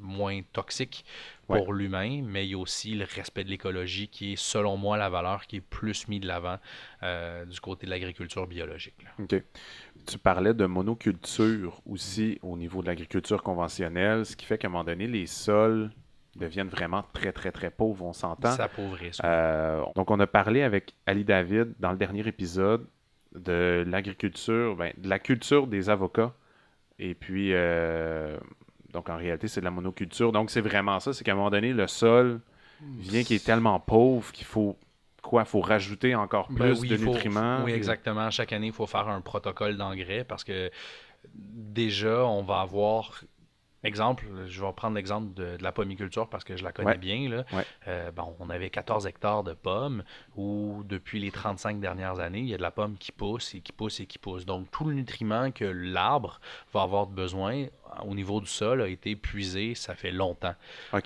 moins 0.00 0.40
toxique 0.52 1.04
Ouais. 1.48 1.58
pour 1.58 1.72
l'humain, 1.74 2.22
mais 2.24 2.46
il 2.46 2.52
y 2.52 2.54
a 2.54 2.58
aussi 2.58 2.94
le 2.94 3.04
respect 3.04 3.44
de 3.44 3.50
l'écologie 3.50 4.08
qui 4.08 4.32
est, 4.32 4.36
selon 4.36 4.76
moi, 4.78 4.96
la 4.96 5.10
valeur 5.10 5.46
qui 5.46 5.56
est 5.56 5.60
plus 5.60 6.08
mise 6.08 6.20
de 6.20 6.26
l'avant 6.28 6.56
euh, 7.02 7.44
du 7.44 7.60
côté 7.60 7.84
de 7.84 7.90
l'agriculture 7.90 8.46
biologique. 8.46 8.94
là. 9.02 9.10
OK. 9.18 9.42
Tu 10.06 10.18
parlais 10.18 10.54
de 10.54 10.64
monoculture 10.64 11.80
aussi 11.84 12.38
au 12.42 12.56
niveau 12.56 12.80
de 12.80 12.86
l'agriculture 12.86 13.42
conventionnelle, 13.42 14.24
ce 14.24 14.34
qui 14.36 14.46
fait 14.46 14.56
qu'à 14.56 14.68
un 14.68 14.70
moment 14.70 14.84
donné, 14.84 15.06
les 15.06 15.26
sols 15.26 15.90
deviennent 16.36 16.68
vraiment 16.68 17.04
très, 17.12 17.32
très, 17.32 17.52
très 17.52 17.70
pauvres, 17.70 18.04
on 18.06 18.12
s'entend. 18.14 18.52
Ça. 18.52 18.70
Euh, 19.24 19.82
donc, 19.94 20.10
on 20.10 20.18
a 20.20 20.26
parlé 20.26 20.62
avec 20.62 20.94
Ali 21.06 21.24
David 21.24 21.74
dans 21.78 21.90
le 21.92 21.98
dernier 21.98 22.26
épisode 22.26 22.86
de 23.34 23.84
l'agriculture, 23.88 24.76
ben, 24.76 24.92
de 24.98 25.08
la 25.08 25.18
culture 25.18 25.66
des 25.66 25.88
avocats. 25.90 26.32
Et 26.98 27.14
puis, 27.14 27.50
euh, 27.52 28.36
donc 28.92 29.08
en 29.08 29.16
réalité, 29.16 29.48
c'est 29.48 29.60
de 29.60 29.64
la 29.64 29.70
monoculture. 29.70 30.32
Donc, 30.32 30.50
c'est 30.50 30.60
vraiment 30.60 31.00
ça. 31.00 31.12
C'est 31.12 31.24
qu'à 31.24 31.32
un 31.32 31.36
moment 31.36 31.50
donné, 31.50 31.72
le 31.72 31.86
sol 31.86 32.40
vient 32.98 33.22
qui 33.22 33.34
est 33.34 33.44
tellement 33.44 33.78
pauvre 33.80 34.30
qu'il 34.32 34.46
faut 34.46 34.76
quoi? 35.22 35.44
faut 35.44 35.60
rajouter 35.60 36.14
encore 36.14 36.48
plus 36.48 36.56
Ben 36.58 36.76
oui, 36.80 36.88
de 36.88 36.96
faut- 36.96 37.10
nutriments. 37.12 37.58
Oui, 37.58 37.64
puis- 37.66 37.74
exactement. 37.74 38.30
Chaque 38.30 38.52
année, 38.52 38.66
il 38.68 38.72
faut 38.72 38.86
faire 38.86 39.08
un 39.08 39.20
protocole 39.20 39.76
d'engrais 39.76 40.24
parce 40.24 40.44
que 40.44 40.70
déjà, 41.34 42.24
on 42.26 42.42
va 42.42 42.60
avoir. 42.60 43.22
Exemple, 43.84 44.24
je 44.46 44.64
vais 44.64 44.72
prendre 44.72 44.94
l'exemple 44.96 45.34
de, 45.34 45.56
de 45.56 45.62
la 45.62 45.72
pomiculture 45.72 46.28
parce 46.28 46.44
que 46.44 46.56
je 46.56 46.62
la 46.64 46.72
connais 46.72 46.90
Ouais. 46.92 46.98
bien. 46.98 47.28
Là. 47.28 47.44
Ouais. 47.52 47.64
Euh, 47.88 48.10
bon, 48.12 48.34
on 48.38 48.48
avait 48.50 48.70
14 48.70 49.06
hectares 49.06 49.42
de 49.42 49.54
pommes 49.54 50.04
où, 50.36 50.82
depuis 50.84 51.18
les 51.20 51.30
35 51.30 51.80
dernières 51.80 52.20
années, 52.20 52.40
il 52.40 52.48
y 52.48 52.54
a 52.54 52.58
de 52.58 52.62
la 52.62 52.70
pomme 52.70 52.96
qui 52.96 53.12
pousse 53.12 53.54
et 53.54 53.60
qui 53.60 53.72
pousse 53.72 54.00
et 54.00 54.06
qui 54.06 54.18
pousse. 54.18 54.46
Donc, 54.46 54.70
tout 54.70 54.84
le 54.84 54.94
nutriment 54.94 55.50
que 55.50 55.64
l'arbre 55.64 56.40
va 56.72 56.82
avoir 56.82 57.06
besoin 57.06 57.66
au 58.06 58.14
niveau 58.14 58.40
du 58.40 58.46
sol 58.46 58.80
a 58.82 58.88
été 58.88 59.16
puisé, 59.16 59.74
ça 59.74 59.94
fait 59.94 60.12
longtemps. 60.12 60.54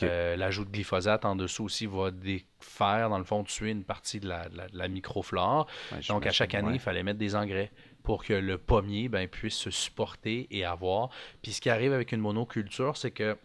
Euh, 0.02 0.36
L'ajout 0.36 0.64
de 0.64 0.70
glyphosate 0.70 1.24
en 1.24 1.34
dessous 1.34 1.64
aussi 1.64 1.86
va 1.86 2.10
défaire, 2.12 3.10
dans 3.10 3.18
le 3.18 3.24
fond, 3.24 3.42
tuer 3.42 3.70
une 3.70 3.82
partie 3.84 4.20
de 4.20 4.28
la, 4.28 4.48
de 4.48 4.56
la- 4.56 4.68
de 4.68 4.78
la 4.78 4.86
microflore. 4.88 5.66
Ouais, 5.92 5.98
Donc, 6.08 6.26
à 6.26 6.30
chaque 6.30 6.54
année, 6.54 6.74
il 6.74 6.78
fallait 6.80 7.02
mettre 7.02 7.18
des 7.18 7.34
engrais 7.34 7.72
pour 8.06 8.22
que 8.24 8.32
le 8.32 8.56
pommier 8.56 9.08
ben, 9.08 9.26
puisse 9.28 9.56
se 9.56 9.70
supporter 9.70 10.46
et 10.50 10.64
avoir. 10.64 11.10
Puis 11.42 11.52
ce 11.52 11.60
qui 11.60 11.68
arrive 11.68 11.92
avec 11.92 12.12
une 12.12 12.20
monoculture, 12.20 12.96
c'est 12.96 13.10
que 13.10 13.36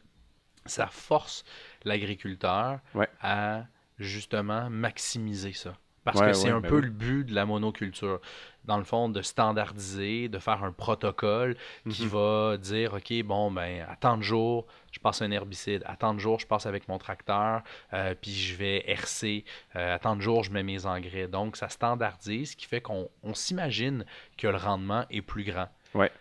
ça 0.68 0.86
force 0.86 1.44
l'agriculteur 1.84 2.80
Ouais. 2.94 3.10
à 3.22 3.66
justement 3.98 4.70
maximiser 4.70 5.54
ça. 5.54 5.74
Parce 6.04 6.20
Ouais, 6.20 6.28
que 6.28 6.34
c'est 6.34 6.48
ouais, 6.48 6.54
un 6.58 6.62
ben 6.62 6.70
peu 6.70 6.76
oui. 6.78 6.82
le 6.84 6.90
but 6.90 7.24
de 7.26 7.36
la 7.36 7.46
monoculture. 7.46 8.20
Dans 8.66 8.78
le 8.78 8.84
fond, 8.84 9.10
de 9.10 9.22
standardiser, 9.22 10.30
de 10.30 10.40
faire 10.40 10.64
un 10.64 10.72
protocole 10.72 11.56
qui 11.90 12.04
Mhm. 12.04 12.10
va 12.10 12.58
dire, 12.58 12.94
OK, 12.94 13.24
bon, 13.24 13.52
ben, 13.52 13.86
à 13.90 13.96
tant 13.96 14.18
de 14.18 14.24
jours, 14.24 14.66
je 14.92 15.00
passe 15.00 15.22
un 15.22 15.32
herbicide. 15.32 15.84
À 15.86 15.96
tant 15.96 16.14
de 16.14 16.20
jours, 16.20 16.40
je 16.40 16.48
passe 16.48 16.66
avec 16.66 16.88
mon 16.88 16.98
tracteur, 16.98 17.62
euh, 17.94 18.16
puis 18.20 18.32
je 18.32 18.56
vais 18.56 18.84
hercer. 18.90 19.46
Euh, 19.76 19.96
à 19.96 20.00
tant 20.00 20.16
de 20.16 20.22
jours, 20.22 20.44
je 20.44 20.52
mets 20.52 20.64
mes 20.64 20.86
engrais. 20.86 21.28
Donc, 21.28 21.56
ça 21.58 21.70
standardise, 21.70 22.52
ce 22.52 22.56
qui 22.56 22.66
fait 22.66 22.82
qu'on 22.82 23.10
on 23.24 23.34
s'imagine 23.34 24.06
que 24.38 24.48
le 24.48 24.58
rendement 24.58 25.06
est 25.12 25.22
plus 25.22 25.44
grand. 25.44 25.68
Ouais. 25.94 26.12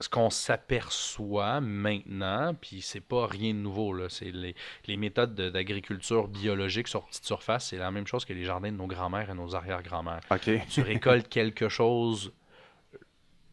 Ce 0.00 0.08
qu'on 0.08 0.28
s'aperçoit 0.28 1.60
maintenant, 1.60 2.52
puis 2.60 2.82
c'est 2.82 3.00
pas 3.00 3.26
rien 3.26 3.54
de 3.54 3.58
nouveau, 3.60 3.92
là, 3.92 4.08
c'est 4.08 4.32
les, 4.32 4.54
les 4.86 4.96
méthodes 4.96 5.34
de- 5.36 5.50
d'agriculture 5.50 6.26
biologique 6.28 6.88
sur 6.88 7.04
petite 7.06 7.24
surface, 7.24 7.68
c'est 7.68 7.78
la 7.78 7.90
même 7.92 8.06
chose 8.06 8.24
que 8.24 8.32
les 8.32 8.44
jardins 8.44 8.72
de 8.72 8.76
nos 8.76 8.88
grands-mères 8.88 9.30
et 9.30 9.34
nos 9.34 9.54
arrière-grands-mères. 9.54 10.20
Tu 10.68 10.80
récoltes 10.82 11.28
quelque 11.28 11.68
chose 11.68 12.32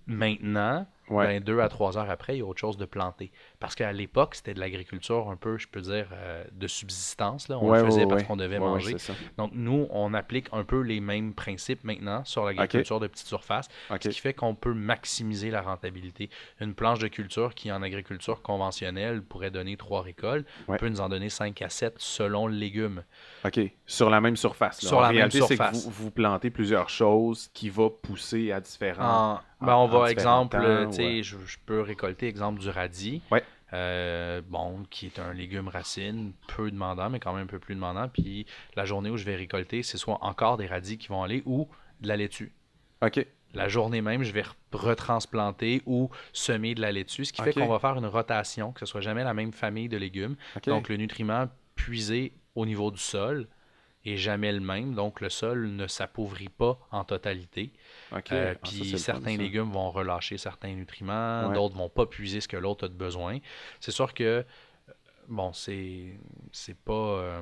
maintenant, 0.08 0.88
Ouais. 1.10 1.28
ben, 1.28 1.44
deux 1.44 1.60
à 1.60 1.68
trois 1.68 1.98
heures 1.98 2.10
après, 2.10 2.36
il 2.36 2.39
y 2.39 2.42
a 2.42 2.46
autre 2.46 2.60
chose 2.60 2.78
de 2.78 2.86
planter. 2.86 3.32
Parce 3.62 3.76
qu'à 3.76 3.93
l'époque, 3.93 4.36
c'était 4.36 4.53
de 4.55 4.59
l'agriculture 4.59 5.30
un 5.30 5.38
peu, 5.38 5.57
je 5.57 5.68
peux 5.68 5.80
dire, 5.82 6.07
euh, 6.12 6.43
de 6.51 6.68
subsistance. 6.68 7.47
Là. 7.47 7.57
On 7.59 7.70
Ouais, 7.70 7.80
le 7.80 7.86
faisait 7.86 8.01
ouais, 8.01 8.07
parce 8.07 8.22
ouais. 8.24 8.28
qu'on 8.28 8.36
devait 8.36 8.59
manger. 8.59 8.95
Donc, 9.38 9.51
nous, 9.53 9.88
on 9.91 10.14
applique 10.14 10.47
un 10.51 10.64
peu 10.66 10.82
les 10.82 10.99
mêmes 10.99 11.34
principes 11.34 11.84
maintenant 11.84 12.26
sur 12.26 12.43
l'agriculture 12.43 12.99
de 12.99 13.05
petite 13.07 13.28
surface, 13.28 13.68
ce 13.89 13.95
qui 14.09 14.20
fait 14.20 14.34
qu'on 14.34 14.55
peut 14.55 14.74
maximiser 14.74 15.51
la 15.51 15.62
rentabilité. 15.62 16.30
Une 16.59 16.74
planche 16.74 16.99
de 16.99 17.07
culture 17.07 17.53
qui, 17.53 17.72
en 17.72 17.82
agriculture 17.84 18.41
conventionnelle, 18.41 19.22
pourrait 19.22 19.51
donner 19.51 19.78
trois 19.78 20.01
récoltes, 20.01 20.47
peut 20.80 20.89
nous 20.89 20.99
en 21.01 21.07
donner 21.07 21.30
5 21.30 21.62
à 21.62 21.70
7 21.70 21.93
selon 21.99 22.47
le 22.47 22.55
légume. 22.55 23.03
OK. 23.45 23.59
Sur 23.86 24.09
la 24.09 24.22
même 24.22 24.36
surface. 24.38 24.82
là. 24.82 24.89
Sur 24.89 24.97
en 24.97 25.01
la 25.01 25.07
même 25.09 25.18
réalité, 25.18 25.41
c'est 25.41 25.55
que 25.57 25.64
surface. 25.64 25.86
vous, 25.86 25.91
vous 26.05 26.12
plantez 26.12 26.49
plusieurs 26.49 26.89
choses 26.89 27.49
qui 27.53 27.70
vont 27.70 27.91
pousser 27.91 28.51
à 28.51 28.59
différents. 28.59 29.34
En- 29.36 29.39
ben, 29.66 29.74
en- 29.76 29.84
on 29.84 29.88
va, 29.88 30.09
exemple, 30.09 30.57
temps, 30.57 30.89
tu 30.89 30.95
sais, 30.95 31.03
ouais. 31.03 31.24
je, 31.24 31.38
je 31.45 31.57
peux 31.64 31.82
récolter, 31.82 32.28
exemple, 32.28 32.59
du 32.59 32.68
radis. 32.70 33.22
Ouais. 33.30 33.43
Euh, 33.74 34.41
bon, 34.45 34.84
qui 34.89 35.05
est 35.05 35.17
un 35.19 35.34
légume 35.34 35.69
racine, 35.69 36.34
peu 36.47 36.69
demandant, 36.72 37.09
mais 37.09 37.19
quand 37.19 37.34
même 37.34 37.43
un 37.43 37.47
peu 37.47 37.59
plus 37.59 37.76
demandant. 37.76 38.09
Puis 38.09 38.45
la 38.76 38.84
journée 38.86 39.09
où 39.09 39.15
je 39.17 39.24
vais 39.24 39.36
récolter, 39.36 39.82
c'est 39.82 39.97
soit 39.97 40.17
encore 40.24 40.57
des 40.57 40.67
radis 40.67 40.97
qui 40.97 41.07
vont 41.07 41.24
aller 41.24 41.41
ou 41.45 41.69
de 42.01 42.07
la 42.09 42.17
laitue. 42.17 42.51
OK. 43.01 43.26
La 43.53 43.67
journée 43.67 44.01
même, 44.01 44.24
je 44.24 44.32
vais 44.32 44.41
re- 44.43 44.53
retransplanter 44.74 45.82
ou 45.86 46.09
semer 46.34 46.74
de 46.76 46.82
la 46.82 46.91
laitue, 46.91 47.26
ce 47.26 47.34
qui 47.34 47.41
fait 47.41 47.51
qu'on 47.61 47.67
va 47.74 47.80
faire 47.80 47.97
une 47.97 48.05
rotation, 48.05 48.72
que 48.72 48.80
ce 48.82 48.86
soit 48.86 49.01
jamais 49.01 49.24
la 49.24 49.34
même 49.34 49.51
famille 49.51 49.89
de 49.89 49.97
légumes. 49.97 50.36
Donc 50.72 50.89
le 50.89 50.97
nutriment 50.97 51.47
puisé 51.76 52.34
au 52.55 52.65
niveau 52.65 52.91
du 52.91 52.99
sol 52.99 53.47
est 54.06 54.18
jamais 54.18 54.52
le 54.52 54.60
même, 54.60 54.93
donc 54.95 55.22
le 55.22 55.30
sol 55.30 55.68
ne 55.70 55.88
s'appauvrit 55.88 56.49
pas 56.49 56.80
en 56.91 57.04
totalité. 57.04 57.72
OK. 58.12 58.32
Euh, 58.32 58.54
Ah, 58.56 58.60
puis 58.68 58.91
fun, 58.91 58.97
certains 58.97 59.38
légumes 59.38 59.72
vont 59.72 59.91
relâcher 59.91 60.38
certains 60.38 60.74
nutriments, 60.74 61.47
Ouais. 61.47 61.56
d'autres 61.56 61.76
vont 61.76 61.89
pas 61.89 62.06
puiser 62.06 62.41
ce 62.41 62.47
que 62.47 62.58
l'autre 62.58 62.86
a 62.86 62.88
de 62.88 62.93
besoin. 62.93 63.38
C'est 63.80 63.91
sûr 63.91 64.14
que 64.14 64.24
euh, 64.24 64.43
bon, 65.28 65.54
c'est 65.54 66.18
c'est 66.52 66.78
pas 66.78 66.93
euh, 66.93 67.41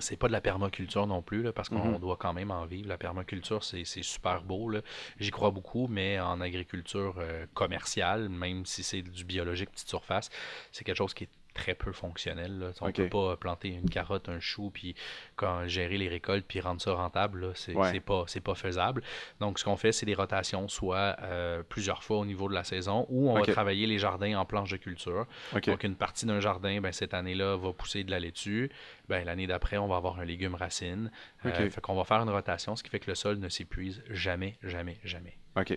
c'est 0.00 0.16
pas 0.18 0.26
de 0.28 0.32
la 0.32 0.40
permaculture 0.42 1.06
non 1.06 1.22
plus, 1.22 1.42
là, 1.42 1.52
parce 1.52 1.68
qu'on 1.70 1.92
Mhm. 1.94 1.98
doit 1.98 2.16
quand 2.18 2.34
même 2.34 2.50
en 2.50 2.66
vivre. 2.66 2.88
La 2.88 2.98
permaculture, 2.98 3.64
c'est 3.64 3.84
super 3.84 4.42
beau. 4.42 4.68
là. 4.68 4.82
J'y 5.18 5.30
crois 5.30 5.50
beaucoup, 5.50 5.86
mais 5.88 6.20
en 6.20 6.40
agriculture 6.42 7.14
euh, 7.18 7.46
commerciale, 7.54 8.28
même 8.28 8.66
si 8.66 8.82
c'est 8.82 9.00
du 9.02 9.24
biologique 9.24 9.70
petite 9.70 9.88
surface, 9.88 10.28
c'est 10.72 10.84
quelque 10.84 10.98
chose 10.98 11.14
qui 11.14 11.24
est 11.24 11.30
très 11.58 11.74
peu 11.74 11.92
fonctionnel. 11.92 12.58
là. 12.58 12.70
On 12.80 12.88
Ok. 12.88 12.94
peut 12.94 13.08
pas 13.08 13.36
planter 13.36 13.68
une 13.68 13.90
carotte, 13.90 14.28
un 14.28 14.38
chou, 14.40 14.70
puis 14.72 14.94
quand, 15.36 15.66
gérer 15.66 15.98
les 15.98 16.08
récoltes, 16.08 16.44
puis 16.46 16.60
rendre 16.60 16.80
ça 16.80 16.92
rentable. 16.94 17.52
C'est 17.54 17.74
Ouais. 17.74 17.98
pas, 18.00 18.24
pas 18.44 18.54
faisable. 18.54 19.02
Donc, 19.40 19.58
ce 19.58 19.64
qu'on 19.64 19.76
fait, 19.76 19.90
c'est 19.92 20.06
des 20.06 20.14
rotations, 20.14 20.68
soit 20.68 21.16
euh, 21.22 21.62
plusieurs 21.68 22.02
fois 22.04 22.18
au 22.18 22.24
niveau 22.24 22.48
de 22.48 22.54
la 22.54 22.62
saison, 22.64 23.06
ou 23.08 23.28
on 23.30 23.34
va 23.34 23.42
travailler 23.52 23.86
les 23.86 23.98
jardins 23.98 24.38
en 24.38 24.44
planche 24.46 24.70
de 24.70 24.76
culture. 24.76 25.26
Donc, 25.66 25.82
une 25.84 25.96
partie 25.96 26.24
d'un 26.26 26.40
jardin, 26.40 26.80
ben, 26.80 26.92
cette 26.92 27.12
année-là, 27.14 27.56
va 27.56 27.72
pousser 27.72 28.04
de 28.04 28.10
la 28.10 28.20
laitue. 28.20 28.70
Ben, 29.08 29.24
L'année 29.24 29.46
d'après, 29.48 29.78
on 29.78 29.88
va 29.88 29.96
avoir 29.96 30.20
un 30.20 30.24
légume 30.24 30.54
racine. 30.54 31.10
Euh, 31.44 31.68
fait 31.70 31.80
qu'on 31.80 31.94
va 31.96 32.04
faire 32.04 32.20
une 32.22 32.30
rotation, 32.30 32.76
ce 32.76 32.82
qui 32.84 32.90
fait 32.90 33.00
que 33.00 33.10
le 33.10 33.14
sol 33.16 33.38
ne 33.38 33.48
s'épuise 33.48 34.02
jamais, 34.10 34.56
jamais, 34.62 34.98
jamais. 35.04 35.36
OK. 35.56 35.76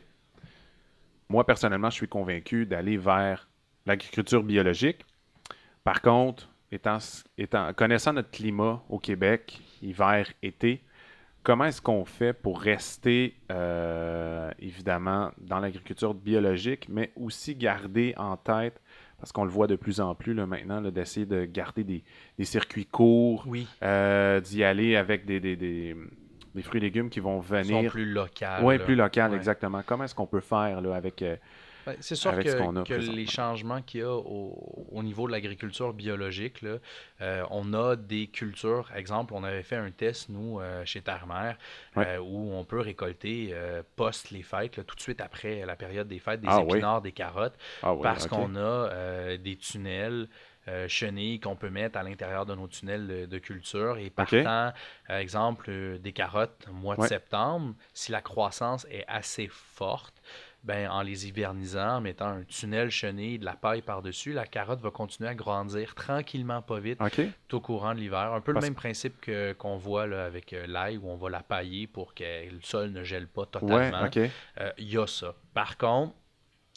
Moi, 1.30 1.46
personnellement, 1.46 1.90
je 1.90 1.96
suis 1.96 2.08
convaincu 2.08 2.66
d'aller 2.66 2.98
vers 2.98 3.48
l'agriculture 3.86 4.44
biologique. 4.44 5.06
Par 5.84 6.02
contre, 6.02 6.50
étant, 6.72 6.98
étant, 7.38 7.74
connaissant 7.74 8.14
notre 8.14 8.32
climat 8.32 8.82
au 8.90 9.00
Québec, 9.00 9.60
hiver, 9.82 10.28
été, 10.44 10.82
comment 11.44 11.66
est-ce 11.66 11.82
qu'on 11.82 12.06
fait 12.06 12.34
pour 12.34 12.62
rester, 12.62 13.36
euh, 13.52 14.52
évidemment, 14.60 15.32
dans 15.40 15.60
l'agriculture 15.60 16.14
biologique, 16.14 16.88
mais 16.90 17.12
aussi 17.16 17.56
garder 17.56 18.14
en 18.18 18.38
tête, 18.38 18.80
parce 19.20 19.32
qu'on 19.32 19.44
le 19.44 19.52
voit 19.52 19.68
de 19.68 19.76
plus 19.76 20.02
en 20.02 20.16
plus 20.16 20.34
là, 20.34 20.46
maintenant, 20.46 20.82
là, 20.82 20.92
d'essayer 20.92 21.26
de 21.26 21.46
garder 21.46 21.84
des, 21.84 22.04
des 22.38 22.46
circuits 22.46 22.86
courts, 22.86 23.44
Oui. 23.48 23.68
euh, 23.84 24.40
d'y 24.40 24.64
aller 24.64 24.96
avec 24.96 25.26
des, 25.26 25.40
des, 25.40 25.56
des- 25.56 25.96
des 26.54 26.62
fruits 26.64 26.80
et 26.80 26.82
légumes 26.82 27.10
qui 27.10 27.22
vont 27.22 27.40
Ils 27.40 27.46
sont 27.48 27.54
venir 27.56 27.92
plus 27.92 28.04
locales. 28.12 28.62
oui, 28.64 28.78
plus 28.78 28.96
local, 28.96 29.32
Ouais. 29.32 29.38
exactement. 29.38 29.82
Comment 29.86 30.04
est-ce 30.04 30.14
qu'on 30.16 30.26
peut 30.28 30.42
faire 30.42 30.82
là, 30.82 30.96
avec. 30.96 31.22
euh, 31.22 31.38
Ben, 31.86 31.96
c'est 32.00 32.16
sûr 32.16 32.32
que, 32.40 32.98
les 33.00 33.26
changements 33.26 33.82
qu'il 33.82 34.02
y 34.02 34.04
a 34.04 34.12
au, 34.12 34.88
au 34.92 35.04
niveau 35.04 35.26
de 35.28 35.32
l'agriculture 35.32 35.94
biologique, 35.94 36.62
là, 36.62 36.78
euh, 37.22 37.44
on 37.50 37.74
a 37.74 37.96
des 37.96 38.28
cultures. 38.28 38.92
Exemple, 38.96 39.34
on 39.34 39.44
avait 39.44 39.64
fait 39.64 39.78
un 39.78 39.92
test, 39.92 40.30
nous, 40.30 40.60
euh, 40.60 40.86
chez 40.86 41.02
Terre-Mère, 41.02 41.58
Ouais. 41.96 42.06
euh, 42.08 42.18
où 42.20 42.54
on 42.54 42.64
peut 42.66 42.80
récolter 42.80 43.56
post 43.96 44.32
les 44.32 44.44
fêtes, 44.44 44.78
là, 44.78 44.84
tout 44.84 44.96
de 44.96 45.02
suite 45.02 45.22
après 45.22 45.66
la 45.66 45.76
période 45.76 46.08
des 46.08 46.20
fêtes, 46.20 46.42
des 46.42 46.48
Ah 46.50 46.62
oui. 46.62 46.78
épinards, 46.78 47.02
des 47.02 47.12
carottes, 47.12 47.58
Ah 47.82 47.94
oui, 47.94 48.02
parce 48.04 48.28
qu'on 48.28 48.56
a 48.56 49.38
des 49.38 49.56
tunnels. 49.58 50.28
euh, 50.68 50.88
chenilles 50.88 51.40
qu'on 51.40 51.56
peut 51.56 51.72
mettre 51.72 51.98
à 51.98 52.04
l'intérieur 52.04 52.46
de 52.46 52.54
nos 52.54 52.68
tunnels 52.68 53.08
de, 53.08 53.26
de 53.26 53.38
culture 53.40 53.98
et 53.98 54.12
partant, 54.12 54.72
euh, 55.10 55.18
exemple, 55.18 55.66
euh, 55.70 55.98
des 55.98 56.14
carottes 56.14 56.68
au 56.70 56.74
mois 56.74 56.96
de 56.96 57.02
Ouais. 57.02 57.08
septembre, 57.08 57.74
si 57.96 58.12
la 58.12 58.22
croissance 58.22 58.86
est 58.92 59.04
assez 59.08 59.48
forte, 59.50 60.22
ben, 60.64 60.90
en 60.90 61.02
les 61.02 61.28
hivernisant, 61.28 61.98
en 61.98 62.02
mettant 62.02 62.28
un 62.28 62.44
tunnel 62.44 62.92
chenille, 62.92 63.40
de 63.40 63.46
la 63.46 63.56
paille 63.56 63.82
par-dessus, 63.82 64.32
la 64.34 64.46
carotte 64.46 64.80
va 64.82 64.92
continuer 64.92 65.28
à 65.30 65.34
grandir 65.36 65.96
tranquillement, 65.96 66.62
pas 66.62 66.80
vite, 66.80 67.00
tout 67.48 67.58
au 67.58 67.60
courant 67.62 67.96
de 67.96 68.00
l'hiver. 68.00 68.32
Un 68.34 68.42
peu 68.42 68.54
Parce- 68.54 68.64
le 68.66 68.70
même 68.70 68.76
principe 68.76 69.20
que, 69.22 69.54
qu'on 69.54 69.78
voit 69.78 70.06
là, 70.06 70.26
avec 70.26 70.54
euh, 70.54 70.68
l'ail, 70.68 70.98
où 70.98 71.10
on 71.10 71.16
va 71.18 71.30
la 71.32 71.42
pailler 71.42 71.88
pour 71.88 72.14
que 72.14 72.24
le 72.50 72.60
sol 72.62 72.92
ne 72.92 73.04
gèle 73.04 73.28
pas 73.28 73.42
Ouais, 73.42 73.48
totalement. 73.92 74.06
OK. 74.06 74.18
Euh, 74.18 74.72
Il 74.78 74.90
y 74.90 74.98
a 74.98 75.08
ça. 75.08 75.34
Par 75.54 75.78
contre, 75.78 76.14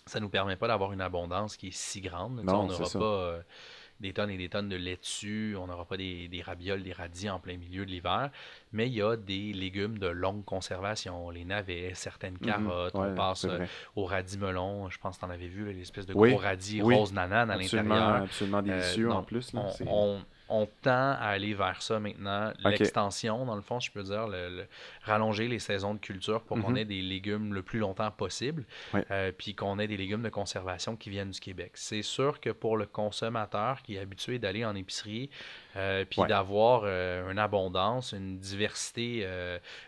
ça 0.06 0.18
ne 0.18 0.24
nous 0.24 0.30
permet 0.30 0.56
pas 0.56 0.68
d'avoir 0.68 0.92
une 0.92 1.00
abondance 1.00 1.56
qui 1.56 1.68
est 1.68 1.76
si 1.76 2.00
grande. 2.00 2.42
Non, 2.42 2.60
on 2.62 2.66
n'aura 2.66 2.90
pas 2.90 3.04
euh, 3.04 3.42
des 4.00 4.12
tonnes 4.12 4.30
et 4.30 4.36
des 4.36 4.48
tonnes 4.48 4.68
de 4.68 4.76
laitue, 4.76 5.56
on 5.58 5.66
n'aura 5.66 5.84
pas 5.84 5.96
des, 5.96 6.28
des 6.28 6.42
rabioles, 6.42 6.82
des 6.82 6.92
radis 6.92 7.30
en 7.30 7.38
plein 7.38 7.56
milieu 7.56 7.86
de 7.86 7.90
l'hiver, 7.90 8.30
mais 8.72 8.86
il 8.88 8.94
y 8.94 9.02
a 9.02 9.16
des 9.16 9.52
légumes 9.52 9.98
de 9.98 10.08
longue 10.08 10.44
conservation, 10.44 11.30
les 11.30 11.44
navets, 11.44 11.92
certaines 11.94 12.38
carottes, 12.38 12.94
Mhm. 12.94 13.00
Ouais, 13.00 13.08
on 13.12 13.14
passe 13.14 13.44
euh, 13.44 13.64
au 13.96 14.04
radis 14.04 14.36
melon, 14.38 14.88
je 14.90 14.98
pense 14.98 15.16
que 15.16 15.20
tu 15.20 15.26
en 15.26 15.30
avais 15.30 15.46
vu, 15.48 15.72
l'espèce 15.72 16.06
de 16.06 16.14
Oui, 16.14 16.30
gros 16.30 16.38
radis 16.38 16.82
oui. 16.82 16.94
rose 16.96 17.12
nanane 17.12 17.50
à 17.50 17.56
l'intérieur. 17.56 18.22
absolument 18.22 18.58
Euh, 18.58 18.62
délicieux 18.62 19.10
en 19.10 19.22
plus. 19.22 19.52
là. 19.52 19.60
On, 19.64 19.70
C'est- 19.70 19.84
on- 20.48 20.68
tend 20.82 20.90
à 21.12 21.28
aller 21.28 21.54
vers 21.54 21.80
ça 21.82 21.98
maintenant. 22.00 22.52
L'extension, 22.64 23.44
dans 23.46 23.56
le 23.56 23.62
fond, 23.62 23.80
je 23.80 23.90
peux 23.90 24.02
dire, 24.02 24.26
le, 24.28 24.66
rallonger 25.02 25.48
les 25.48 25.58
saisons 25.58 25.94
de 25.94 25.98
culture 26.00 26.42
pour 26.42 26.60
qu'on 26.60 26.70
Mhm. 26.70 26.76
ait 26.76 26.84
des 26.84 27.00
légumes 27.02 27.54
le 27.54 27.62
plus 27.62 27.78
longtemps 27.78 28.10
possible, 28.10 28.64
euh, 29.10 29.32
puis 29.36 29.54
qu'on 29.54 29.78
ait 29.78 29.86
des 29.86 29.96
légumes 29.96 30.22
de 30.22 30.28
conservation 30.28 30.96
qui 30.96 31.10
viennent 31.10 31.30
du 31.30 31.40
Québec. 31.40 31.72
C'est 31.74 32.02
sûr 32.02 32.40
que 32.40 32.50
pour 32.50 32.76
le 32.76 32.86
consommateur 32.86 33.82
qui 33.82 33.96
est 33.96 34.00
habitué 34.00 34.38
d'aller 34.38 34.64
en 34.64 34.74
épicerie, 34.74 35.30
euh, 35.76 36.04
puis 36.04 36.20
Ouais. 36.22 36.28
d'avoir 36.28 36.82
euh, 36.84 37.30
une 37.30 37.38
abondance, 37.38 38.12
une 38.12 38.38
diversité 38.38 39.26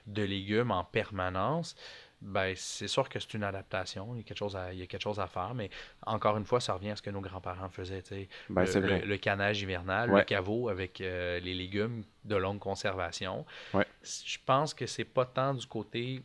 de 0.06 0.22
légumes 0.22 0.70
en 0.70 0.84
permanence, 0.84 1.76
ben, 2.22 2.54
c'est 2.56 2.88
sûr 2.88 3.08
que 3.08 3.20
c'est 3.20 3.34
une 3.34 3.44
adaptation, 3.44 4.14
il 4.14 4.18
y, 4.18 4.20
a 4.20 4.24
quelque 4.24 4.38
chose 4.38 4.56
à, 4.56 4.72
il 4.72 4.78
y 4.78 4.82
a 4.82 4.86
quelque 4.86 5.02
chose 5.02 5.20
à 5.20 5.26
faire, 5.26 5.54
mais 5.54 5.68
encore 6.06 6.36
une 6.38 6.44
fois, 6.46 6.60
ça 6.60 6.72
revient 6.72 6.90
à 6.90 6.96
ce 6.96 7.02
que 7.02 7.10
nos 7.10 7.20
grands-parents 7.20 7.68
faisaient. 7.68 8.02
Ben, 8.48 8.64
le, 8.64 9.04
le- 9.04 9.16
canage 9.18 9.60
hivernal, 9.62 10.10
Ouais. 10.10 10.20
le 10.20 10.24
caveau 10.24 10.68
avec 10.68 11.00
euh, 11.00 11.38
les 11.40 11.54
légumes 11.54 12.04
de 12.24 12.36
longue 12.36 12.58
conservation. 12.58 13.44
Ouais. 13.74 13.86
Je 14.02 14.38
pense 14.46 14.72
que 14.72 14.86
c'est 14.86 15.04
pas 15.04 15.26
tant 15.26 15.52
du 15.54 15.66
côté 15.66 16.22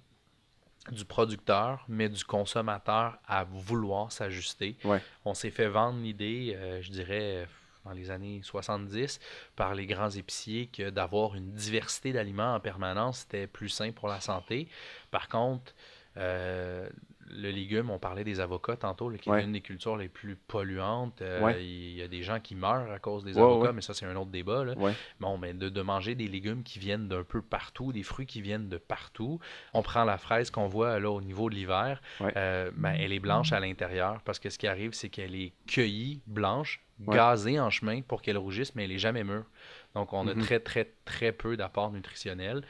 du 0.91 1.05
producteur, 1.05 1.85
mais 1.87 2.09
du 2.09 2.23
consommateur 2.23 3.19
à 3.27 3.43
vouloir 3.43 4.11
s'ajuster. 4.11 4.77
Ouais. 4.83 4.99
On 5.25 5.33
s'est 5.33 5.51
fait 5.51 5.67
vendre 5.67 5.99
l'idée, 6.01 6.53
euh, 6.55 6.81
je 6.81 6.89
dirais, 6.91 7.47
dans 7.85 7.91
les 7.91 8.11
années 8.11 8.41
70, 8.43 9.19
par 9.55 9.73
les 9.75 9.85
grands 9.85 10.09
épiciers, 10.09 10.67
que 10.67 10.89
d'avoir 10.89 11.35
une 11.35 11.51
diversité 11.51 12.13
d'aliments 12.13 12.55
en 12.55 12.59
permanence, 12.59 13.19
c'était 13.19 13.47
plus 13.47 13.69
sain 13.69 13.91
pour 13.91 14.07
la 14.07 14.19
santé. 14.19 14.67
Par 15.11 15.27
contre, 15.29 15.73
euh, 16.17 16.89
le 17.33 17.49
légume, 17.49 17.89
on 17.89 17.97
parlait 17.97 18.25
des 18.25 18.41
avocats 18.41 18.75
tantôt, 18.75 19.09
là, 19.09 19.17
qui 19.17 19.29
Ouais. 19.29 19.39
est 19.39 19.45
une 19.45 19.53
des 19.53 19.61
cultures 19.61 19.95
les 19.95 20.09
plus 20.09 20.35
polluantes. 20.35 21.21
Euh, 21.21 21.41
Ouais. 21.41 21.63
Il 21.65 21.93
y 21.93 22.01
a 22.01 22.09
des 22.09 22.23
gens 22.23 22.41
qui 22.41 22.55
meurent 22.55 22.91
à 22.91 22.99
cause 22.99 23.23
des 23.23 23.35
Ouais, 23.37 23.41
avocats, 23.41 23.71
mais 23.71 23.79
ça, 23.79 23.93
c'est 23.93 24.05
un 24.05 24.15
autre 24.17 24.31
débat. 24.31 24.65
là. 24.65 24.75
Bon, 25.21 25.37
mais 25.37 25.53
de, 25.53 25.69
de 25.69 25.81
manger 25.81 26.13
des 26.13 26.27
légumes 26.27 26.63
qui 26.63 26.77
viennent 26.79 27.07
d'un 27.07 27.23
peu 27.23 27.41
partout, 27.41 27.93
des 27.93 28.03
fruits 28.03 28.25
qui 28.25 28.41
viennent 28.41 28.67
de 28.67 28.75
partout. 28.77 29.39
On 29.73 29.81
prend 29.81 30.03
la 30.03 30.17
fraise 30.17 30.51
qu'on 30.51 30.67
voit 30.67 30.99
là 30.99 31.09
au 31.09 31.21
niveau 31.21 31.49
de 31.49 31.55
l'hiver. 31.55 32.01
Euh, 32.35 32.69
ben, 32.75 32.95
elle 32.99 33.13
est 33.13 33.19
blanche 33.19 33.53
à 33.53 33.61
l'intérieur 33.61 34.21
parce 34.25 34.37
que 34.39 34.49
ce 34.49 34.57
qui 34.57 34.67
arrive, 34.67 34.91
c'est 34.93 35.07
qu'elle 35.09 35.33
est 35.35 35.53
cueillie 35.67 36.21
blanche, 36.27 36.81
Ouais. 37.07 37.15
gazée 37.15 37.59
en 37.59 37.69
chemin 37.69 38.01
pour 38.01 38.21
qu'elle 38.21 38.37
rougisse, 38.37 38.75
mais 38.75 38.83
elle 38.85 38.91
est 38.91 38.97
jamais 38.99 39.23
mûre. 39.23 39.45
Donc, 39.93 40.13
on 40.13 40.25
a 40.29 40.33
Mhm. 40.33 40.43
très, 40.45 40.59
très, 40.61 40.93
très 41.03 41.33
peu 41.33 41.57
d'apport 41.57 41.91
nutritionnel. 41.91 42.63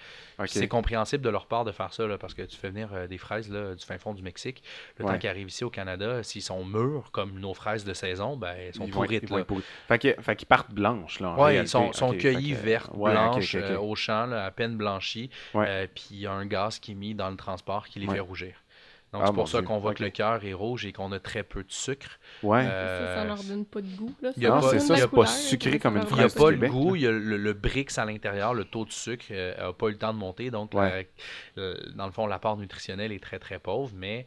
C'est 0.48 0.68
compréhensible 0.68 1.24
de 1.24 1.30
leur 1.30 1.46
part 1.46 1.66
de 1.66 1.72
faire 1.72 1.94
ça, 1.94 2.08
là, 2.08 2.18
parce 2.18 2.34
que 2.34 2.42
tu 2.42 2.58
fais 2.58 2.70
venir 2.70 2.90
euh, 2.94 3.06
des 3.06 3.20
fraises 3.20 3.48
là, 3.52 3.76
du 3.76 3.86
fin 3.86 4.00
fond 4.00 4.16
du 4.16 4.24
Mexique. 4.24 4.64
Le 4.98 5.06
Ouais. 5.06 5.12
temps 5.14 5.20
qu'ils 5.20 5.30
arrivent 5.30 5.48
ici 5.50 5.64
au 5.64 5.70
Canada, 5.70 6.24
s'ils 6.24 6.42
sont 6.42 6.66
mûrs 6.66 7.12
comme 7.12 7.40
nos 7.40 7.54
fraises 7.54 7.84
de 7.86 7.94
saison, 7.94 8.38
ben, 8.38 8.56
elles 8.58 8.74
sont 8.74 8.86
Ils 8.86 8.92
vont 8.94 9.02
pourrites. 9.04 9.24
ils 9.30 9.36
là. 9.38 9.46
Fait 9.88 10.36
qu'ils 10.36 10.48
partent 10.48 10.72
blanches, 10.72 11.20
là. 11.20 11.36
Oui, 11.38 11.58
ils 11.58 11.68
sont, 11.68 11.94
sont 11.94 12.14
cueillis 12.14 12.52
que- 12.56 12.58
vertes, 12.60 12.90
ouais, 12.96 13.12
blanches, 13.12 13.54
euh, 13.56 13.78
au 13.78 13.94
champ, 13.96 14.26
là, 14.26 14.46
à 14.46 14.50
peine 14.52 14.76
blanchies. 14.76 15.30
Euh, 15.56 15.86
puis 15.94 16.08
il 16.12 16.20
y 16.22 16.26
a 16.28 16.32
un 16.32 16.46
gaz 16.48 16.80
qui 16.80 16.94
est 16.94 16.96
mis 16.96 17.14
dans 17.14 17.30
le 17.30 17.38
transport 17.38 17.88
qui 17.88 18.00
les 18.00 18.08
fait 18.08 18.20
rougir. 18.20 18.56
Donc 19.14 19.22
Ah, 19.24 19.28
c'est 19.28 19.34
pour 19.34 19.48
ça 19.50 19.62
qu'on 19.62 19.78
voit 19.80 19.94
que 19.94 20.04
le 20.04 20.10
cœur 20.10 20.44
est 20.46 20.54
rouge 20.54 20.86
et 20.86 20.94
qu'on 20.94 21.12
a 21.12 21.20
très 21.20 21.44
peu 21.44 21.64
de 21.64 21.72
sucre. 21.72 22.18
Ouais. 22.44 22.64
Euh, 22.66 23.14
ça, 23.14 23.22
ça 23.22 23.26
leur 23.28 23.44
donne 23.44 23.66
pas 23.66 23.82
de 23.82 23.88
goût. 23.96 24.14
Là. 24.22 24.32
il 24.38 24.44
y 24.44 24.46
a 24.46 24.52
pas- 24.52 24.80
ça, 24.80 24.96
c'est 24.96 25.08
pas 25.10 25.26
sucré 25.26 25.80
comme 25.80 25.98
une 25.98 26.04
Il 26.10 26.16
n'y 26.16 26.24
a 26.24 26.30
pas 26.30 26.50
le 26.52 26.56
Québec, 26.56 26.72
goût, 26.72 26.96
il 26.96 27.02
y 27.02 27.08
a 27.08 27.12
le, 27.12 27.36
le 27.38 27.54
Brix 27.54 27.88
à 27.98 28.06
l'intérieur, 28.06 28.54
le 28.54 28.64
taux 28.64 28.86
de 28.86 28.92
sucre 28.92 29.26
n'a 29.34 29.74
pas 29.74 29.88
eu 29.88 29.92
le 29.92 29.98
temps 29.98 30.14
de 30.14 30.18
monter. 30.20 30.50
Donc, 30.50 30.74
Ouais. 30.74 31.10
euh, 31.58 31.76
dans 31.96 32.06
le 32.06 32.12
fond, 32.14 32.26
l'apport 32.26 32.56
nutritionnel 32.56 33.12
est 33.12 33.22
très, 33.22 33.38
très 33.40 33.60
pauvre. 33.60 33.92
Mais, 33.96 34.26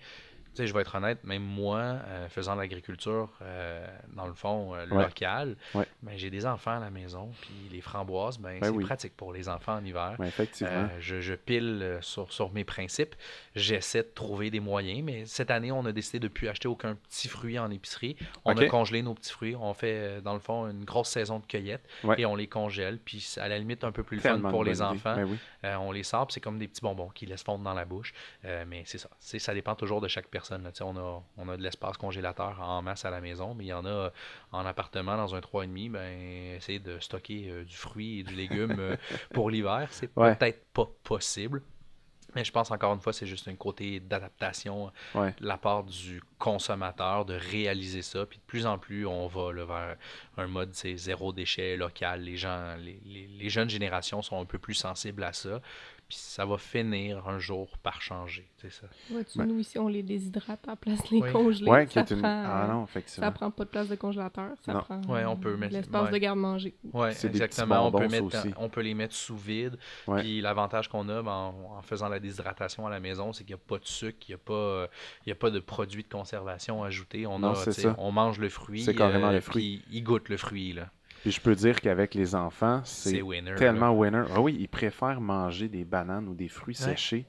sais, 0.56 0.66
je 0.66 0.74
vais 0.74 0.80
être 0.80 0.94
honnête, 0.94 1.22
même 1.24 1.42
moi, 1.42 1.78
euh, 1.78 2.28
faisant 2.28 2.54
l'agriculture, 2.54 3.30
euh, 3.42 3.86
dans 4.14 4.26
le 4.26 4.34
fond, 4.34 4.74
euh, 4.74 4.86
Ouais. 4.88 5.04
local, 5.04 5.56
Ouais. 5.74 5.86
ben, 6.02 6.12
j'ai 6.16 6.30
des 6.30 6.46
enfants 6.46 6.76
à 6.76 6.80
la 6.80 6.90
maison. 6.90 7.30
Puis 7.40 7.52
les 7.72 7.80
framboises, 7.80 8.38
ben, 8.38 8.58
Ben 8.60 8.64
c'est 8.68 8.70
oui. 8.70 8.84
pratique 8.84 9.16
pour 9.16 9.32
les 9.32 9.48
enfants 9.48 9.76
en 9.76 9.84
hiver. 9.84 10.14
Ouais, 10.18 10.28
effectivement. 10.28 10.72
Euh, 10.72 10.88
je, 11.00 11.20
je 11.20 11.34
pile 11.34 11.98
sur, 12.00 12.32
sur 12.32 12.52
mes 12.52 12.64
principes. 12.64 13.14
J'essaie 13.54 14.02
de 14.02 14.10
trouver 14.14 14.50
des 14.50 14.60
moyens, 14.60 15.02
mais 15.02 15.26
cette 15.26 15.50
année, 15.50 15.72
on 15.72 15.84
a 15.86 15.92
décidé 15.92 16.18
de 16.20 16.24
ne 16.24 16.28
plus 16.32 16.48
acheter 16.48 16.68
aucun 16.68 16.94
petit 16.94 17.28
fruit 17.28 17.58
en 17.58 17.70
épicerie. 17.70 18.16
On 18.44 18.56
a 18.56 18.66
congelé 18.66 19.02
nos 19.02 19.14
petits 19.14 19.32
fruits. 19.32 19.56
On 19.56 19.74
fait, 19.74 20.20
dans 20.22 20.34
le 20.34 20.40
fond, 20.40 20.66
une 20.68 20.84
grosse 20.84 21.08
saison 21.08 21.38
de 21.38 21.46
cueillette 21.46 21.82
Ouais. 22.04 22.20
et 22.20 22.26
on 22.26 22.36
les 22.36 22.46
congèle. 22.46 22.98
Puis, 22.98 23.34
à 23.38 23.48
la 23.48 23.58
limite, 23.58 23.84
un 23.84 23.92
peu 23.92 24.02
plus 24.02 24.16
le 24.16 24.22
fun 24.22 24.40
pour 24.40 24.64
les 24.64 24.76
idée. 24.78 24.82
enfants. 24.82 25.16
Ben 25.16 25.24
oui. 25.24 25.38
On 25.62 25.92
les 25.92 26.02
sort, 26.02 26.26
c'est 26.30 26.40
comme 26.40 26.58
des 26.58 26.68
petits 26.68 26.82
bonbons 26.82 27.08
qui 27.08 27.26
laissent 27.26 27.42
fondre 27.42 27.64
dans 27.64 27.74
la 27.74 27.84
bouche. 27.84 28.12
Mais 28.44 28.82
c'est 28.86 28.98
ça. 28.98 29.08
Ça 29.18 29.54
dépend 29.54 29.74
toujours 29.74 30.00
de 30.00 30.08
chaque 30.08 30.28
personne. 30.28 30.43
Là. 30.50 30.58
On 30.82 30.96
a, 30.96 31.22
on 31.36 31.48
a 31.48 31.56
de 31.56 31.62
l'espace 31.62 31.96
congélateur 31.96 32.60
en 32.60 32.82
masse 32.82 33.04
à 33.04 33.10
la 33.10 33.20
maison, 33.20 33.54
mais 33.54 33.64
il 33.64 33.68
y 33.68 33.72
en 33.72 33.84
a 33.84 33.88
euh, 33.88 34.10
en 34.52 34.64
appartement 34.66 35.16
dans 35.16 35.34
un 35.34 35.40
3,5. 35.40 35.90
Ben, 35.90 36.54
essayer 36.56 36.78
de 36.78 36.98
stocker 36.98 37.48
euh, 37.50 37.64
du 37.64 37.74
fruit 37.76 38.20
et 38.20 38.22
du 38.22 38.34
légume 38.34 38.76
euh, 38.78 38.96
pour 39.34 39.50
l'hiver, 39.50 39.88
c'est 39.90 40.10
Ouais. 40.16 40.34
peut-être 40.34 40.64
pas 40.72 40.88
possible. 41.02 41.62
Mais 42.34 42.42
je 42.42 42.50
pense 42.50 42.72
encore 42.72 42.92
une 42.92 43.00
fois, 43.00 43.12
c'est 43.12 43.26
juste 43.28 43.46
un 43.46 43.54
côté 43.54 44.00
d'adaptation 44.00 44.90
Ouais. 45.14 45.32
de 45.40 45.46
la 45.46 45.56
part 45.56 45.84
du 45.84 46.20
consommateur 46.38 47.24
de 47.24 47.34
réaliser 47.34 48.02
ça. 48.02 48.26
Puis 48.26 48.38
de 48.38 48.42
plus 48.44 48.66
en 48.66 48.76
plus, 48.76 49.06
on 49.06 49.28
va 49.28 49.52
là, 49.52 49.64
vers 49.64 49.96
un 50.36 50.46
mode 50.48 50.74
c'est 50.74 50.96
zéro 50.96 51.32
déchet 51.32 51.76
local. 51.76 52.22
Les 52.22 52.36
gens, 52.36 52.74
les, 52.76 53.00
les- 53.04 53.28
les 53.28 53.48
jeunes 53.50 53.70
générations 53.70 54.20
sont 54.20 54.40
un 54.40 54.46
peu 54.46 54.58
plus 54.58 54.74
sensibles 54.74 55.22
à 55.22 55.32
ça. 55.32 55.60
Puis 56.06 56.18
ça 56.20 56.44
va 56.44 56.58
finir 56.58 57.26
un 57.26 57.38
jour 57.38 57.78
par 57.78 58.02
changer. 58.02 58.46
C'est 58.58 58.70
ça. 58.70 58.86
Vois-tu, 59.10 59.38
Ben- 59.38 59.46
nous 59.46 59.58
ici, 59.58 59.78
on 59.78 59.88
les 59.88 60.02
déshydrate 60.02 60.60
à 60.68 60.72
la 60.72 60.76
place 60.76 61.02
de 61.10 61.16
les 61.16 61.22
Oui. 61.22 61.32
congeler. 61.32 61.70
Ouais, 61.70 61.86
ça, 61.86 62.00
est 62.00 62.10
une. 62.10 62.20
prend, 62.20 62.44
Ah 62.46 62.64
euh, 62.64 62.72
non, 62.72 62.86
ça 63.06 63.30
prend 63.30 63.50
pas 63.50 63.64
de 63.64 63.70
place 63.70 63.88
de 63.88 63.94
congélateur. 63.96 64.50
Ça 64.66 64.74
Non. 64.74 64.80
prend 64.80 65.00
Ouais, 65.08 65.24
on 65.24 65.36
peut 65.36 65.52
euh, 65.52 65.56
mettre- 65.56 65.72
de 65.72 65.78
l'espace 65.78 66.04
ouais. 66.06 66.10
de 66.12 66.18
garde-manger. 66.18 66.74
Oui, 66.92 67.08
C'est 67.12 67.28
des 67.28 67.38
petits 67.38 67.44
exactement. 67.44 67.86
On 67.88 67.90
peut, 67.90 68.06
mettre, 68.08 68.24
aussi. 68.24 68.54
on 68.58 68.68
peut 68.68 68.82
les 68.82 68.92
mettre 68.94 69.14
sous 69.14 69.36
vide. 69.36 69.78
Ouais. 70.06 70.20
Puis 70.20 70.40
l'avantage 70.42 70.88
qu'on 70.88 71.08
a 71.08 71.22
ben, 71.22 71.30
en, 71.32 71.76
en 71.78 71.82
faisant 71.82 72.08
la 72.08 72.20
déshydratation 72.20 72.86
à 72.86 72.90
la 72.90 73.00
maison, 73.00 73.32
c'est 73.32 73.44
qu'il 73.44 73.54
n'y 73.54 73.60
a 73.60 73.64
pas 73.66 73.78
de 73.78 73.86
sucre, 73.86 74.18
il 74.28 74.32
n'y 74.32 74.34
a, 74.34 74.38
pas, 74.38 74.52
euh, 74.52 74.86
il 75.24 75.30
y 75.30 75.32
a 75.32 75.36
pas 75.36 75.50
de 75.50 75.58
produits 75.58 76.02
de 76.02 76.08
conservation 76.08 76.84
ajoutés. 76.84 77.26
On, 77.26 77.38
Non, 77.38 77.52
a, 77.52 77.64
tu 77.72 77.86
on 77.96 78.12
mange 78.12 78.38
le 78.38 78.50
fruit. 78.50 78.82
C'est 78.84 78.94
carrément 78.94 79.30
le 79.30 79.40
fruit. 79.40 79.82
Puis 79.86 79.96
il 79.96 80.02
goûte 80.04 80.28
le 80.28 80.36
fruit. 80.36 80.74
Là. 80.74 80.90
Puis 81.24 81.30
je 81.32 81.40
peux 81.40 81.54
dire 81.54 81.80
qu'avec 81.80 82.14
les 82.14 82.34
enfants, 82.34 82.82
C'est 82.84 83.22
tellement 83.56 83.86
là. 83.86 83.92
winner. 83.92 84.24
Ah 84.34 84.42
oui, 84.42 84.54
ils 84.60 84.68
préfèrent 84.68 85.22
manger 85.22 85.68
des 85.70 85.82
bananes 85.86 86.28
ou 86.28 86.34
des 86.34 86.48
fruits 86.48 86.76
Ouais. 86.80 86.90
séchés 86.90 87.24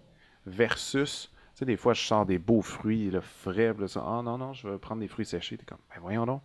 versus. 0.45 1.31
Tu 1.53 1.59
sais, 1.59 1.65
des 1.65 1.77
fois, 1.77 1.93
je 1.93 2.01
sors 2.01 2.25
des 2.25 2.37
beaux 2.37 2.61
fruits 2.61 3.09
là, 3.09 3.21
frais. 3.21 3.73
Là, 3.79 3.87
ça, 3.87 4.03
ah 4.05 4.21
non, 4.21 4.37
non, 4.37 4.51
je 4.51 4.67
veux 4.67 4.77
prendre 4.77 4.99
des 4.99 5.07
fruits 5.07 5.25
séchés. 5.25 5.57
T'es 5.57 5.63
comme, 5.65 5.77
ben 5.89 6.01
voyons 6.01 6.25
donc. 6.25 6.41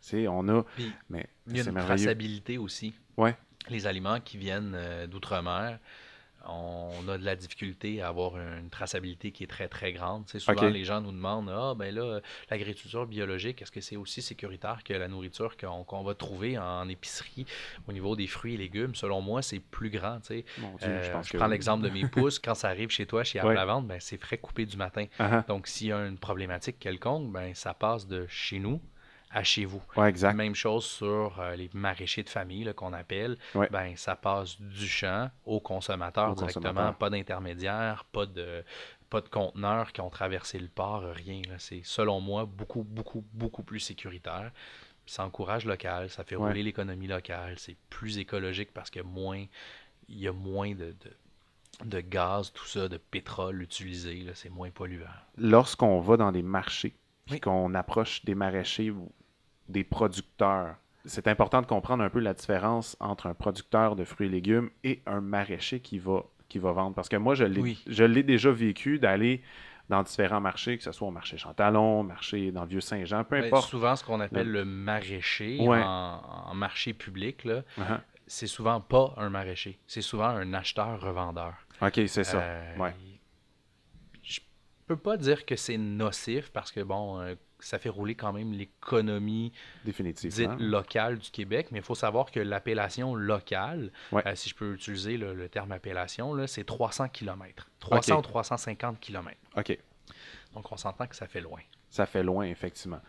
Tu 0.00 0.08
sais, 0.08 0.26
on 0.28 0.48
a. 0.48 0.64
Puis, 0.74 0.92
Mais 1.08 1.28
Il 1.46 1.56
y 1.56 1.60
a 1.60 1.64
une 1.70 1.74
traçabilité 1.76 2.58
aussi. 2.58 2.92
Ouais. 3.16 3.36
Les 3.68 3.86
aliments 3.86 4.18
qui 4.18 4.38
viennent 4.38 4.72
euh, 4.74 5.06
d'outre-mer, 5.06 5.78
on 6.48 7.08
a 7.08 7.18
de 7.18 7.24
la 7.24 7.36
difficulté 7.36 8.00
à 8.02 8.08
avoir 8.08 8.36
une 8.38 8.68
traçabilité 8.70 9.30
qui 9.32 9.44
est 9.44 9.46
très 9.46 9.68
très 9.68 9.92
grande. 9.92 10.26
Tu 10.26 10.32
sais, 10.32 10.38
souvent, 10.38 10.68
les 10.68 10.84
gens 10.84 11.00
nous 11.00 11.12
demandent 11.12 11.50
Ah, 11.50 11.74
ben 11.76 11.94
là, 11.94 12.20
l'agriculture 12.50 13.06
biologique, 13.06 13.62
est-ce 13.62 13.70
que 13.70 13.80
c'est 13.80 13.96
aussi 13.96 14.22
sécuritaire 14.22 14.82
que 14.84 14.92
la 14.94 15.08
nourriture 15.08 15.56
qu'on 15.56 16.02
va 16.02 16.14
trouver 16.14 16.58
en 16.58 16.88
épicerie 16.88 17.46
au 17.88 17.92
niveau 17.92 18.16
des 18.16 18.26
fruits 18.26 18.54
et 18.54 18.58
légumes 18.58 18.94
Selon 18.94 19.20
moi, 19.20 19.42
c'est 19.42 19.60
plus 19.60 19.90
grand. 19.90 20.20
tu 20.20 20.26
sais. 20.28 20.44
Mon 20.58 20.76
Dieu, 20.76 20.88
Euh, 20.88 21.02
je 21.04 21.10
pense 21.12 21.28
que 21.30 21.36
prends 21.36 21.46
oui. 21.46 21.52
l'exemple 21.52 21.84
de 21.84 21.90
mes 21.90 22.06
pousses. 22.08 22.38
Quand 22.38 22.54
ça 22.54 22.68
arrive 22.68 22.90
chez 22.90 23.06
toi, 23.06 23.24
chez 23.24 23.40
Ouais. 23.42 23.54
la 23.54 23.64
vente, 23.64 23.86
ben, 23.86 23.98
c'est 24.00 24.18
frais 24.18 24.38
coupé 24.38 24.66
du 24.66 24.76
matin. 24.76 25.06
Ah. 25.18 25.44
Donc, 25.48 25.66
s'il 25.66 25.88
y 25.88 25.92
a 25.92 26.06
une 26.06 26.18
problématique 26.18 26.78
quelconque, 26.78 27.32
ben, 27.32 27.54
ça 27.54 27.74
passe 27.74 28.06
de 28.06 28.26
chez 28.28 28.58
nous 28.58 28.80
à 29.32 29.42
chez 29.42 29.64
vous. 29.64 29.82
Ouais, 29.96 30.08
exact. 30.08 30.34
Même 30.34 30.54
chose 30.54 30.84
sur 30.84 31.40
euh, 31.40 31.56
les 31.56 31.70
maraîchers 31.72 32.22
de 32.22 32.28
famille 32.28 32.72
qu'on 32.74 32.92
appelle. 32.92 33.36
Ouais. 33.54 33.68
Ben, 33.70 33.96
ça 33.96 34.14
passe 34.16 34.60
du 34.60 34.86
champ 34.86 35.30
au 35.44 35.58
consommateur 35.60 36.30
Au 36.32 36.34
directement. 36.34 36.68
consommateur. 36.68 36.98
Pas 36.98 37.10
d'intermédiaire, 37.10 38.04
pas 38.12 38.26
de, 38.26 38.64
pas 39.10 39.20
de 39.20 39.28
conteneurs 39.28 39.92
qui 39.92 40.00
ont 40.00 40.10
traversé 40.10 40.58
le 40.58 40.68
port, 40.68 41.02
rien. 41.02 41.42
C'est, 41.58 41.80
selon 41.84 42.20
moi, 42.20 42.44
beaucoup, 42.44 42.82
beaucoup, 42.82 43.24
beaucoup 43.32 43.62
plus 43.62 43.80
sécuritaire. 43.80 44.50
Ça 45.06 45.24
encourage 45.24 45.64
local, 45.64 46.08
ça 46.10 46.22
fait 46.24 46.36
Ouais. 46.36 46.48
rouler 46.48 46.62
l'économie 46.62 47.08
locale. 47.08 47.58
C'est 47.58 47.76
plus 47.90 48.18
écologique 48.18 48.70
parce 48.72 48.90
que 48.90 49.00
moins, 49.00 49.44
il 50.08 50.18
y 50.18 50.28
a 50.28 50.32
moins 50.32 50.72
de, 50.74 50.94
de, 51.00 51.86
de 51.86 52.00
gaz, 52.00 52.52
tout 52.52 52.66
ça, 52.66 52.88
de 52.88 52.98
pétrole 52.98 53.62
utilisé. 53.62 54.24
C'est 54.34 54.50
moins 54.50 54.70
polluant. 54.70 55.06
Lorsqu'on 55.38 56.00
va 56.00 56.16
dans 56.16 56.30
des 56.32 56.42
marchés, 56.42 56.94
puis 57.26 57.34
Oui. 57.34 57.40
qu'on 57.40 57.74
approche 57.74 58.24
des 58.24 58.34
maraîchers 58.34 58.92
des 59.68 59.84
producteurs, 59.84 60.76
c'est 61.04 61.26
important 61.28 61.60
de 61.62 61.66
comprendre 61.66 62.02
un 62.04 62.10
peu 62.10 62.20
la 62.20 62.34
différence 62.34 62.96
entre 63.00 63.26
un 63.26 63.34
producteur 63.34 63.96
de 63.96 64.04
fruits 64.04 64.26
et 64.28 64.30
légumes 64.30 64.70
et 64.84 65.02
un 65.06 65.20
maraîcher 65.20 65.80
qui 65.80 65.98
va, 65.98 66.24
qui 66.48 66.58
va 66.58 66.72
vendre. 66.72 66.94
Parce 66.94 67.08
que 67.08 67.16
moi, 67.16 67.34
je 67.34 67.44
l'ai 67.44 67.60
Oui. 67.60 67.82
je 67.86 68.04
l'ai 68.04 68.22
déjà 68.22 68.50
vécu 68.52 68.98
d'aller 68.98 69.42
dans 69.88 70.02
différents 70.04 70.40
marchés, 70.40 70.78
que 70.78 70.84
ce 70.84 70.92
soit 70.92 71.08
au 71.08 71.10
marché 71.10 71.36
Chantalon, 71.36 72.02
marché 72.04 72.52
dans 72.52 72.62
le 72.62 72.68
Vieux-Saint-Jean, 72.68 73.24
peu 73.24 73.40
Ben, 73.40 73.46
importe. 73.46 73.68
souvent, 73.68 73.96
ce 73.96 74.04
qu'on 74.04 74.20
appelle 74.20 74.50
le 74.50 74.64
maraîcher 74.64 75.58
Ouais. 75.60 75.82
en, 75.82 76.20
en 76.46 76.54
marché 76.54 76.92
public, 76.94 77.44
là, 77.44 77.62
Uh-huh. 77.78 78.00
c'est 78.26 78.46
souvent 78.46 78.80
pas 78.80 79.12
un 79.16 79.28
maraîcher. 79.28 79.78
C'est 79.86 80.00
souvent 80.02 80.26
un 80.28 80.54
acheteur-revendeur. 80.54 81.54
OK, 81.82 82.00
c'est 82.06 82.24
ça. 82.24 82.38
Euh, 82.40 82.76
Ouais. 82.78 82.94
Je 84.22 84.40
peux 84.86 84.96
pas 84.96 85.16
dire 85.16 85.44
que 85.44 85.56
c'est 85.56 85.76
nocif 85.78 86.50
parce 86.52 86.70
que, 86.72 86.80
bon, 86.80 87.20
euh, 87.20 87.34
ça 87.64 87.78
fait 87.78 87.88
rouler 87.88 88.14
quand 88.14 88.32
même 88.32 88.52
l'économie 88.52 89.52
dite 89.84 90.48
locale 90.58 91.18
du 91.18 91.30
Québec. 91.30 91.68
Mais 91.70 91.78
il 91.78 91.84
faut 91.84 91.94
savoir 91.94 92.30
que 92.30 92.40
l'appellation 92.40 93.14
locale, 93.14 93.90
Ouais. 94.10 94.22
euh, 94.26 94.34
si 94.34 94.48
je 94.48 94.54
peux 94.54 94.74
utiliser 94.74 95.16
le, 95.16 95.34
le 95.34 95.48
terme 95.48 95.72
appellation, 95.72 96.46
c'est 96.46 96.64
300 96.64 97.08
km. 97.08 97.68
300 97.80 98.14
Ok. 98.14 98.18
ou 98.18 98.22
350 98.28 99.00
km. 99.00 99.36
OK. 99.56 99.78
Donc 100.54 100.70
on 100.72 100.76
s'entend 100.76 101.06
que 101.06 101.16
ça 101.16 101.26
fait 101.26 101.40
loin. 101.40 101.60
Ça 101.90 102.06
fait 102.06 102.22
loin, 102.22 102.44
effectivement. 102.46 103.00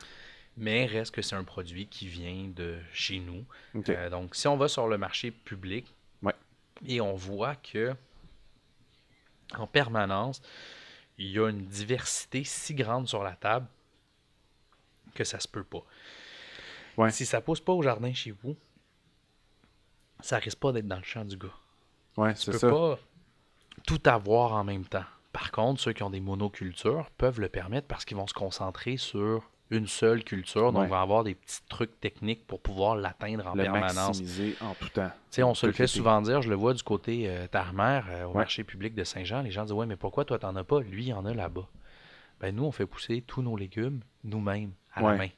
Mais 0.56 0.86
reste 0.86 1.16
que 1.16 1.22
c'est 1.24 1.36
un 1.36 1.43
produit 1.43 1.88
qui 1.88 2.08
vient 2.08 2.47
de 2.56 2.78
chez 2.93 3.20
nous. 3.20 3.43
Euh, 3.89 4.10
donc, 4.10 4.36
si 4.36 4.47
on 4.47 4.56
va 4.56 4.68
sur 4.68 4.88
le 4.88 4.97
marché 4.99 5.32
public 5.32 5.93
Ouais. 6.22 6.36
et 6.86 7.01
on 7.01 7.16
voit 7.16 7.56
que 7.56 7.95
en 9.58 9.68
permanence, 9.68 10.41
il 11.18 11.28
y 11.32 11.39
a 11.39 11.49
une 11.49 11.66
diversité 11.66 12.43
si 12.43 12.74
grande 12.74 13.08
sur 13.08 13.24
la 13.24 13.34
table 13.34 13.68
que 15.14 15.24
ça 15.24 15.39
se 15.39 15.47
peut 15.47 15.64
pas. 15.64 15.84
Ouais. 16.97 17.11
Si 17.11 17.26
ça 17.26 17.41
pousse 17.41 17.59
pas 17.61 17.74
au 17.74 17.82
jardin 17.82 18.14
chez 18.14 18.32
vous, 18.32 18.55
ça 20.20 20.38
risque 20.38 20.59
pas 20.59 20.72
d'être 20.72 20.88
dans 20.88 20.97
le 20.97 21.03
champ 21.03 21.26
du 21.26 21.38
gars. 21.38 21.47
ouais, 22.18 22.34
Tu 22.36 22.51
peux 22.51 22.57
ça. 22.57 22.70
pas 22.70 22.97
tout 23.86 24.01
avoir 24.05 24.53
en 24.53 24.64
même 24.64 24.86
temps. 24.86 25.03
Par 25.32 25.51
contre, 25.51 25.82
ceux 25.82 25.93
qui 25.93 26.03
ont 26.03 26.11
des 26.11 26.20
monocultures 26.20 27.09
peuvent 27.18 27.39
le 27.39 27.49
permettre 27.49 27.88
parce 27.88 28.05
qu'ils 28.05 28.18
vont 28.18 28.28
se 28.28 28.34
concentrer 28.36 28.97
sur 28.97 29.49
une 29.72 29.88
seule 29.88 30.24
culture, 30.24 30.72
donc 30.72 30.84
Ouais. 30.84 30.88
vont 30.88 31.01
avoir 31.01 31.24
des 31.24 31.34
petits 31.34 31.61
trucs 31.68 31.99
techniques 31.99 32.45
pour 32.45 32.61
pouvoir 32.61 32.95
l'atteindre 32.95 33.47
en 33.47 33.55
Le 33.55 33.64
permanence. 33.64 34.20
maximiser 34.20 34.55
en 34.61 34.76
tout 34.76 34.89
temps. 34.89 35.07
Tu 35.07 35.14
sais, 35.38 35.43
on 35.43 35.55
se 35.55 35.66
le 35.66 35.72
fait 35.72 35.88
souvent 35.88 36.22
dire, 36.22 36.43
je 36.43 36.49
le 36.49 36.55
vois 36.55 36.76
du 36.76 36.84
côté 36.84 37.28
euh, 37.28 37.47
Tarmère, 37.47 38.05
euh, 38.09 38.26
au 38.26 38.30
Ouais. 38.30 38.36
marché 38.39 38.64
public 38.64 38.93
de 38.93 39.03
Saint-Jean, 39.03 39.41
les 39.41 39.49
gens 39.49 39.64
disent 39.64 39.72
Ouais, 39.74 39.88
mais 39.88 39.95
pourquoi 39.95 40.26
toi 40.26 40.38
t'en 40.38 40.55
as 40.55 40.64
pas? 40.64 40.80
Lui, 40.82 41.05
il 41.05 41.14
en 41.14 41.26
a 41.26 41.34
là-bas. 41.34 41.68
Ben, 42.39 42.55
nous, 42.55 42.66
on 42.66 42.72
fait 42.72 42.86
pousser 42.86 43.24
tous 43.26 43.41
nos 43.41 43.57
légumes 43.57 44.01
nous-mêmes, 44.24 44.74
à 44.96 45.02
Ouais, 45.04 45.12
la 45.12 45.18
main. 45.18 45.30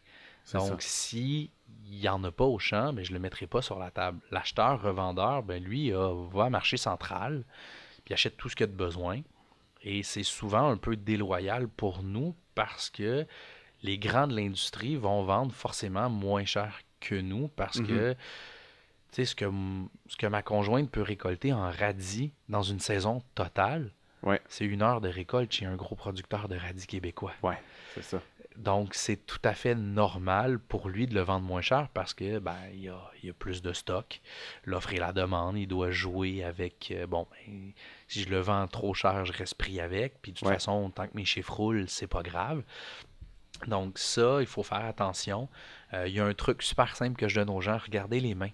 Donc, 0.53 0.82
si 0.82 1.51
il 1.88 1.99
n'y 1.99 2.10
en 2.10 2.24
a 2.24 2.32
pas 2.32 2.45
au 2.45 2.60
champ, 2.60 2.93
ben, 2.93 3.03
je 3.06 3.12
ne 3.12 3.16
le 3.18 3.22
mettrai 3.22 3.47
pas 3.47 3.62
sur 3.62 3.80
la 3.80 3.91
table. 3.91 4.20
L'acheteur, 4.32 4.82
revendeur, 4.82 5.43
ben, 5.43 5.64
lui, 5.64 5.93
euh, 5.93 6.14
va 6.32 6.45
à 6.45 6.49
marché 6.49 6.78
central, 6.78 7.43
puis 8.03 8.14
achète 8.14 8.38
tout 8.38 8.49
ce 8.49 8.56
qu'il 8.56 8.64
a 8.66 8.68
de 8.68 8.74
besoin. 8.74 9.22
Et 9.82 10.01
c'est 10.03 10.24
souvent 10.24 10.70
un 10.70 10.78
peu 10.78 10.95
déloyal 10.95 11.68
pour 11.68 12.01
nous 12.03 12.36
parce 12.56 12.89
que 12.89 13.26
les 13.84 13.97
grands 13.99 14.28
de 14.28 14.36
l'industrie 14.36 14.95
vont 14.95 15.24
vendre 15.24 15.53
forcément 15.53 16.10
moins 16.10 16.45
cher 16.45 16.80
que 16.99 17.16
nous 17.16 17.49
parce 17.49 17.80
que 17.82 18.14
tu 18.14 18.18
sais, 19.12 19.26
ce 19.26 19.36
que, 19.36 19.45
ce 20.08 20.18
que 20.18 20.26
ma 20.26 20.41
conjointe 20.41 20.89
peut 20.89 21.03
récolter 21.03 21.53
en 21.53 21.70
radis 21.70 22.32
dans 22.49 22.64
une 22.64 22.80
saison 22.80 23.22
totale, 23.36 23.91
Ouais. 24.24 24.41
c'est 24.47 24.66
une 24.66 24.82
heure 24.82 25.01
de 25.01 25.08
récolte 25.10 25.51
chez 25.51 25.66
un 25.68 25.76
gros 25.76 25.93
producteur 25.95 26.47
de 26.47 26.56
radis 26.58 26.88
québécois. 26.88 27.34
Ouais, 27.43 27.62
c'est 27.93 28.01
ça. 28.03 28.20
Donc, 28.58 28.93
c'est 28.93 29.26
tout 29.26 29.39
à 29.43 29.53
fait 29.53 29.76
normal 29.76 30.60
pour 30.60 30.88
lui 30.89 31.08
de 31.08 31.14
le 31.14 31.22
vendre 31.22 31.45
moins 31.45 31.62
cher 31.62 31.89
parce 31.93 32.14
que 32.14 32.39
ben, 32.39 32.56
il 32.74 32.82
y 32.84 32.89
a, 32.89 32.99
il 33.22 33.28
y 33.28 33.30
a 33.30 33.34
plus 33.34 33.62
de 33.62 33.74
stock. 33.74 34.22
L'offre 34.64 34.93
et 34.93 34.97
la 34.97 35.12
demande, 35.14 35.58
il 35.58 35.68
doit 35.68 35.91
jouer 35.91 36.43
avec 36.43 36.91
euh, 36.91 37.06
bon, 37.08 37.28
ben, 37.32 37.72
si 38.08 38.24
je 38.24 38.30
le 38.30 38.39
vends 38.39 38.68
trop 38.68 38.93
cher, 38.93 39.26
je 39.26 39.34
reste 39.34 39.56
pris 39.56 39.80
avec. 39.80 40.22
Puis 40.22 40.32
de 40.32 40.38
toute 40.38 40.47
Ouais. 40.47 40.53
façon, 40.53 40.89
tant 40.89 41.08
que 41.08 41.16
mes 41.16 41.26
chiffres 41.26 41.53
roulent, 41.53 41.89
c'est 41.89 42.08
pas 42.08 42.24
grave. 42.24 42.64
Donc, 43.68 43.97
ça, 43.97 44.38
il 44.41 44.47
faut 44.47 44.64
faire 44.64 44.84
attention. 44.86 45.47
Euh, 45.93 46.08
il 46.08 46.14
y 46.14 46.20
a 46.20 46.26
un 46.26 46.34
truc 46.34 46.62
super 46.62 46.95
simple 46.95 47.16
que 47.18 47.28
je 47.28 47.36
donne 47.39 47.49
aux 47.49 47.62
gens 47.62 47.78
regardez 47.78 48.20
les 48.20 48.36
mains. 48.36 48.51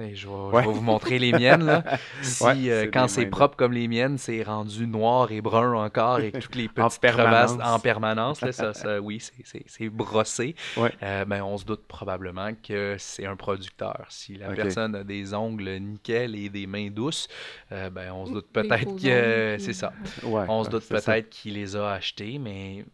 Et 0.00 0.16
Je 0.16 0.26
vais, 0.26 0.32
je 0.32 0.56
Ouais. 0.56 0.62
vais 0.66 0.72
vous 0.72 0.80
montrer 0.80 1.18
les 1.20 1.30
miennes. 1.32 1.64
Là. 1.64 1.84
Si, 2.22 2.42
Ouais, 2.42 2.54
euh, 2.68 2.90
quand 2.92 3.06
c'est 3.06 3.26
propre 3.26 3.56
comme 3.56 3.72
les 3.72 3.86
miennes, 3.86 4.18
c'est 4.18 4.42
rendu 4.42 4.86
noir 4.88 5.30
et 5.30 5.40
brun 5.40 5.72
encore 5.74 6.18
et 6.20 6.32
toutes 6.32 6.56
les 6.56 6.64
En 6.76 6.88
petites 6.88 7.00
crevasses 7.00 7.52
permanence. 7.52 7.74
en 7.76 7.78
permanence. 7.78 8.40
Là, 8.40 8.50
ça, 8.52 8.74
ça, 8.74 9.00
oui, 9.00 9.20
c'est- 9.20 9.88
brossé. 9.88 10.56
Ouais. 10.76 10.92
Euh, 11.02 11.24
ben, 11.24 11.42
on 11.44 11.56
se 11.58 11.64
doute 11.64 11.86
probablement 11.86 12.50
que 12.60 12.96
c'est 12.98 13.26
un 13.26 13.36
producteur. 13.36 14.06
Si 14.08 14.34
la 14.36 14.48
personne 14.52 14.94
a 14.96 15.04
des 15.04 15.32
ongles 15.32 15.70
nickel 15.78 16.34
et 16.34 16.48
des 16.48 16.66
mains 16.66 16.90
douces, 16.90 17.28
euh, 17.70 17.88
ben, 17.90 18.10
on 18.12 18.26
se 18.26 18.32
doute 18.32 18.48
peut-être 18.52 18.96
que 19.00 19.56
c'est 19.60 19.72
ça. 19.72 19.92
Ouais, 20.24 20.44
On 20.48 20.64
se 20.64 20.70
doute 20.70 20.88
peut-être 20.88 21.30
qu'il 21.30 21.54
les 21.54 21.76
a 21.76 21.92
achetés, 21.92 22.38
mais 22.38 22.84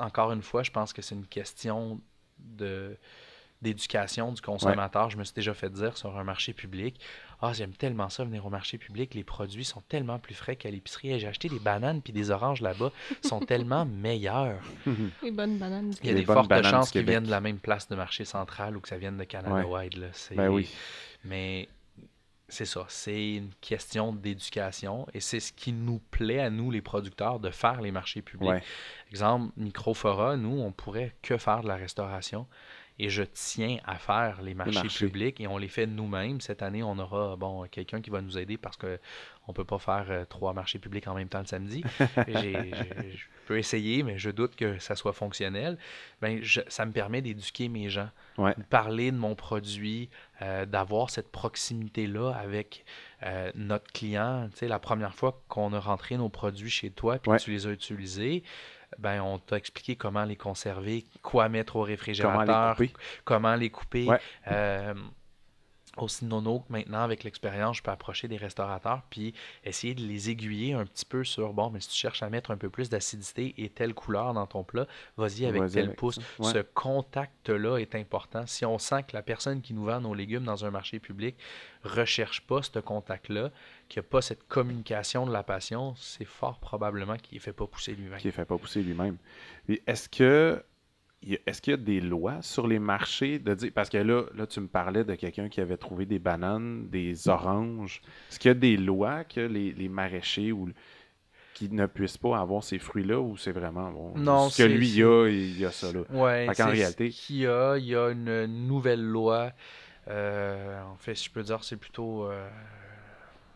encore 0.00 0.32
une 0.32 0.42
fois, 0.42 0.64
je 0.64 0.72
pense 0.72 0.92
que 0.92 1.00
c'est 1.02 1.14
une 1.14 1.26
question 1.26 2.00
de 2.40 2.96
d'éducation 3.64 4.30
du 4.30 4.40
consommateur. 4.40 5.10
Je 5.10 5.16
me 5.16 5.24
suis 5.24 5.34
déjà 5.34 5.54
fait 5.54 5.70
dire 5.70 5.96
sur 5.96 6.16
un 6.16 6.22
marché 6.22 6.52
public 6.52 7.00
Ah, 7.42 7.52
j'aime 7.52 7.72
tellement 7.72 8.08
ça 8.08 8.24
venir 8.24 8.46
au 8.46 8.50
marché 8.50 8.78
public, 8.78 9.14
les 9.14 9.24
produits 9.24 9.64
sont 9.64 9.82
tellement 9.88 10.18
plus 10.20 10.34
frais 10.34 10.54
qu'à 10.54 10.70
l'épicerie. 10.70 11.18
J'ai 11.18 11.26
acheté 11.26 11.48
des 11.48 11.58
bananes 11.58 12.00
puis 12.02 12.12
des 12.12 12.30
oranges 12.30 12.60
là-bas, 12.60 12.92
ils 13.22 13.28
sont 13.28 13.40
tellement 13.52 13.84
meilleurs. 13.86 14.62
Les 15.22 15.32
bonnes 15.32 15.58
bananes 15.58 15.92
Il 16.02 16.06
y 16.06 16.10
a 16.10 16.12
Les 16.12 16.20
des 16.20 16.26
fortes 16.26 16.62
chances 16.64 16.90
qu'ils 16.90 17.04
viennent 17.06 17.24
de 17.24 17.30
la 17.30 17.40
même 17.40 17.58
place 17.58 17.88
de 17.88 17.96
marché 17.96 18.24
central 18.24 18.76
ou 18.76 18.80
que 18.80 18.88
ça 18.88 18.98
vienne 18.98 19.16
de 19.16 19.24
Canada 19.24 19.66
Wide. 19.66 19.96
là. 19.96 20.08
Ben 20.36 20.48
oui. 20.48 20.70
Mais 21.24 21.68
c'est 22.48 22.66
ça, 22.66 22.84
c'est 22.88 23.36
une 23.36 23.50
question 23.60 24.12
d'éducation 24.12 25.06
et 25.14 25.20
c'est 25.20 25.40
ce 25.40 25.52
qui 25.52 25.72
nous 25.72 26.00
plaît 26.10 26.40
à 26.40 26.50
nous, 26.50 26.70
les 26.70 26.82
producteurs, 26.82 27.40
de 27.40 27.50
faire 27.50 27.80
les 27.80 27.90
marchés 27.90 28.20
publics. 28.22 28.48
Ouais. 28.48 28.62
Exemple, 29.10 29.52
Microfora, 29.56 30.36
nous, 30.36 30.60
on 30.60 30.70
pourrait 30.70 31.14
que 31.22 31.38
faire 31.38 31.62
de 31.62 31.68
la 31.68 31.76
restauration. 31.76 32.46
Et 33.00 33.08
je 33.08 33.24
tiens 33.24 33.78
à 33.84 33.96
faire 33.96 34.40
les 34.42 34.54
marchés, 34.54 34.74
marchés. 34.74 35.06
publics 35.06 35.40
et 35.40 35.48
on 35.48 35.58
les 35.58 35.66
fait 35.68 35.86
nous-mêmes. 35.86 36.40
Cette 36.40 36.62
année, 36.62 36.82
on 36.84 36.96
aura 37.00 37.34
bon 37.34 37.66
quelqu'un 37.68 38.00
qui 38.00 38.10
va 38.10 38.20
nous 38.20 38.38
aider 38.38 38.56
parce 38.56 38.76
que 38.76 39.00
on 39.48 39.52
peut 39.52 39.64
pas 39.64 39.78
faire 39.80 40.06
euh, 40.10 40.24
trois 40.24 40.52
marchés 40.52 40.78
publics 40.78 41.06
en 41.08 41.14
même 41.14 41.28
temps 41.28 41.40
le 41.40 41.46
samedi. 41.46 41.82
Je 42.28 43.26
peux 43.46 43.58
essayer, 43.58 44.02
mais 44.02 44.18
je 44.18 44.30
doute 44.30 44.56
que 44.56 44.78
ça 44.78 44.94
soit 44.96 45.12
fonctionnel. 45.12 45.76
Ben, 46.22 46.42
je- 46.42 46.62
ça 46.68 46.86
me 46.86 46.92
permet 46.92 47.20
d'éduquer 47.20 47.68
mes 47.68 47.90
gens, 47.90 48.08
Ouais. 48.38 48.54
de 48.56 48.62
parler 48.62 49.10
de 49.12 49.16
mon 49.18 49.34
produit, 49.34 50.08
euh, 50.40 50.64
d'avoir 50.64 51.10
cette 51.10 51.30
proximité-là 51.30 52.30
avec 52.30 52.84
euh, 53.22 53.50
notre 53.54 53.90
client. 53.92 54.48
Tu 54.52 54.58
sais, 54.60 54.68
la 54.68 54.78
première 54.78 55.14
fois 55.14 55.42
qu'on 55.48 55.72
a 55.72 55.80
rentré 55.80 56.16
nos 56.16 56.28
produits 56.28 56.70
chez 56.70 56.90
toi, 56.90 57.18
puis 57.18 57.30
Ouais. 57.30 57.38
que 57.38 57.42
tu 57.42 57.50
les 57.50 57.66
as 57.66 57.70
utilisés, 57.70 58.42
ben, 58.98 59.20
on 59.20 59.38
t'a 59.38 59.56
expliqué 59.56 59.96
comment 59.96 60.24
les 60.24 60.36
conserver, 60.36 61.04
quoi 61.22 61.48
mettre 61.48 61.76
au 61.76 61.82
réfrigérateur, 61.82 62.76
couper. 62.76 62.92
comment 63.24 63.54
les 63.54 63.70
couper. 63.70 64.06
Ouais. 64.06 64.20
Euh, 64.48 64.94
aussi 65.96 66.24
nono 66.24 66.60
que 66.60 66.72
maintenant, 66.72 67.00
avec 67.00 67.24
l'expérience, 67.24 67.78
je 67.78 67.82
peux 67.82 67.90
approcher 67.90 68.28
des 68.28 68.36
restaurateurs 68.36 69.02
puis 69.10 69.34
essayer 69.64 69.94
de 69.94 70.02
les 70.02 70.30
aiguiller 70.30 70.74
un 70.74 70.84
petit 70.84 71.04
peu 71.04 71.24
sur 71.24 71.52
bon, 71.52 71.70
mais 71.70 71.80
si 71.80 71.88
tu 71.88 71.96
cherches 71.96 72.22
à 72.22 72.30
mettre 72.30 72.50
un 72.50 72.56
peu 72.56 72.70
plus 72.70 72.88
d'acidité 72.88 73.54
et 73.58 73.68
telle 73.68 73.94
couleur 73.94 74.34
dans 74.34 74.46
ton 74.46 74.64
plat, 74.64 74.86
vas-y 75.16 75.46
avec 75.46 75.62
Vas-y 75.62 75.72
tel 75.72 75.84
avec 75.84 75.96
pouce. 75.96 76.18
Ouais. 76.38 76.52
Ce 76.52 76.58
contact-là 76.58 77.78
est 77.78 77.94
important. 77.94 78.46
Si 78.46 78.64
on 78.64 78.78
sent 78.78 79.04
que 79.04 79.16
la 79.16 79.22
personne 79.22 79.60
qui 79.60 79.74
nous 79.74 79.84
vend 79.84 80.00
nos 80.00 80.14
légumes 80.14 80.44
dans 80.44 80.64
un 80.64 80.70
marché 80.70 80.98
public 80.98 81.36
recherche 81.84 82.40
pas 82.42 82.62
ce 82.62 82.78
contact-là, 82.78 83.50
qu'il 83.88 84.00
n'y 84.00 84.06
a 84.06 84.08
pas 84.08 84.22
cette 84.22 84.46
communication 84.48 85.26
de 85.26 85.32
la 85.32 85.42
passion, 85.42 85.94
c'est 85.96 86.24
fort 86.24 86.58
probablement 86.58 87.16
qu'il 87.16 87.36
ne 87.36 87.42
fait 87.42 87.52
pas 87.52 87.66
pousser 87.66 87.94
lui-même. 87.94 88.18
qui 88.18 88.28
ne 88.28 88.32
fait 88.32 88.44
pas 88.44 88.58
pousser 88.58 88.82
lui-même. 88.82 89.16
Est-ce 89.86 90.08
que 90.08 90.62
est-ce 91.46 91.62
qu'il 91.62 91.70
y 91.70 91.74
a 91.74 91.76
des 91.78 92.00
lois 92.00 92.42
sur 92.42 92.66
les 92.66 92.78
marchés 92.78 93.38
de 93.38 93.54
dire 93.54 93.70
parce 93.74 93.88
que 93.88 93.98
là, 93.98 94.24
là 94.34 94.46
tu 94.46 94.60
me 94.60 94.66
parlais 94.68 95.04
de 95.04 95.14
quelqu'un 95.14 95.48
qui 95.48 95.60
avait 95.60 95.76
trouvé 95.76 96.06
des 96.06 96.18
bananes, 96.18 96.88
des 96.88 97.28
oranges. 97.28 98.02
Est-ce 98.30 98.38
qu'il 98.38 98.50
y 98.50 98.52
a 98.52 98.54
des 98.54 98.76
lois 98.76 99.24
que 99.24 99.40
les, 99.40 99.72
les 99.72 99.88
maraîchers 99.88 100.52
ou 100.52 100.68
qui 101.54 101.70
ne 101.70 101.86
puissent 101.86 102.18
pas 102.18 102.38
avoir 102.38 102.62
ces 102.64 102.78
fruits-là 102.78 103.20
ou 103.20 103.36
c'est 103.36 103.52
vraiment 103.52 103.90
bon 103.90 104.12
Non, 104.18 104.50
ce 104.50 104.62
que 104.62 104.68
lui 104.68 104.88
il 104.88 105.04
a, 105.04 105.28
il 105.28 105.58
y 105.58 105.64
a 105.64 105.70
ça 105.70 105.92
là. 105.92 106.00
Ouais, 106.10 106.46
c'est 106.52 106.64
réalité- 106.64 107.10
ce 107.10 107.26
qu'il 107.26 107.36
y 107.36 107.46
a, 107.46 107.76
il 107.78 107.86
y 107.86 107.94
a 107.96 108.10
une 108.10 108.46
nouvelle 108.66 109.02
loi. 109.02 109.52
euh, 110.08 110.82
en 110.82 110.96
fait, 110.96 111.14
si 111.14 111.26
je 111.26 111.30
peux 111.30 111.42
dire, 111.42 111.64
c'est 111.64 111.76
plutôt 111.78 112.26
euh, 112.26 112.46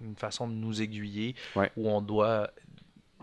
une 0.00 0.16
façon 0.16 0.48
de 0.48 0.54
nous 0.54 0.80
aiguiller 0.80 1.34
Ouais. 1.56 1.70
où 1.76 1.88
on 1.90 2.00
doit 2.00 2.50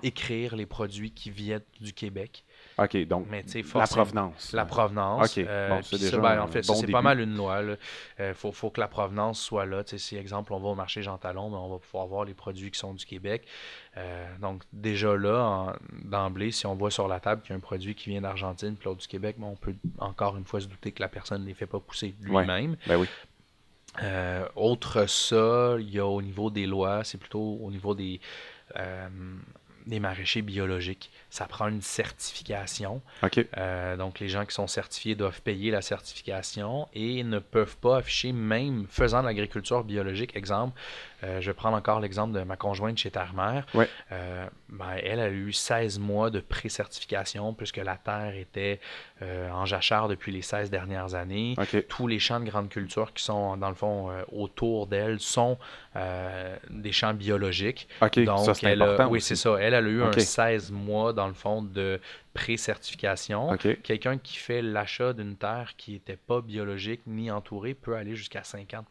écrire 0.03 0.55
les 0.55 0.65
produits 0.65 1.11
qui 1.11 1.31
viennent 1.31 1.61
du 1.81 1.93
Québec. 1.93 2.43
OK, 2.77 2.97
donc 3.07 3.27
Mais 3.29 3.43
la 3.73 3.87
provenance. 3.87 4.51
La 4.51 4.65
provenance. 4.65 5.37
Ok, 5.37 5.45
euh, 5.45 5.69
bon, 5.69 5.81
c'est 5.81 5.97
ça, 5.97 6.03
déjà 6.03 6.17
ben, 6.17 6.39
un 6.39 6.41
en 6.41 6.47
fait, 6.47 6.63
ça, 6.63 6.73
bon 6.73 6.79
c'est 6.79 6.91
pas 6.91 7.01
mal 7.01 7.21
une 7.21 7.35
loi. 7.35 7.61
Il 8.19 8.33
faut, 8.33 8.51
faut 8.51 8.69
que 8.69 8.81
la 8.81 8.87
provenance 8.87 9.39
soit 9.39 9.65
là. 9.65 9.83
Tu 9.83 9.91
sais, 9.91 9.97
si, 9.97 10.17
exemple, 10.17 10.51
on 10.53 10.59
va 10.59 10.69
au 10.69 10.75
marché 10.75 11.01
Jean 11.01 11.17
Talon, 11.17 11.49
ben, 11.49 11.57
on 11.57 11.69
va 11.69 11.79
pouvoir 11.79 12.07
voir 12.07 12.25
les 12.25 12.33
produits 12.33 12.71
qui 12.71 12.79
sont 12.79 12.93
du 12.93 13.05
Québec. 13.05 13.47
Euh, 13.97 14.25
donc, 14.41 14.63
déjà 14.73 15.15
là, 15.15 15.77
d'emblée, 16.03 16.51
si 16.51 16.65
on 16.65 16.75
voit 16.75 16.91
sur 16.91 17.07
la 17.07 17.19
table 17.21 17.41
qu'il 17.41 17.51
y 17.51 17.53
a 17.53 17.57
un 17.57 17.61
produit 17.61 17.95
qui 17.95 18.09
vient 18.09 18.21
d'Argentine 18.21 18.75
puis 18.75 18.85
l'autre 18.85 19.01
du 19.01 19.07
Québec, 19.07 19.37
ben, 19.39 19.47
on 19.47 19.55
peut 19.55 19.75
encore 19.99 20.35
une 20.35 20.45
fois 20.45 20.59
se 20.59 20.67
douter 20.67 20.91
que 20.91 21.01
la 21.01 21.07
personne 21.09 21.43
ne 21.43 21.47
les 21.47 21.53
fait 21.53 21.67
pas 21.67 21.79
pousser 21.79 22.13
Ouais. 22.27 22.41
lui-même. 22.41 22.75
Ben 22.87 22.97
oui. 22.97 23.07
Euh, 24.03 24.45
autre 24.57 25.05
ça, 25.05 25.77
il 25.79 25.89
y 25.89 25.99
a 25.99 26.05
au 26.05 26.21
niveau 26.21 26.49
des 26.49 26.65
lois, 26.65 27.05
c'est 27.05 27.17
plutôt 27.17 27.57
au 27.61 27.71
niveau 27.71 27.95
des, 27.95 28.19
euh, 28.75 29.07
des 29.85 29.99
maraîchers 29.99 30.41
biologiques. 30.41 31.11
Ça 31.29 31.45
prend 31.45 31.67
une 31.67 31.81
certification. 31.81 33.01
Euh, 33.57 33.97
donc, 33.97 34.19
les 34.19 34.29
gens 34.29 34.45
qui 34.45 34.53
sont 34.53 34.67
certifiés 34.67 35.15
doivent 35.15 35.41
payer 35.41 35.71
la 35.71 35.81
certification 35.81 36.87
et 36.93 37.23
ne 37.23 37.39
peuvent 37.39 37.77
pas 37.77 37.97
afficher, 37.97 38.31
même 38.31 38.85
faisant 38.89 39.21
de 39.21 39.27
l'agriculture 39.27 39.83
biologique. 39.83 40.35
Exemple, 40.35 40.79
euh, 41.23 41.41
je 41.41 41.47
vais 41.49 41.53
prendre 41.53 41.77
encore 41.77 41.99
l'exemple 41.99 42.33
de 42.37 42.43
ma 42.43 42.55
conjointe 42.57 42.97
chez 42.97 43.11
Terre-Mère. 43.11 43.65
Ouais. 43.73 43.89
Euh, 44.11 44.45
ben, 44.69 44.95
elle 45.03 45.19
a 45.19 45.29
eu 45.29 45.53
16 45.53 45.99
mois 45.99 46.29
de 46.29 46.39
pré-certification 46.39 47.53
puisque 47.53 47.77
la 47.77 47.95
terre 47.95 48.35
était 48.35 48.79
euh, 49.21 49.49
en 49.51 49.65
jachère 49.65 50.07
depuis 50.07 50.31
les 50.31 50.41
16 50.41 50.69
dernières 50.69 51.15
années. 51.15 51.55
Tous 51.87 52.07
les 52.07 52.19
champs 52.19 52.39
de 52.39 52.45
grande 52.49 52.69
culture 52.69 53.13
qui 53.13 53.23
sont, 53.23 53.57
dans 53.57 53.69
le 53.69 53.75
fond, 53.75 54.09
autour 54.31 54.87
d'elle 54.87 55.19
sont 55.19 55.57
des 56.69 56.91
champs 56.91 57.13
biologiques. 57.13 57.87
Donc, 58.25 58.39
ça, 58.45 58.53
c'est 58.53 58.67
elle 58.73 58.81
a- 58.81 59.07
oui, 59.07 59.21
c'est 59.21 59.35
ça. 59.35 59.55
Elle, 59.59 59.73
elle 59.73 59.85
a 59.85 59.89
eu 59.89 60.01
un 60.03 60.11
16 60.25 60.71
mois, 60.71 61.13
dans 61.13 61.27
le 61.27 61.33
fond, 61.33 61.61
de 61.61 61.99
pré-certification. 62.33 63.49
Quelqu'un 63.83 64.17
qui 64.17 64.37
fait 64.37 64.61
l'achat 64.61 65.13
d'une 65.13 65.35
terre 65.35 65.73
qui 65.77 65.93
n'était 65.93 66.17
pas 66.17 66.41
biologique 66.41 67.01
ni 67.07 67.31
entourée 67.31 67.73
peut 67.73 67.95
aller 67.95 68.15
jusqu'à 68.15 68.43
5 68.43 68.73
ans 68.73 68.85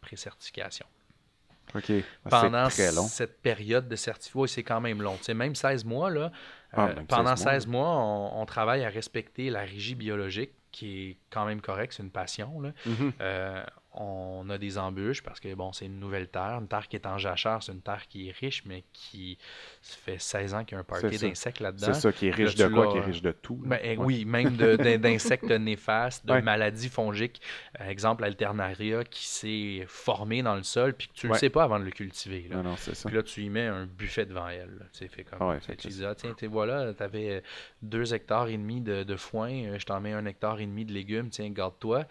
Pendant 2.31 2.69
C'est 2.71 2.87
très 2.89 2.97
long. 2.97 3.07
cette 3.07 3.41
période 3.43 3.89
de 3.89 3.97
certificat, 3.97 4.47
c'est 4.47 4.63
quand 4.63 4.81
même 4.81 5.03
long. 5.03 5.17
Tu 5.17 5.25
sais, 5.25 5.35
même 5.35 5.55
16 5.55 5.85
mois, 5.85 6.11
là, 6.11 6.31
Ah, 6.73 6.87
euh, 6.89 6.95
pendant 7.09 7.37
16 7.37 7.45
mois, 7.45 7.53
16 7.53 7.67
mois, 7.67 7.89
on, 7.91 8.41
on 8.43 8.47
travaille 8.47 8.85
à 8.85 8.89
respecter 8.89 9.51
la 9.51 9.61
régie 9.61 9.95
biologique, 9.95 10.53
qui 10.73 11.11
est 11.11 11.17
quand 11.31 11.45
même 11.45 11.61
correcte, 11.61 11.95
c'est 11.97 12.03
une 12.03 12.11
passion. 12.11 12.61
là. 12.61 12.73
Mhm. 12.87 13.13
Euh, 13.21 13.65
on 13.95 14.49
a 14.51 14.59
des 14.59 14.79
embûches 14.79 15.23
parce 15.23 15.41
que 15.41 15.55
bon, 15.55 15.73
c'est 15.73 15.87
une 15.87 15.99
nouvelle 15.99 16.29
terre. 16.29 16.59
Une 16.61 16.69
terre 16.69 16.89
qui 16.89 16.97
est 16.97 17.07
en 17.07 17.19
jachère, 17.19 17.63
c'est 17.63 17.73
une 17.73 17.81
terre 17.81 18.07
qui 18.09 18.29
est 18.29 18.33
riche, 18.33 18.65
mais 18.67 18.85
qui 18.93 19.39
ça 19.83 19.97
fait 19.97 20.19
16 20.19 20.55
ans 20.55 20.65
qu'il 20.65 20.77
y 20.77 20.81
a 20.81 20.85
un 20.89 21.01
ça. 21.01 21.09
d'insectes 21.27 21.61
là-dedans. 21.61 21.93
C'est 21.95 22.01
ça 22.01 22.13
qui 22.13 22.29
est 22.29 22.31
riche 22.31 22.55
de 22.57 22.67
quoi? 22.69 22.89
Qui 22.93 22.99
est 22.99 23.01
riche 23.03 23.23
de 23.23 23.33
tout. 23.33 23.61
Ben, 23.65 23.79
eh, 23.83 23.97
Ouais. 23.97 24.05
Oui, 24.05 24.25
même 24.25 24.57
d'insectes 24.99 25.51
néfastes, 25.51 26.27
de 26.27 26.33
Ouais. 26.33 26.43
maladies 26.43 26.89
fongiques. 26.89 27.41
Exemple, 27.79 28.25
Alternaria 28.25 29.05
qui 29.05 29.25
s'est 29.27 29.85
formé 29.87 30.43
dans 30.43 30.57
le 30.57 30.63
sol 30.63 30.95
puis 30.95 31.09
que 31.09 31.13
tu 31.15 31.27
ne 31.27 31.33
Ouais. 31.33 31.37
le 31.37 31.41
sais 31.41 31.51
pas 31.51 31.63
avant 31.65 31.79
de 31.79 31.85
le 31.85 31.91
cultiver. 31.91 32.47
là. 32.51 32.63
Non, 32.63 32.77
ça. 32.77 32.93
Puis 33.09 33.17
là, 33.17 33.23
tu 33.23 33.43
y 33.43 33.49
mets 33.51 33.67
un 33.67 33.87
buffet 33.87 34.27
devant 34.27 34.49
elle. 34.49 34.89
Tu 34.93 35.07
fait 35.09 35.25
comme, 35.25 35.39
Ah 35.41 35.59
tu 35.79 35.89
dis, 35.89 36.05
ah, 36.05 36.15
tiens, 36.15 36.35
voilà, 36.49 36.93
tu 36.95 37.03
avais 37.03 37.43
deux 37.83 38.15
hectares 38.15 38.49
et 38.49 38.57
demi 38.57 38.81
de, 38.81 39.03
de 39.05 39.17
foin, 39.17 39.51
euh, 39.53 39.79
je 39.79 39.87
t'en 39.87 40.01
mets 40.01 40.13
un 40.13 40.25
hectare 40.27 40.61
et 40.61 40.67
demi 40.67 40.85
de 40.85 40.93
légumes, 40.93 41.29
tiens, 41.31 41.51
garde-toi. 41.51 42.05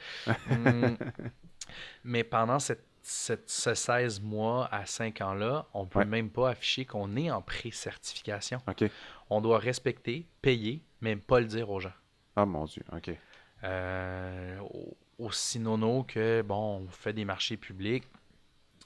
Hum, 0.50 0.98
mais 2.04 2.24
pendant 2.24 2.60
cette, 2.60 2.84
cette- 3.02 3.50
ce 3.50 3.74
16 3.74 4.22
mois 4.22 4.68
à 4.74 4.86
5 4.86 5.22
ans-là, 5.22 5.68
on 5.74 5.86
peut 5.86 6.00
Ouais. 6.00 6.06
même 6.06 6.30
pas 6.30 6.50
afficher 6.52 6.86
qu'on 6.86 7.16
est 7.18 7.30
en 7.32 7.42
pré-certification. 7.42 8.62
On 9.30 9.42
doit 9.42 9.60
respecter, 9.60 10.26
payer, 10.42 10.82
mais 11.02 11.16
pas 11.16 11.40
le 11.40 11.46
dire 11.48 11.70
aux 11.70 11.80
gens. 11.80 11.94
Ah, 12.36 12.46
mon 12.46 12.66
Dieu. 12.66 12.84
OK. 12.96 13.12
Euh, 13.64 14.60
au- 14.60 14.98
aussi 15.20 15.60
nono 15.60 16.04
que, 16.04 16.42
bon, 16.42 16.86
on 16.86 16.88
fait 16.90 17.14
des 17.14 17.24
marchés 17.26 17.56
publics, 17.58 18.04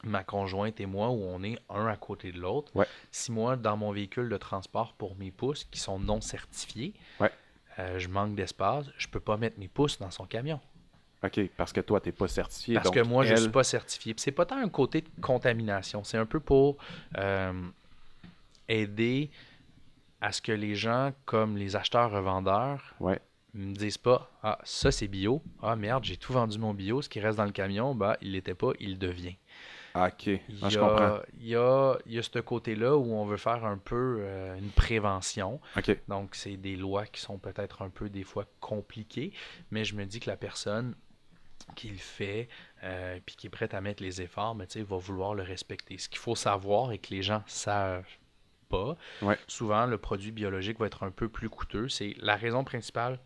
ma 0.03 0.23
conjointe 0.23 0.79
et 0.79 0.85
moi, 0.85 1.09
où 1.09 1.23
on 1.23 1.41
est 1.43 1.57
un 1.69 1.87
à 1.87 1.95
côté 1.97 2.31
de 2.31 2.39
l'autre. 2.39 2.75
Ouais. 2.75 2.85
Si 3.11 3.31
moi, 3.31 3.55
dans 3.55 3.77
mon 3.77 3.91
véhicule 3.91 4.29
de 4.29 4.37
transport 4.37 4.93
pour 4.93 5.15
mes 5.15 5.31
pouces, 5.31 5.63
qui 5.65 5.79
sont 5.79 5.97
non 5.99 6.21
certifiés, 6.21 6.93
Ouais. 7.19 7.31
euh, 7.79 7.97
je 7.97 8.07
manque 8.07 8.35
d'espace, 8.35 8.85
je 8.97 9.07
peux 9.07 9.19
pas 9.19 9.37
mettre 9.37 9.57
mes 9.57 9.67
pouces 9.67 9.97
dans 9.99 10.11
son 10.11 10.25
camion. 10.25 10.59
OK. 11.23 11.39
Parce 11.57 11.73
que 11.73 11.81
toi, 11.81 11.99
tu 11.99 12.09
n'es 12.09 12.13
pas 12.13 12.27
certifié. 12.27 12.75
Parce 12.75 12.85
donc 12.85 12.93
que 12.95 13.01
moi, 13.01 13.23
je 13.25 13.33
elle- 13.33 13.39
suis 13.39 13.49
pas 13.49 13.63
certifié. 13.63 14.13
C'est 14.17 14.31
pas 14.31 14.45
tant 14.45 14.57
un 14.57 14.69
côté 14.69 15.01
de 15.01 15.09
contamination, 15.21 16.03
c'est 16.03 16.17
un 16.17 16.25
peu 16.27 16.39
pour 16.39 16.77
euh, 17.17 17.53
aider 18.69 19.29
à 20.21 20.31
ce 20.31 20.41
que 20.41 20.51
les 20.51 20.75
gens, 20.75 21.13
comme 21.25 21.57
les 21.57 21.75
acheteurs-revendeurs, 21.75 22.95
Ouais. 22.99 23.19
me 23.53 23.73
disent 23.73 23.97
pas 23.97 24.31
Ah, 24.43 24.57
ça 24.63 24.91
c'est 24.91 25.07
bio. 25.07 25.41
Ah 25.61 25.75
merde, 25.75 26.03
j'ai 26.03 26.17
tout 26.17 26.33
vendu 26.33 26.57
mon 26.59 26.73
bio. 26.73 27.01
Ce 27.01 27.09
qui 27.09 27.19
reste 27.19 27.37
dans 27.37 27.45
le 27.45 27.51
camion, 27.51 27.93
bah, 27.95 28.17
il 28.21 28.31
l'était 28.33 28.55
pas, 28.55 28.71
il 28.79 28.97
devient. 28.97 29.35
Ah, 29.93 30.09
OK. 30.09 30.27
Il 30.27 30.41
Ah, 30.61 30.67
y, 30.67 30.69
je 30.71 30.79
comprends. 30.79 30.97
a, 30.97 31.23
il, 31.39 31.47
y 31.47 31.55
a, 31.55 31.95
il 32.05 32.13
y 32.13 32.19
a 32.19 32.23
ce 32.23 32.37
côté-là 32.39 32.95
où 32.97 33.13
on 33.13 33.25
veut 33.25 33.37
faire 33.37 33.65
un 33.65 33.77
peu 33.79 34.17
euh, 34.19 34.55
une 34.57 34.69
prévention. 34.69 35.59
OK. 35.75 35.97
Donc, 36.07 36.35
c'est 36.35 36.55
des 36.57 36.75
lois 36.75 37.05
qui 37.07 37.19
sont 37.21 37.39
peut-être 37.39 37.81
un 37.81 37.89
peu 37.89 38.07
des 38.09 38.23
fois 38.23 38.45
compliquées, 38.59 39.33
mais 39.71 39.85
je 39.85 39.95
me 39.95 40.05
dis 40.05 40.19
que 40.19 40.29
la 40.29 40.37
personne 40.37 40.93
qui 41.75 41.89
le 41.89 41.97
fait, 41.97 42.47
euh, 42.83 43.19
puis 43.25 43.35
qui 43.35 43.47
est 43.47 43.49
prête 43.49 43.73
à 43.73 43.81
mettre 43.81 44.01
les 44.03 44.21
efforts, 44.21 44.55
mais, 44.55 44.67
tu 44.67 44.79
sais, 44.79 44.83
va 44.83 44.97
vouloir 44.97 45.33
le 45.35 45.43
respecter. 45.43 45.97
Ce 45.97 46.07
qu'il 46.09 46.19
faut 46.19 46.35
savoir 46.35 46.91
et 46.91 46.97
que 46.97 47.13
les 47.13 47.21
gens 47.21 47.43
savent 47.47 48.05
pas, 48.69 48.95
Ouais. 49.21 49.37
souvent 49.47 49.85
le 49.85 49.97
produit 49.97 50.31
biologique 50.31 50.79
va 50.79 50.87
être 50.87 51.03
un 51.03 51.11
peu 51.11 51.29
plus 51.29 51.49
coûteux. 51.49 51.87
C'est 51.89 52.15
la 52.19 52.35
raison 52.35 52.63
principale 52.63 53.19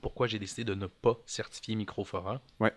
pourquoi 0.00 0.26
j'ai 0.26 0.38
décidé 0.38 0.64
de 0.64 0.74
ne 0.74 0.86
pas 0.86 1.16
certifier 1.26 1.74
Microfora. 1.74 2.40
Ouais. 2.60 2.72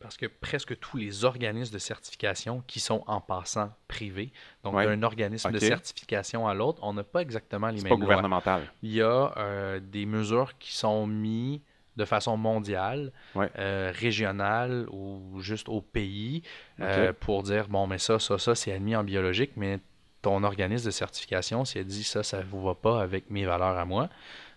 Parce 0.00 0.16
que 0.16 0.26
presque 0.26 0.76
tous 0.80 0.96
les 0.96 1.24
organismes 1.24 1.72
de 1.74 1.78
certification 1.78 2.62
qui 2.66 2.80
sont 2.80 3.04
en 3.06 3.20
passant 3.20 3.70
privés, 3.86 4.32
donc 4.64 4.74
Ouais. 4.74 4.84
d'un 4.86 5.02
organisme 5.04 5.52
de 5.52 5.58
certification 5.60 6.48
à 6.48 6.54
l'autre, 6.54 6.80
on 6.82 6.92
n'a 6.94 7.04
pas 7.04 7.20
exactement 7.22 7.68
les 7.68 7.76
C'est 7.78 7.84
mêmes 7.84 7.90
pas 7.90 7.96
lois. 7.96 8.04
gouvernemental. 8.06 8.72
Il 8.82 8.90
y 8.92 9.00
a 9.02 9.32
euh, 9.36 9.78
des 9.80 10.06
mesures 10.06 10.58
qui 10.58 10.72
sont 10.74 11.06
mises 11.06 11.60
de 11.96 12.04
façon 12.04 12.36
mondiale, 12.36 13.12
Ouais. 13.34 13.50
euh, 13.58 13.92
régionale 13.94 14.86
ou 14.90 15.40
juste 15.40 15.68
au 15.68 15.80
pays 15.80 16.42
euh, 16.80 17.12
pour 17.12 17.42
dire 17.42 17.68
bon, 17.68 17.86
mais 17.86 17.98
ça, 17.98 18.18
ça, 18.18 18.38
ça, 18.38 18.54
c'est 18.54 18.72
admis 18.72 18.96
en 18.96 19.04
biologique, 19.04 19.52
mais 19.56 19.78
ton 20.22 20.42
organisme 20.44 20.86
de 20.86 20.90
certification, 20.90 21.64
s'il 21.64 21.84
dit 21.84 22.04
ça, 22.04 22.22
ça 22.22 22.38
ne 22.38 22.44
vous 22.44 22.62
va 22.62 22.74
pas 22.74 23.02
avec 23.02 23.28
mes 23.30 23.44
valeurs 23.44 23.76
à 23.76 23.84
moi, 23.84 24.08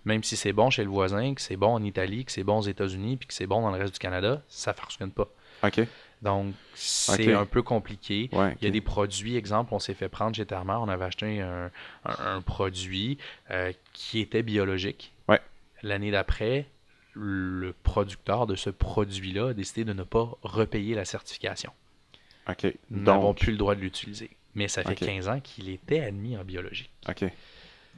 même 0.05 0.23
si 0.23 0.38
c'est 0.38 0.53
bon 0.53 0.69
chez 0.69 0.83
le 0.83 0.89
voisin, 0.89 1.33
que 1.33 1.41
c'est 1.41 1.55
bon 1.57 1.73
en 1.73 1.83
Italie, 1.83 2.23
que 2.25 2.31
c'est 2.31 2.43
bon 2.43 2.59
aux 2.59 2.67
États-Unis, 2.67 3.17
puis 3.17 3.27
que 3.27 3.33
c'est 3.33 3.47
bon 3.47 3.61
dans 3.61 3.71
le 3.71 3.77
reste 3.79 3.93
du 3.93 3.99
Canada, 3.99 4.43
ça 4.47 4.71
ne 4.71 4.77
fonctionne 4.77 5.11
pas. 5.11 5.27
OK. 5.63 5.81
Donc, 6.21 6.53
c'est 6.75 7.33
un 7.33 7.45
peu 7.45 7.61
compliqué. 7.61 8.29
Ouais. 8.31 8.55
Il 8.61 8.65
y 8.65 8.67
a 8.67 8.71
des 8.71 8.81
produits, 8.81 9.36
exemple, 9.36 9.73
on 9.73 9.79
s'est 9.79 9.93
fait 9.93 10.07
prendre 10.09 10.36
chez 10.36 10.45
Thermar, 10.45 10.81
on 10.81 10.88
avait 10.88 11.05
acheté 11.05 11.41
un, 11.41 11.69
un- 12.05 12.36
un 12.38 12.41
produit 12.41 13.17
euh, 13.51 13.71
qui 13.93 14.19
était 14.21 14.41
biologique. 14.43 15.11
Ouais. 15.27 15.39
L'année 15.83 16.11
d'après, 16.11 16.67
le 17.16 17.74
producteur 17.84 18.45
de 18.45 18.55
ce 18.55 18.70
produit-là 18.70 19.49
a 19.49 19.53
décidé 19.53 19.86
de 19.86 19.93
ne 19.93 20.03
pas 20.03 20.30
repayer 20.43 20.95
la 20.95 21.05
certification. 21.05 21.72
OK. 22.49 22.74
Nous 22.91 23.03
n'avons 23.03 23.22
Donc, 23.30 23.39
plus 23.39 23.51
le 23.53 23.57
droit 23.57 23.74
de 23.76 23.82
l'utiliser. 23.82 24.30
Mais 24.53 24.68
ça 24.68 24.84
fait 24.84 24.91
Ok. 24.91 24.99
15 25.07 25.28
ans 25.30 25.39
qu'il 25.39 25.70
était 25.70 26.01
admis 26.01 26.38
en 26.38 26.43
biologique. 26.43 26.91
OK. 27.09 27.26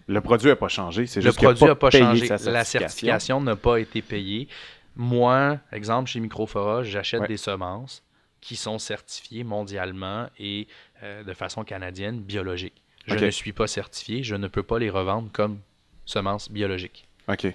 Le 0.07 0.22
produit 0.22 0.47
n'a 0.47 0.55
pas 0.55 0.68
changé. 0.70 1.05
C'est 1.07 1.20
Le 1.20 1.26
juste 1.28 1.39
a 1.39 1.41
produit 1.41 1.65
n'a 1.65 1.76
pas 1.76 1.89
changé. 1.91 2.28
La 2.45 2.63
certification 2.63 3.41
n'a 3.41 3.55
pas 3.55 3.80
été 3.80 4.01
payée. 4.01 4.47
Moi, 4.95 5.59
exemple, 5.72 6.09
chez 6.09 6.20
Microfora, 6.20 6.84
j'achète 6.84 7.22
Ouais. 7.22 7.28
des 7.28 7.38
semences 7.38 8.03
qui 8.39 8.55
sont 8.55 8.80
certifiées 8.80 9.43
mondialement 9.43 10.28
et 10.39 10.68
euh, 11.03 11.24
de 11.24 11.34
façon 11.34 11.63
canadienne 11.63 12.20
biologique. 12.22 12.82
Je 13.07 13.15
ne 13.15 13.30
suis 13.32 13.53
pas 13.53 13.68
certifié, 13.68 14.22
je 14.24 14.36
ne 14.36 14.47
peux 14.47 14.63
pas 14.63 14.80
les 14.80 14.89
revendre 14.89 15.30
comme 15.32 15.59
semences 16.05 16.49
biologiques. 16.51 17.07
OK. 17.28 17.47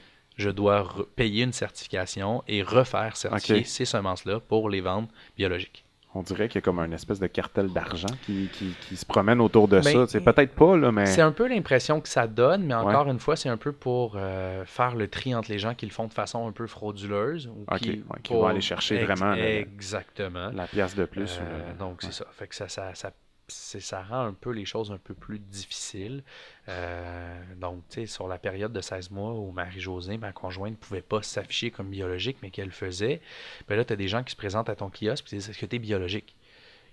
Je 0.42 0.50
dois 0.50 0.88
payer 1.16 1.44
une 1.44 1.52
certification 1.52 2.42
et 2.48 2.62
refaire 2.62 3.16
certifier 3.16 3.64
ces 3.64 3.84
semences-là 3.84 4.40
pour 4.40 4.68
les 4.68 4.80
vendre 4.80 5.08
biologiques. 5.36 5.84
On 6.14 6.22
dirait 6.22 6.48
qu'il 6.48 6.56
y 6.56 6.58
a 6.58 6.60
comme 6.62 6.78
un 6.78 6.90
espèce 6.92 7.20
de 7.20 7.26
cartel 7.26 7.68
d'argent 7.72 8.06
qui, 8.26 8.50
qui, 8.52 8.74
qui 8.86 8.96
se 8.98 9.06
promène 9.06 9.40
autour 9.40 9.66
de 9.66 9.80
Ben, 9.80 9.92
ça. 9.94 10.06
C'est 10.06 10.20
peut-être 10.20 10.54
pas, 10.54 10.76
là, 10.76 10.92
mais. 10.92 11.06
C'est 11.06 11.22
un 11.22 11.32
peu 11.32 11.48
l'impression 11.48 12.02
que 12.02 12.08
ça 12.08 12.26
donne, 12.26 12.64
mais 12.64 12.74
Ouais. 12.74 12.80
encore 12.82 13.08
une 13.08 13.18
fois, 13.18 13.34
c'est 13.34 13.48
un 13.48 13.56
peu 13.56 13.72
pour 13.72 14.16
euh, 14.16 14.62
faire 14.66 14.94
le 14.94 15.08
tri 15.08 15.34
entre 15.34 15.50
les 15.50 15.58
gens 15.58 15.74
qui 15.74 15.86
le 15.86 15.92
font 15.92 16.08
de 16.08 16.12
façon 16.12 16.46
un 16.46 16.52
peu 16.52 16.66
frauduleuse. 16.66 17.46
Ou 17.48 17.64
qui, 17.76 17.90
ouais, 17.90 18.02
qui 18.22 18.32
pour- 18.32 18.42
vont 18.42 18.46
aller 18.48 18.60
chercher 18.60 19.02
vraiment 19.04 19.32
Exactement. 19.32 20.50
La 20.52 20.66
pièce 20.66 20.94
de 20.94 21.06
plus. 21.06 21.38
ou 21.38 21.42
Euh, 21.44 21.72
le- 21.72 21.78
donc, 21.78 21.92
ouais. 22.02 22.08
c'est 22.10 22.12
ça. 22.12 22.26
Fait 22.32 22.46
que 22.46 22.54
ça, 22.54 22.68
ça, 22.68 22.90
ça, 22.94 23.08
c'est- 23.08 23.14
ça 23.52 24.02
rend 24.02 24.24
un 24.26 24.32
peu 24.32 24.50
les 24.50 24.64
choses 24.64 24.90
un 24.92 24.98
peu 24.98 25.14
plus 25.14 25.38
difficiles. 25.38 26.22
Euh, 26.68 27.40
donc, 27.56 27.82
tu 27.88 28.00
sais, 28.00 28.06
sur 28.06 28.28
la 28.28 28.38
période 28.38 28.72
de 28.72 28.80
16 28.80 29.10
mois 29.10 29.32
où 29.32 29.50
Marie-Josée, 29.52 30.16
ma 30.18 30.32
conjointe, 30.32 30.72
ne 30.72 30.76
pouvait 30.76 31.02
pas 31.02 31.22
s'afficher 31.22 31.70
comme 31.70 31.88
biologique, 31.90 32.38
mais 32.42 32.50
qu'elle 32.50 32.70
faisait, 32.70 33.20
ben 33.68 33.76
là, 33.76 33.84
tu 33.84 33.92
as 33.92 33.96
des 33.96 34.08
gens 34.08 34.22
qui 34.22 34.32
se 34.32 34.36
présentent 34.36 34.68
à 34.68 34.76
ton 34.76 34.90
kiosque 34.90 35.32
et 35.32 35.36
disent 35.36 35.50
Est-ce 35.50 35.58
que 35.58 35.66
tu 35.66 35.76
es 35.76 35.78
biologique? 35.78 36.36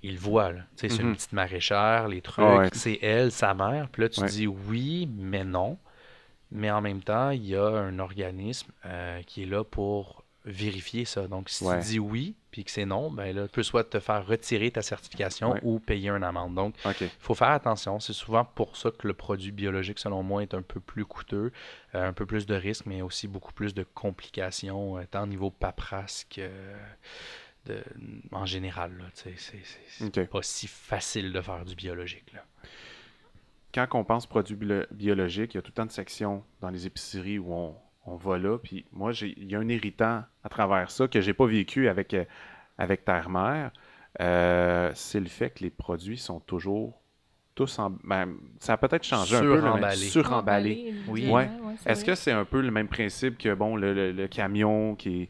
Ils 0.02 0.14
le 0.14 0.20
voient, 0.20 0.52
là. 0.52 0.62
Tu 0.78 0.88
sais, 0.88 0.96
c'est 0.96 1.02
une 1.04 1.14
petite 1.14 1.34
maraîchère, 1.34 2.08
les 2.08 2.22
trucs, 2.22 2.46
ouais. 2.46 2.70
c'est 2.74 3.00
elle, 3.02 3.32
sa 3.32 3.54
mère. 3.54 3.90
Puis 3.92 4.02
là, 4.04 4.10
tu 4.10 4.22
Ouais. 4.22 4.28
dis 4.30 4.48
oui, 4.48 5.10
mais 5.14 5.44
non. 5.44 5.78
Mais 6.52 6.72
en 6.72 6.82
même 6.82 7.02
temps, 7.02 7.30
il 7.32 7.46
y 7.46 7.56
a 7.56 7.66
un 7.68 8.00
organisme 8.00 8.72
euh, 8.86 9.22
qui 9.24 9.44
est 9.44 9.46
là 9.46 9.64
pour 9.64 10.24
vérifier 10.46 11.06
ça. 11.06 11.28
Donc, 11.28 11.50
si 11.50 11.64
Ouais. 11.66 11.80
tu 11.80 11.86
dis 11.86 12.00
oui, 12.00 12.36
puis 12.52 12.64
que 12.64 12.72
c'est 12.72 12.86
non, 12.86 13.12
ben 13.12 13.36
là, 13.36 13.48
tu 13.48 13.52
peux 13.54 13.64
soit 13.64 13.84
te 13.84 14.00
faire 14.00 14.26
retirer 14.26 14.72
ta 14.72 14.82
certification 14.82 15.52
Ouais. 15.52 15.60
ou 15.64 15.80
payer 15.80 16.10
une 16.10 16.24
amende. 16.24 16.56
Donc, 16.56 16.76
il 17.02 17.10
faut 17.20 17.36
faire 17.36 17.50
attention. 17.50 18.00
C'est 18.00 18.14
souvent 18.14 18.46
pour 18.46 18.76
ça 18.78 18.90
que 18.92 19.08
le 19.08 19.14
produit 19.14 19.52
biologique, 19.52 20.00
selon 20.00 20.24
moi, 20.24 20.42
est 20.42 20.54
un 20.54 20.62
peu 20.62 20.80
plus 20.80 21.06
coûteux, 21.06 21.52
euh, 21.94 22.08
un 22.08 22.14
peu 22.14 22.26
plus 22.26 22.46
de 22.46 22.56
risques, 22.56 22.86
mais 22.86 23.02
aussi 23.02 23.28
beaucoup 23.28 23.54
plus 23.54 23.74
de 23.74 23.84
complications, 23.84 24.98
euh, 24.98 25.04
tant 25.12 25.24
au 25.24 25.28
niveau 25.28 25.52
paperasse 25.52 26.26
que 26.30 26.50
de, 27.66 27.84
en 28.32 28.46
général. 28.46 28.94
C'est 29.14 29.38
c'est- 29.38 29.62
c'est 29.88 30.20
Ok. 30.20 30.30
pas 30.30 30.42
si 30.42 30.68
facile 30.68 31.34
de 31.34 31.42
faire 31.42 31.66
du 31.66 31.76
biologique. 31.76 32.32
Là. 32.34 32.44
quand 33.72 33.88
on 33.94 34.04
pense 34.04 34.26
produits 34.26 34.56
bio- 34.56 34.86
biologiques, 34.90 35.54
il 35.54 35.58
y 35.58 35.60
a 35.60 35.62
tout 35.62 35.70
le 35.70 35.76
temps 35.76 35.86
de 35.86 35.92
sections 35.92 36.44
dans 36.60 36.70
les 36.72 36.88
épiceries 36.88 37.38
où 37.38 37.54
on, 37.54 37.76
on 38.12 38.16
va 38.18 38.38
là. 38.38 38.58
Puis 38.58 38.86
moi, 38.92 39.12
j'ai- 39.12 39.34
il 39.38 39.50
y 39.52 39.56
a 39.56 39.60
un 39.60 39.68
irritant 39.70 40.24
à 40.44 40.50
travers 40.50 40.90
ça 40.92 41.08
que 41.08 41.22
j'ai 41.22 41.34
pas 41.34 41.46
vécu 41.46 41.88
avec, 41.88 42.14
euh, 42.14 42.26
avec 42.78 43.06
Terre-Mère. 43.06 43.72
Euh, 44.22 44.92
c'est 44.96 45.20
le 45.20 45.28
fait 45.28 45.52
que 45.52 45.64
les 45.64 45.70
produits 45.70 46.18
sont 46.18 46.40
toujours 46.40 47.00
tous 47.56 47.78
en. 47.80 47.92
ben, 48.04 48.36
ça 48.60 48.74
a 48.74 48.78
peut-être 48.78 49.04
changé 49.04 49.36
un 49.36 49.42
peu, 49.42 49.60
Suremballés. 49.60 49.96
suremballés. 49.96 50.94
Oui. 51.08 51.28
Ouais. 51.30 51.50
c'est 51.78 51.90
Est-ce 51.92 52.06
que 52.06 52.16
c'est 52.16 52.32
un 52.32 52.46
peu 52.46 52.62
le 52.62 52.72
même 52.72 52.88
principe 52.88 53.38
que 53.38 53.54
bon 53.54 53.76
le, 53.76 53.94
le- 53.94 54.12
le 54.12 54.28
camion 54.28 54.96
qui 54.96 55.24
est. 55.24 55.30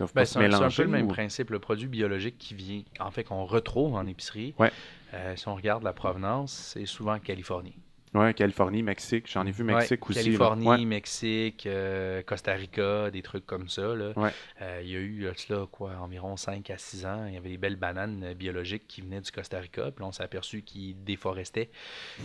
Ben, 0.00 0.06
pas 0.06 0.24
c'est 0.24 0.38
un, 0.38 0.68
peu 0.70 0.82
le 0.82 0.88
même 0.88 1.06
ou- 1.06 1.08
principe. 1.08 1.50
Le 1.50 1.58
produit 1.58 1.88
biologique 1.88 2.38
qui 2.38 2.54
vient, 2.54 2.82
en 3.00 3.10
fait, 3.10 3.24
qu'on 3.24 3.44
retrouve 3.44 3.94
en 3.96 4.06
épicerie, 4.06 4.54
Ouais. 4.58 4.70
euh, 5.14 5.34
si 5.34 5.48
on 5.48 5.56
regarde 5.56 5.82
la 5.82 5.92
provenance, 5.92 6.52
c'est 6.52 6.86
souvent 6.86 7.14
en 7.14 7.18
Californie. 7.18 7.74
Ouais, 8.14 8.32
Californie, 8.34 8.82
Mexique. 8.82 9.30
J'en 9.30 9.46
ai 9.46 9.50
vu 9.50 9.64
Mexique 9.64 10.02
Ouais, 10.08 10.10
aussi. 10.10 10.18
là. 10.18 10.24
Californie, 10.24 10.66
Ouais. 10.66 10.84
Mexique, 10.84 11.66
euh, 11.66 12.22
Costa 12.22 12.52
Rica, 12.54 13.10
des 13.10 13.22
trucs 13.22 13.44
comme 13.46 13.68
ça. 13.68 13.94
là. 13.94 14.12
Ouais. 14.16 14.30
Euh, 14.62 14.80
il 14.82 14.90
y 14.90 14.96
a 14.96 14.98
eu 14.98 15.20
là, 15.24 15.32
cela, 15.36 15.66
quoi, 15.70 15.92
environ 16.00 16.36
5 16.36 16.70
à 16.70 16.78
6 16.78 17.04
ans, 17.06 17.26
il 17.26 17.34
y 17.34 17.36
avait 17.36 17.50
des 17.50 17.58
belles 17.58 17.76
bananes 17.76 18.22
euh, 18.24 18.34
biologiques 18.34 18.86
qui 18.88 19.02
venaient 19.02 19.20
du 19.20 19.30
Costa 19.30 19.58
Rica. 19.58 19.90
Puis 19.90 20.02
là, 20.02 20.08
on 20.08 20.12
s'est 20.12 20.22
aperçu 20.22 20.62
qu'ils 20.62 21.02
déforestaient 21.04 21.70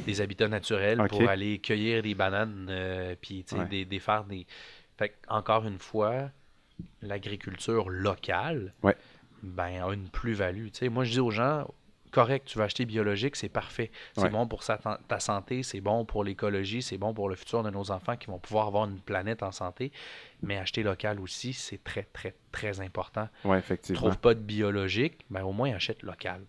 des 0.06 0.22
habitats 0.22 0.48
naturels 0.48 1.02
pour 1.10 1.30
aller 1.30 1.60
cueillir 1.60 2.02
des 2.02 2.16
bananes, 2.16 2.68
euh, 2.70 3.16
puis 3.20 3.46
des, 3.70 3.86
des 3.86 4.00
faire 4.00 4.24
des. 4.24 4.46
Fait 4.98 5.16
encore 5.28 5.66
une 5.66 5.80
fois, 5.80 6.30
l'agriculture 7.02 7.90
locale 7.90 8.74
ben, 9.42 9.84
a 9.84 9.94
une 9.94 10.08
plus-value. 10.10 10.68
Moi, 10.90 11.04
je 11.04 11.12
dis 11.12 11.20
aux 11.20 11.32
gens, 11.32 11.68
correct, 12.14 12.48
tu 12.48 12.58
vas 12.58 12.66
acheter 12.66 12.86
biologique, 12.86 13.36
c'est 13.36 13.50
parfait. 13.50 13.92
C'est 14.16 14.24
Ouais. 14.24 14.30
bon 14.30 14.48
pour 14.48 14.64
sa- 14.64 14.78
ta 15.08 15.20
santé, 15.20 15.64
c'est 15.64 15.82
bon 15.82 16.06
pour 16.06 16.24
l'écologie, 16.24 16.82
c'est 16.82 16.98
bon 16.98 17.14
pour 17.14 17.28
le 17.28 17.36
futur 17.36 17.64
de 17.64 17.70
nos 17.70 17.92
enfants 17.92 18.16
qui 18.16 18.28
vont 18.28 18.40
pouvoir 18.40 18.68
avoir 18.68 18.86
une 18.86 19.00
planète 19.02 19.44
en 19.44 19.52
santé. 19.52 19.92
Mais 20.42 20.58
acheter 20.58 20.84
local 20.84 21.20
aussi, 21.20 21.54
c'est 21.54 21.84
très, 21.84 22.04
très, 22.04 22.36
très 22.52 22.80
important. 22.80 23.28
Ouais, 23.44 23.58
effectivement. 23.60 24.00
Trouve 24.02 24.18
pas 24.20 24.34
de 24.34 24.40
biologique, 24.40 25.26
ben, 25.30 25.44
au 25.44 25.52
moins 25.52 25.74
achète 25.74 26.04
local. 26.04 26.42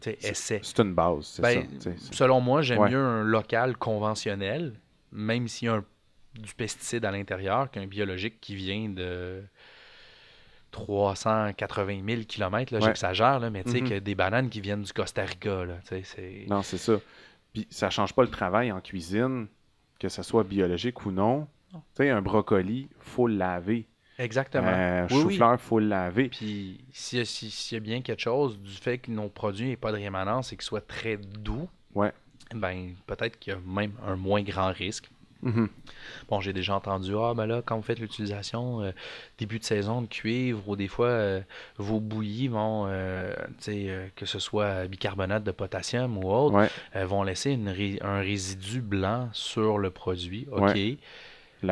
Tu 0.00 0.10
sais, 0.20 0.34
C'est- 0.60 0.78
une 0.78 0.94
base, 0.94 1.24
c'est 1.26 1.42
Ben, 1.42 1.66
ça. 1.80 1.90
tu 1.90 1.98
Selon 2.14 2.40
moi, 2.40 2.60
j'aime 2.62 2.78
Ouais. 2.80 2.90
mieux 2.90 2.98
un 2.98 3.22
local 3.24 3.76
conventionnel, 3.76 4.74
même 5.12 5.48
s'il 5.48 5.66
y 5.66 5.70
a 5.70 5.74
un- 5.76 5.84
du 6.34 6.52
pesticide 6.52 7.04
à 7.04 7.10
l'intérieur, 7.12 7.70
qu'un 7.70 7.86
biologique 7.86 8.40
qui 8.40 8.54
vient 8.56 8.88
de 8.88 9.42
380 10.74 12.02
000 12.06 12.22
km. 12.26 12.72
Là, 12.72 12.80
Ouais. 12.80 12.86
J'exagère, 12.86 13.38
là, 13.38 13.50
mais 13.50 13.62
tu 13.64 13.70
sais, 13.70 13.80
Mhm. 13.80 13.88
que 13.88 13.98
des 13.98 14.14
bananes 14.14 14.48
qui 14.50 14.60
viennent 14.60 14.82
du 14.82 14.92
Costa 14.92 15.24
Rica. 15.24 15.64
Là, 15.64 15.74
tu 15.82 15.88
sais, 15.88 16.02
c'est... 16.04 16.46
Non, 16.48 16.62
c'est 16.62 16.78
ça. 16.78 16.94
Puis 17.52 17.66
ça 17.70 17.90
change 17.90 18.12
pas 18.12 18.22
le 18.22 18.30
travail 18.30 18.72
en 18.72 18.80
cuisine, 18.80 19.46
que 20.00 20.08
ce 20.08 20.22
soit 20.22 20.44
biologique 20.44 21.06
ou 21.06 21.12
non. 21.12 21.46
Tu 21.72 21.78
sais, 21.94 22.10
un 22.10 22.22
brocoli, 22.22 22.88
faut 23.00 23.26
le 23.28 23.36
laver. 23.36 23.86
Exactement. 24.18 24.68
Un 24.68 25.06
oui. 25.08 25.20
chou-fleur, 25.22 25.60
faut 25.60 25.80
le 25.80 25.88
laver. 25.88 26.28
Puis 26.28 26.80
s'il 26.92 27.18
y, 27.18 27.22
a- 27.22 27.24
si- 27.24 27.50
s'il 27.50 27.76
y 27.76 27.78
a 27.78 27.80
bien 27.80 28.00
quelque 28.00 28.22
chose 28.22 28.60
du 28.60 28.70
fait 28.72 28.98
que 28.98 29.10
nos 29.10 29.28
produits 29.28 29.68
n'aient 29.68 29.76
pas 29.76 29.90
de 29.90 29.96
rémanence 29.96 30.52
et 30.52 30.56
qu'ils 30.56 30.64
soient 30.64 30.80
très 30.80 31.16
doux, 31.16 31.68
Ouais. 31.94 32.12
ben 32.54 32.94
peut-être 33.06 33.38
qu'il 33.40 33.52
y 33.52 33.56
a 33.56 33.60
même 33.66 33.92
un 34.06 34.14
moins 34.16 34.42
grand 34.42 34.72
risque. 34.72 35.10
Mhm. 35.44 35.68
Bon, 36.28 36.40
j'ai 36.40 36.52
déjà 36.52 36.74
entendu, 36.74 37.12
ah 37.16 37.34
ben 37.34 37.46
là, 37.46 37.62
quand 37.64 37.76
vous 37.76 37.82
faites 37.82 38.00
l'utilisation 38.00 38.82
euh, 38.82 38.92
début 39.38 39.58
de 39.58 39.64
saison 39.64 40.02
de 40.02 40.06
cuivre, 40.06 40.66
ou 40.68 40.74
des 40.74 40.88
fois 40.88 41.08
euh, 41.08 41.40
vos 41.76 42.00
bouillies 42.00 42.48
vont, 42.48 42.86
euh, 42.88 43.32
tu 43.58 43.64
sais, 43.64 44.12
que 44.16 44.26
ce 44.26 44.38
soit 44.38 44.86
bicarbonate 44.86 45.44
de 45.44 45.50
potassium 45.52 46.16
ou 46.18 46.30
autre, 46.32 46.56
Ouais, 46.56 47.04
vont 47.04 47.22
laisser 47.22 47.52
une 47.52 47.68
un 48.00 48.20
résidu 48.20 48.80
blanc 48.80 49.28
sur 49.32 49.78
le 49.78 49.90
produit. 49.90 50.46
OK. 50.50 50.62
Ouais. 50.62 50.98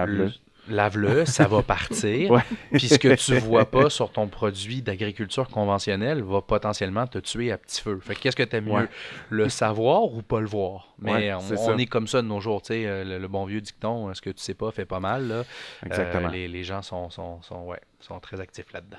Le- 0.06 0.30
Lave-le, 0.68 1.24
ça 1.24 1.46
va 1.46 1.62
partir. 1.62 2.30
Ouais. 2.32 2.42
Puis 2.72 2.88
ce 2.88 2.98
que 2.98 3.14
tu 3.14 3.38
vois 3.38 3.64
pas 3.64 3.90
sur 3.90 4.10
ton 4.10 4.28
produit 4.28 4.80
d'agriculture 4.80 5.48
conventionnelle 5.48 6.22
va 6.22 6.40
potentiellement 6.40 7.06
te 7.06 7.18
tuer 7.18 7.52
à 7.52 7.58
petit 7.58 7.80
feu. 7.82 7.98
Fait 8.00 8.14
que 8.14 8.20
qu'est-ce 8.20 8.36
que 8.36 8.42
t'aimes 8.42 8.66
mieux? 8.66 8.72
Ouais. 8.72 8.88
Le 9.28 9.48
savoir 9.48 10.04
ou 10.04 10.22
pas 10.22 10.40
le 10.40 10.46
voir? 10.46 10.94
Mais 10.98 11.32
Ouais, 11.32 11.34
on, 11.34 11.78
est 11.78 11.86
comme 11.86 12.06
ça 12.06 12.22
de 12.22 12.26
nos 12.26 12.40
jours, 12.40 12.62
tu 12.62 12.68
sais, 12.68 12.86
euh, 12.86 13.04
le, 13.04 13.18
le 13.18 13.28
bon 13.28 13.44
vieux 13.44 13.60
dicton, 13.60 14.08
euh, 14.08 14.14
ce 14.14 14.22
que 14.22 14.30
tu 14.30 14.42
sais 14.42 14.54
pas 14.54 14.70
fait 14.70 14.86
pas 14.86 15.00
mal. 15.00 15.28
Là. 15.28 15.44
Exactement. 15.84 16.28
Euh, 16.28 16.32
les, 16.32 16.48
les 16.48 16.64
gens 16.64 16.80
sont, 16.80 17.10
sont, 17.10 17.42
sont, 17.42 17.64
ouais, 17.64 17.80
sont 18.00 18.18
très 18.20 18.40
actifs 18.40 18.72
là-dedans. 18.72 18.98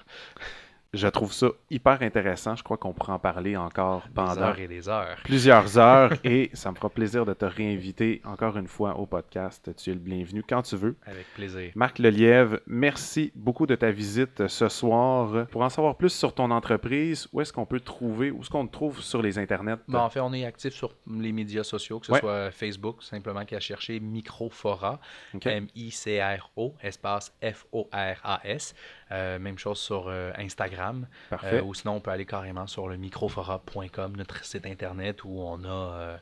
Je 0.93 1.07
trouve 1.07 1.33
ça 1.33 1.47
hyper 1.71 2.01
intéressant. 2.03 2.55
Je 2.55 2.61
crois 2.63 2.77
qu'on 2.77 2.93
pourra 2.93 3.13
en 3.15 3.19
parler 3.19 3.57
encore 3.57 4.03
Des 4.05 4.13
pendant 4.13 4.37
heures 4.41 4.59
et 4.59 4.67
des 4.67 4.87
heures. 4.87 5.17
plusieurs 5.23 5.77
heures 5.79 6.13
et 6.23 6.51
ça 6.53 6.69
me 6.69 6.75
fera 6.75 6.89
plaisir 6.89 7.25
de 7.25 7.33
te 7.33 7.45
réinviter 7.45 8.21
encore 8.25 8.57
une 8.57 8.67
fois 8.67 8.95
au 8.99 9.07
podcast. 9.07 9.71
Tu 9.75 9.89
es 9.89 9.93
le 9.93 9.99
bienvenu 9.99 10.43
quand 10.47 10.61
tu 10.61 10.75
veux. 10.75 10.95
Avec 11.07 11.25
plaisir. 11.33 11.71
Marc 11.73 11.97
Lelièvre, 11.97 12.59
merci 12.67 13.31
beaucoup 13.33 13.65
de 13.65 13.73
ta 13.75 13.89
visite 13.89 14.47
ce 14.47 14.69
soir. 14.69 15.47
Pour 15.47 15.63
en 15.63 15.69
savoir 15.69 15.95
plus 15.97 16.11
sur 16.13 16.33
ton 16.35 16.51
entreprise, 16.51 17.27
où 17.33 17.41
est-ce 17.41 17.51
qu'on 17.51 17.65
peut 17.65 17.79
te 17.79 17.85
trouver, 17.85 18.29
où 18.29 18.41
est-ce 18.41 18.51
qu'on 18.51 18.67
te 18.67 18.71
trouve 18.71 19.01
sur 19.01 19.23
les 19.23 19.39
internets? 19.39 19.77
Bon, 19.87 19.97
en 19.97 20.09
fait, 20.11 20.19
on 20.19 20.31
est 20.31 20.45
actif 20.45 20.73
sur 20.73 20.93
les 21.09 21.31
médias 21.31 21.63
sociaux, 21.63 21.99
que 21.99 22.05
ce 22.05 22.11
Ouais. 22.11 22.19
soit 22.19 22.51
Facebook, 22.51 23.01
simplement 23.01 23.45
qu'à 23.45 23.59
chercher 23.59 23.99
Microfora, 23.99 24.99
Ok. 25.33 25.47
M-I-C-R-O, 25.47 26.75
espace 26.83 27.33
F-O-R-A-S. 27.41 28.75
Euh, 29.11 29.37
même 29.39 29.57
chose 29.57 29.79
sur 29.79 30.05
euh, 30.07 30.31
Instagram. 30.37 31.07
Parfait. 31.29 31.57
Euh, 31.59 31.63
ou 31.63 31.73
sinon, 31.73 31.95
on 31.95 31.99
peut 31.99 32.11
aller 32.11 32.25
carrément 32.25 32.67
sur 32.67 32.87
le 32.87 32.97
microfora.com, 32.97 34.13
notre 34.17 34.43
site 34.45 34.65
internet 34.65 35.23
où 35.23 35.39
on 35.41 35.63
a. 35.65 36.17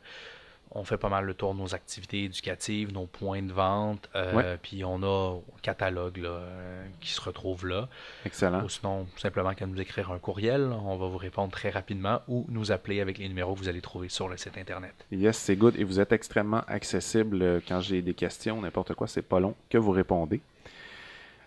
on 0.74 0.86
fait 0.86 0.98
pas 0.98 1.10
mal 1.10 1.26
le 1.26 1.34
tour 1.34 1.54
de 1.54 1.60
nos 1.60 1.76
activités 1.76 2.24
éducatives, 2.24 2.94
nos 2.94 3.06
points 3.06 3.42
de 3.42 3.52
vente, 3.52 4.10
euh, 4.16 4.34
Ouais. 4.34 4.58
puis 4.62 4.86
on 4.86 5.04
a 5.04 5.36
un 5.36 5.42
catalogue 5.62 6.18
là, 6.18 6.30
euh, 6.30 6.86
qui 7.02 7.10
se 7.12 7.20
retrouve 7.20 7.68
là. 7.68 7.90
Excellent. 8.26 8.64
Ou 8.64 8.70
sinon, 8.70 9.06
simplement 9.18 9.54
qu'à 9.54 9.66
nous 9.68 9.80
écrire 9.82 10.12
un 10.12 10.18
courriel, 10.20 10.72
on 10.86 10.96
va 10.96 11.08
vous 11.08 11.18
répondre 11.18 11.52
très 11.52 11.72
rapidement 11.72 12.22
ou 12.30 12.46
nous 12.48 12.72
appeler 12.72 13.02
avec 13.02 13.18
les 13.18 13.28
numéros 13.28 13.54
que 13.54 13.60
vous 13.60 13.68
allez 13.70 13.82
trouver 13.82 14.08
sur 14.08 14.30
le 14.30 14.38
site 14.38 14.58
internet. 14.58 14.94
Yes, 15.12 15.38
c'est 15.38 15.58
good. 15.58 15.76
Et 15.78 15.84
vous 15.84 16.00
êtes 16.00 16.14
extrêmement 16.14 16.62
accessible 16.68 17.62
quand 17.68 17.82
j'ai 17.82 18.02
des 18.02 18.14
questions, 18.14 18.62
n'importe 18.62 18.94
quoi, 18.94 19.08
c'est 19.08 19.22
pas 19.22 19.42
long 19.42 19.56
que 19.70 19.78
vous 19.78 19.92
répondez. 19.92 20.40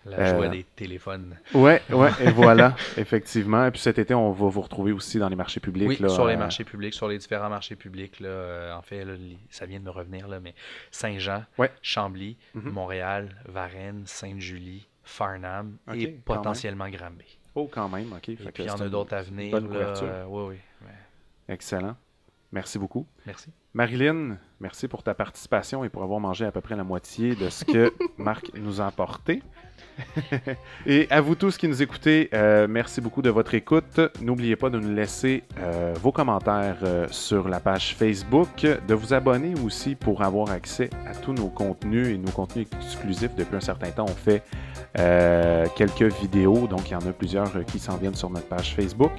La 0.05 0.17
Euh, 0.19 0.35
joie 0.37 0.47
des 0.49 0.63
téléphones. 0.63 1.35
Ouais, 1.53 1.81
ouais, 1.89 2.09
et 2.21 2.29
voilà, 2.31 2.75
effectivement. 2.95 3.65
Et 3.65 3.71
puis 3.71 3.79
cet 3.81 3.97
été, 3.97 4.13
on 4.13 4.31
va 4.31 4.49
vous 4.49 4.61
retrouver 4.61 4.91
aussi 4.91 5.17
dans 5.17 5.29
les 5.29 5.35
marchés 5.35 5.59
publics. 5.59 5.87
Oui, 5.87 5.97
là, 5.99 6.09
sur 6.09 6.27
les 6.27 6.35
euh, 6.35 6.37
marchés 6.37 6.63
publics, 6.63 6.93
sur 6.93 7.07
les 7.07 7.17
différents 7.17 7.49
marchés 7.49 7.75
publics. 7.75 8.19
Là, 8.19 8.27
euh, 8.29 8.73
en 8.73 8.81
fait, 8.83 9.03
là, 9.03 9.13
ça 9.49 9.65
vient 9.65 9.79
de 9.79 9.85
me 9.85 9.89
revenir, 9.89 10.27
là, 10.27 10.39
mais 10.39 10.53
Saint-Jean, 10.91 11.43
Ouais. 11.57 11.71
Chambly, 11.81 12.37
Mhm. 12.53 12.69
Montréal, 12.69 13.29
Varennes, 13.47 14.03
Sainte-Julie, 14.05 14.85
Farnham 15.03 15.77
et 15.93 16.07
potentiellement 16.07 16.89
Granby. 16.89 17.39
Oh, 17.55 17.69
quand 17.71 17.89
même, 17.89 18.11
ok. 18.13 18.29
Et 18.29 18.35
Fait 18.35 18.51
puis, 18.51 18.63
il 18.63 18.67
y 18.67 18.69
en 18.69 18.79
a 18.81 18.89
d'autres 18.89 19.13
à 19.15 19.21
venir. 19.23 19.51
bonne 19.51 19.67
couverture. 19.67 20.07
oui, 20.27 20.43
oui. 20.49 20.55
ouais. 20.87 21.53
Excellent. 21.53 21.95
Merci 22.51 22.77
beaucoup. 22.77 23.07
Merci. 23.25 23.49
Marilyn, 23.73 24.37
merci 24.59 24.87
pour 24.87 25.01
ta 25.01 25.15
participation 25.15 25.83
et 25.83 25.89
pour 25.89 26.03
avoir 26.03 26.19
mangé 26.19 26.45
à 26.45 26.51
peu 26.51 26.61
près 26.61 26.75
la 26.75 26.83
moitié 26.83 27.35
de 27.35 27.49
ce 27.49 27.65
que 27.65 27.91
Marc 28.17 28.51
nous 28.55 28.81
a 28.81 28.85
apporté. 28.85 29.41
et 30.85 31.07
à 31.09 31.21
vous 31.21 31.35
tous 31.35 31.57
qui 31.57 31.67
nous 31.67 31.81
écoutez, 31.81 32.29
euh, 32.33 32.67
merci 32.69 33.01
beaucoup 33.01 33.21
de 33.21 33.29
votre 33.29 33.55
écoute. 33.55 33.99
N'oubliez 34.21 34.55
pas 34.55 34.69
de 34.69 34.79
nous 34.79 34.93
laisser 34.93 35.43
euh, 35.57 35.93
vos 35.99 36.11
commentaires 36.11 36.77
euh, 36.83 37.07
sur 37.09 37.49
la 37.49 37.59
page 37.59 37.95
Facebook, 37.95 38.65
de 38.87 38.93
vous 38.93 39.13
abonner 39.13 39.53
aussi 39.63 39.95
pour 39.95 40.21
avoir 40.21 40.51
accès 40.51 40.89
à 41.07 41.15
tous 41.15 41.33
nos 41.33 41.47
contenus 41.47 42.07
et 42.09 42.17
nos 42.17 42.31
contenus 42.31 42.67
exclusifs. 42.79 43.35
Depuis 43.35 43.55
un 43.57 43.61
certain 43.61 43.89
temps, 43.91 44.05
on 44.07 44.15
fait 44.15 44.43
quelques 45.75 46.13
vidéos, 46.21 46.67
donc 46.67 46.89
il 46.89 46.93
y 46.93 46.95
en 46.95 47.05
a 47.05 47.11
plusieurs 47.11 47.65
qui 47.65 47.79
s'en 47.79 47.97
viennent 47.97 48.15
sur 48.15 48.29
notre 48.29 48.47
page 48.47 48.75
Facebook. 48.75 49.11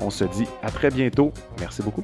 On 0.00 0.10
se 0.10 0.24
dit 0.24 0.46
à 0.62 0.70
très 0.70 0.90
bientôt. 0.90 1.32
Merci 1.60 1.82
beaucoup. 1.82 2.02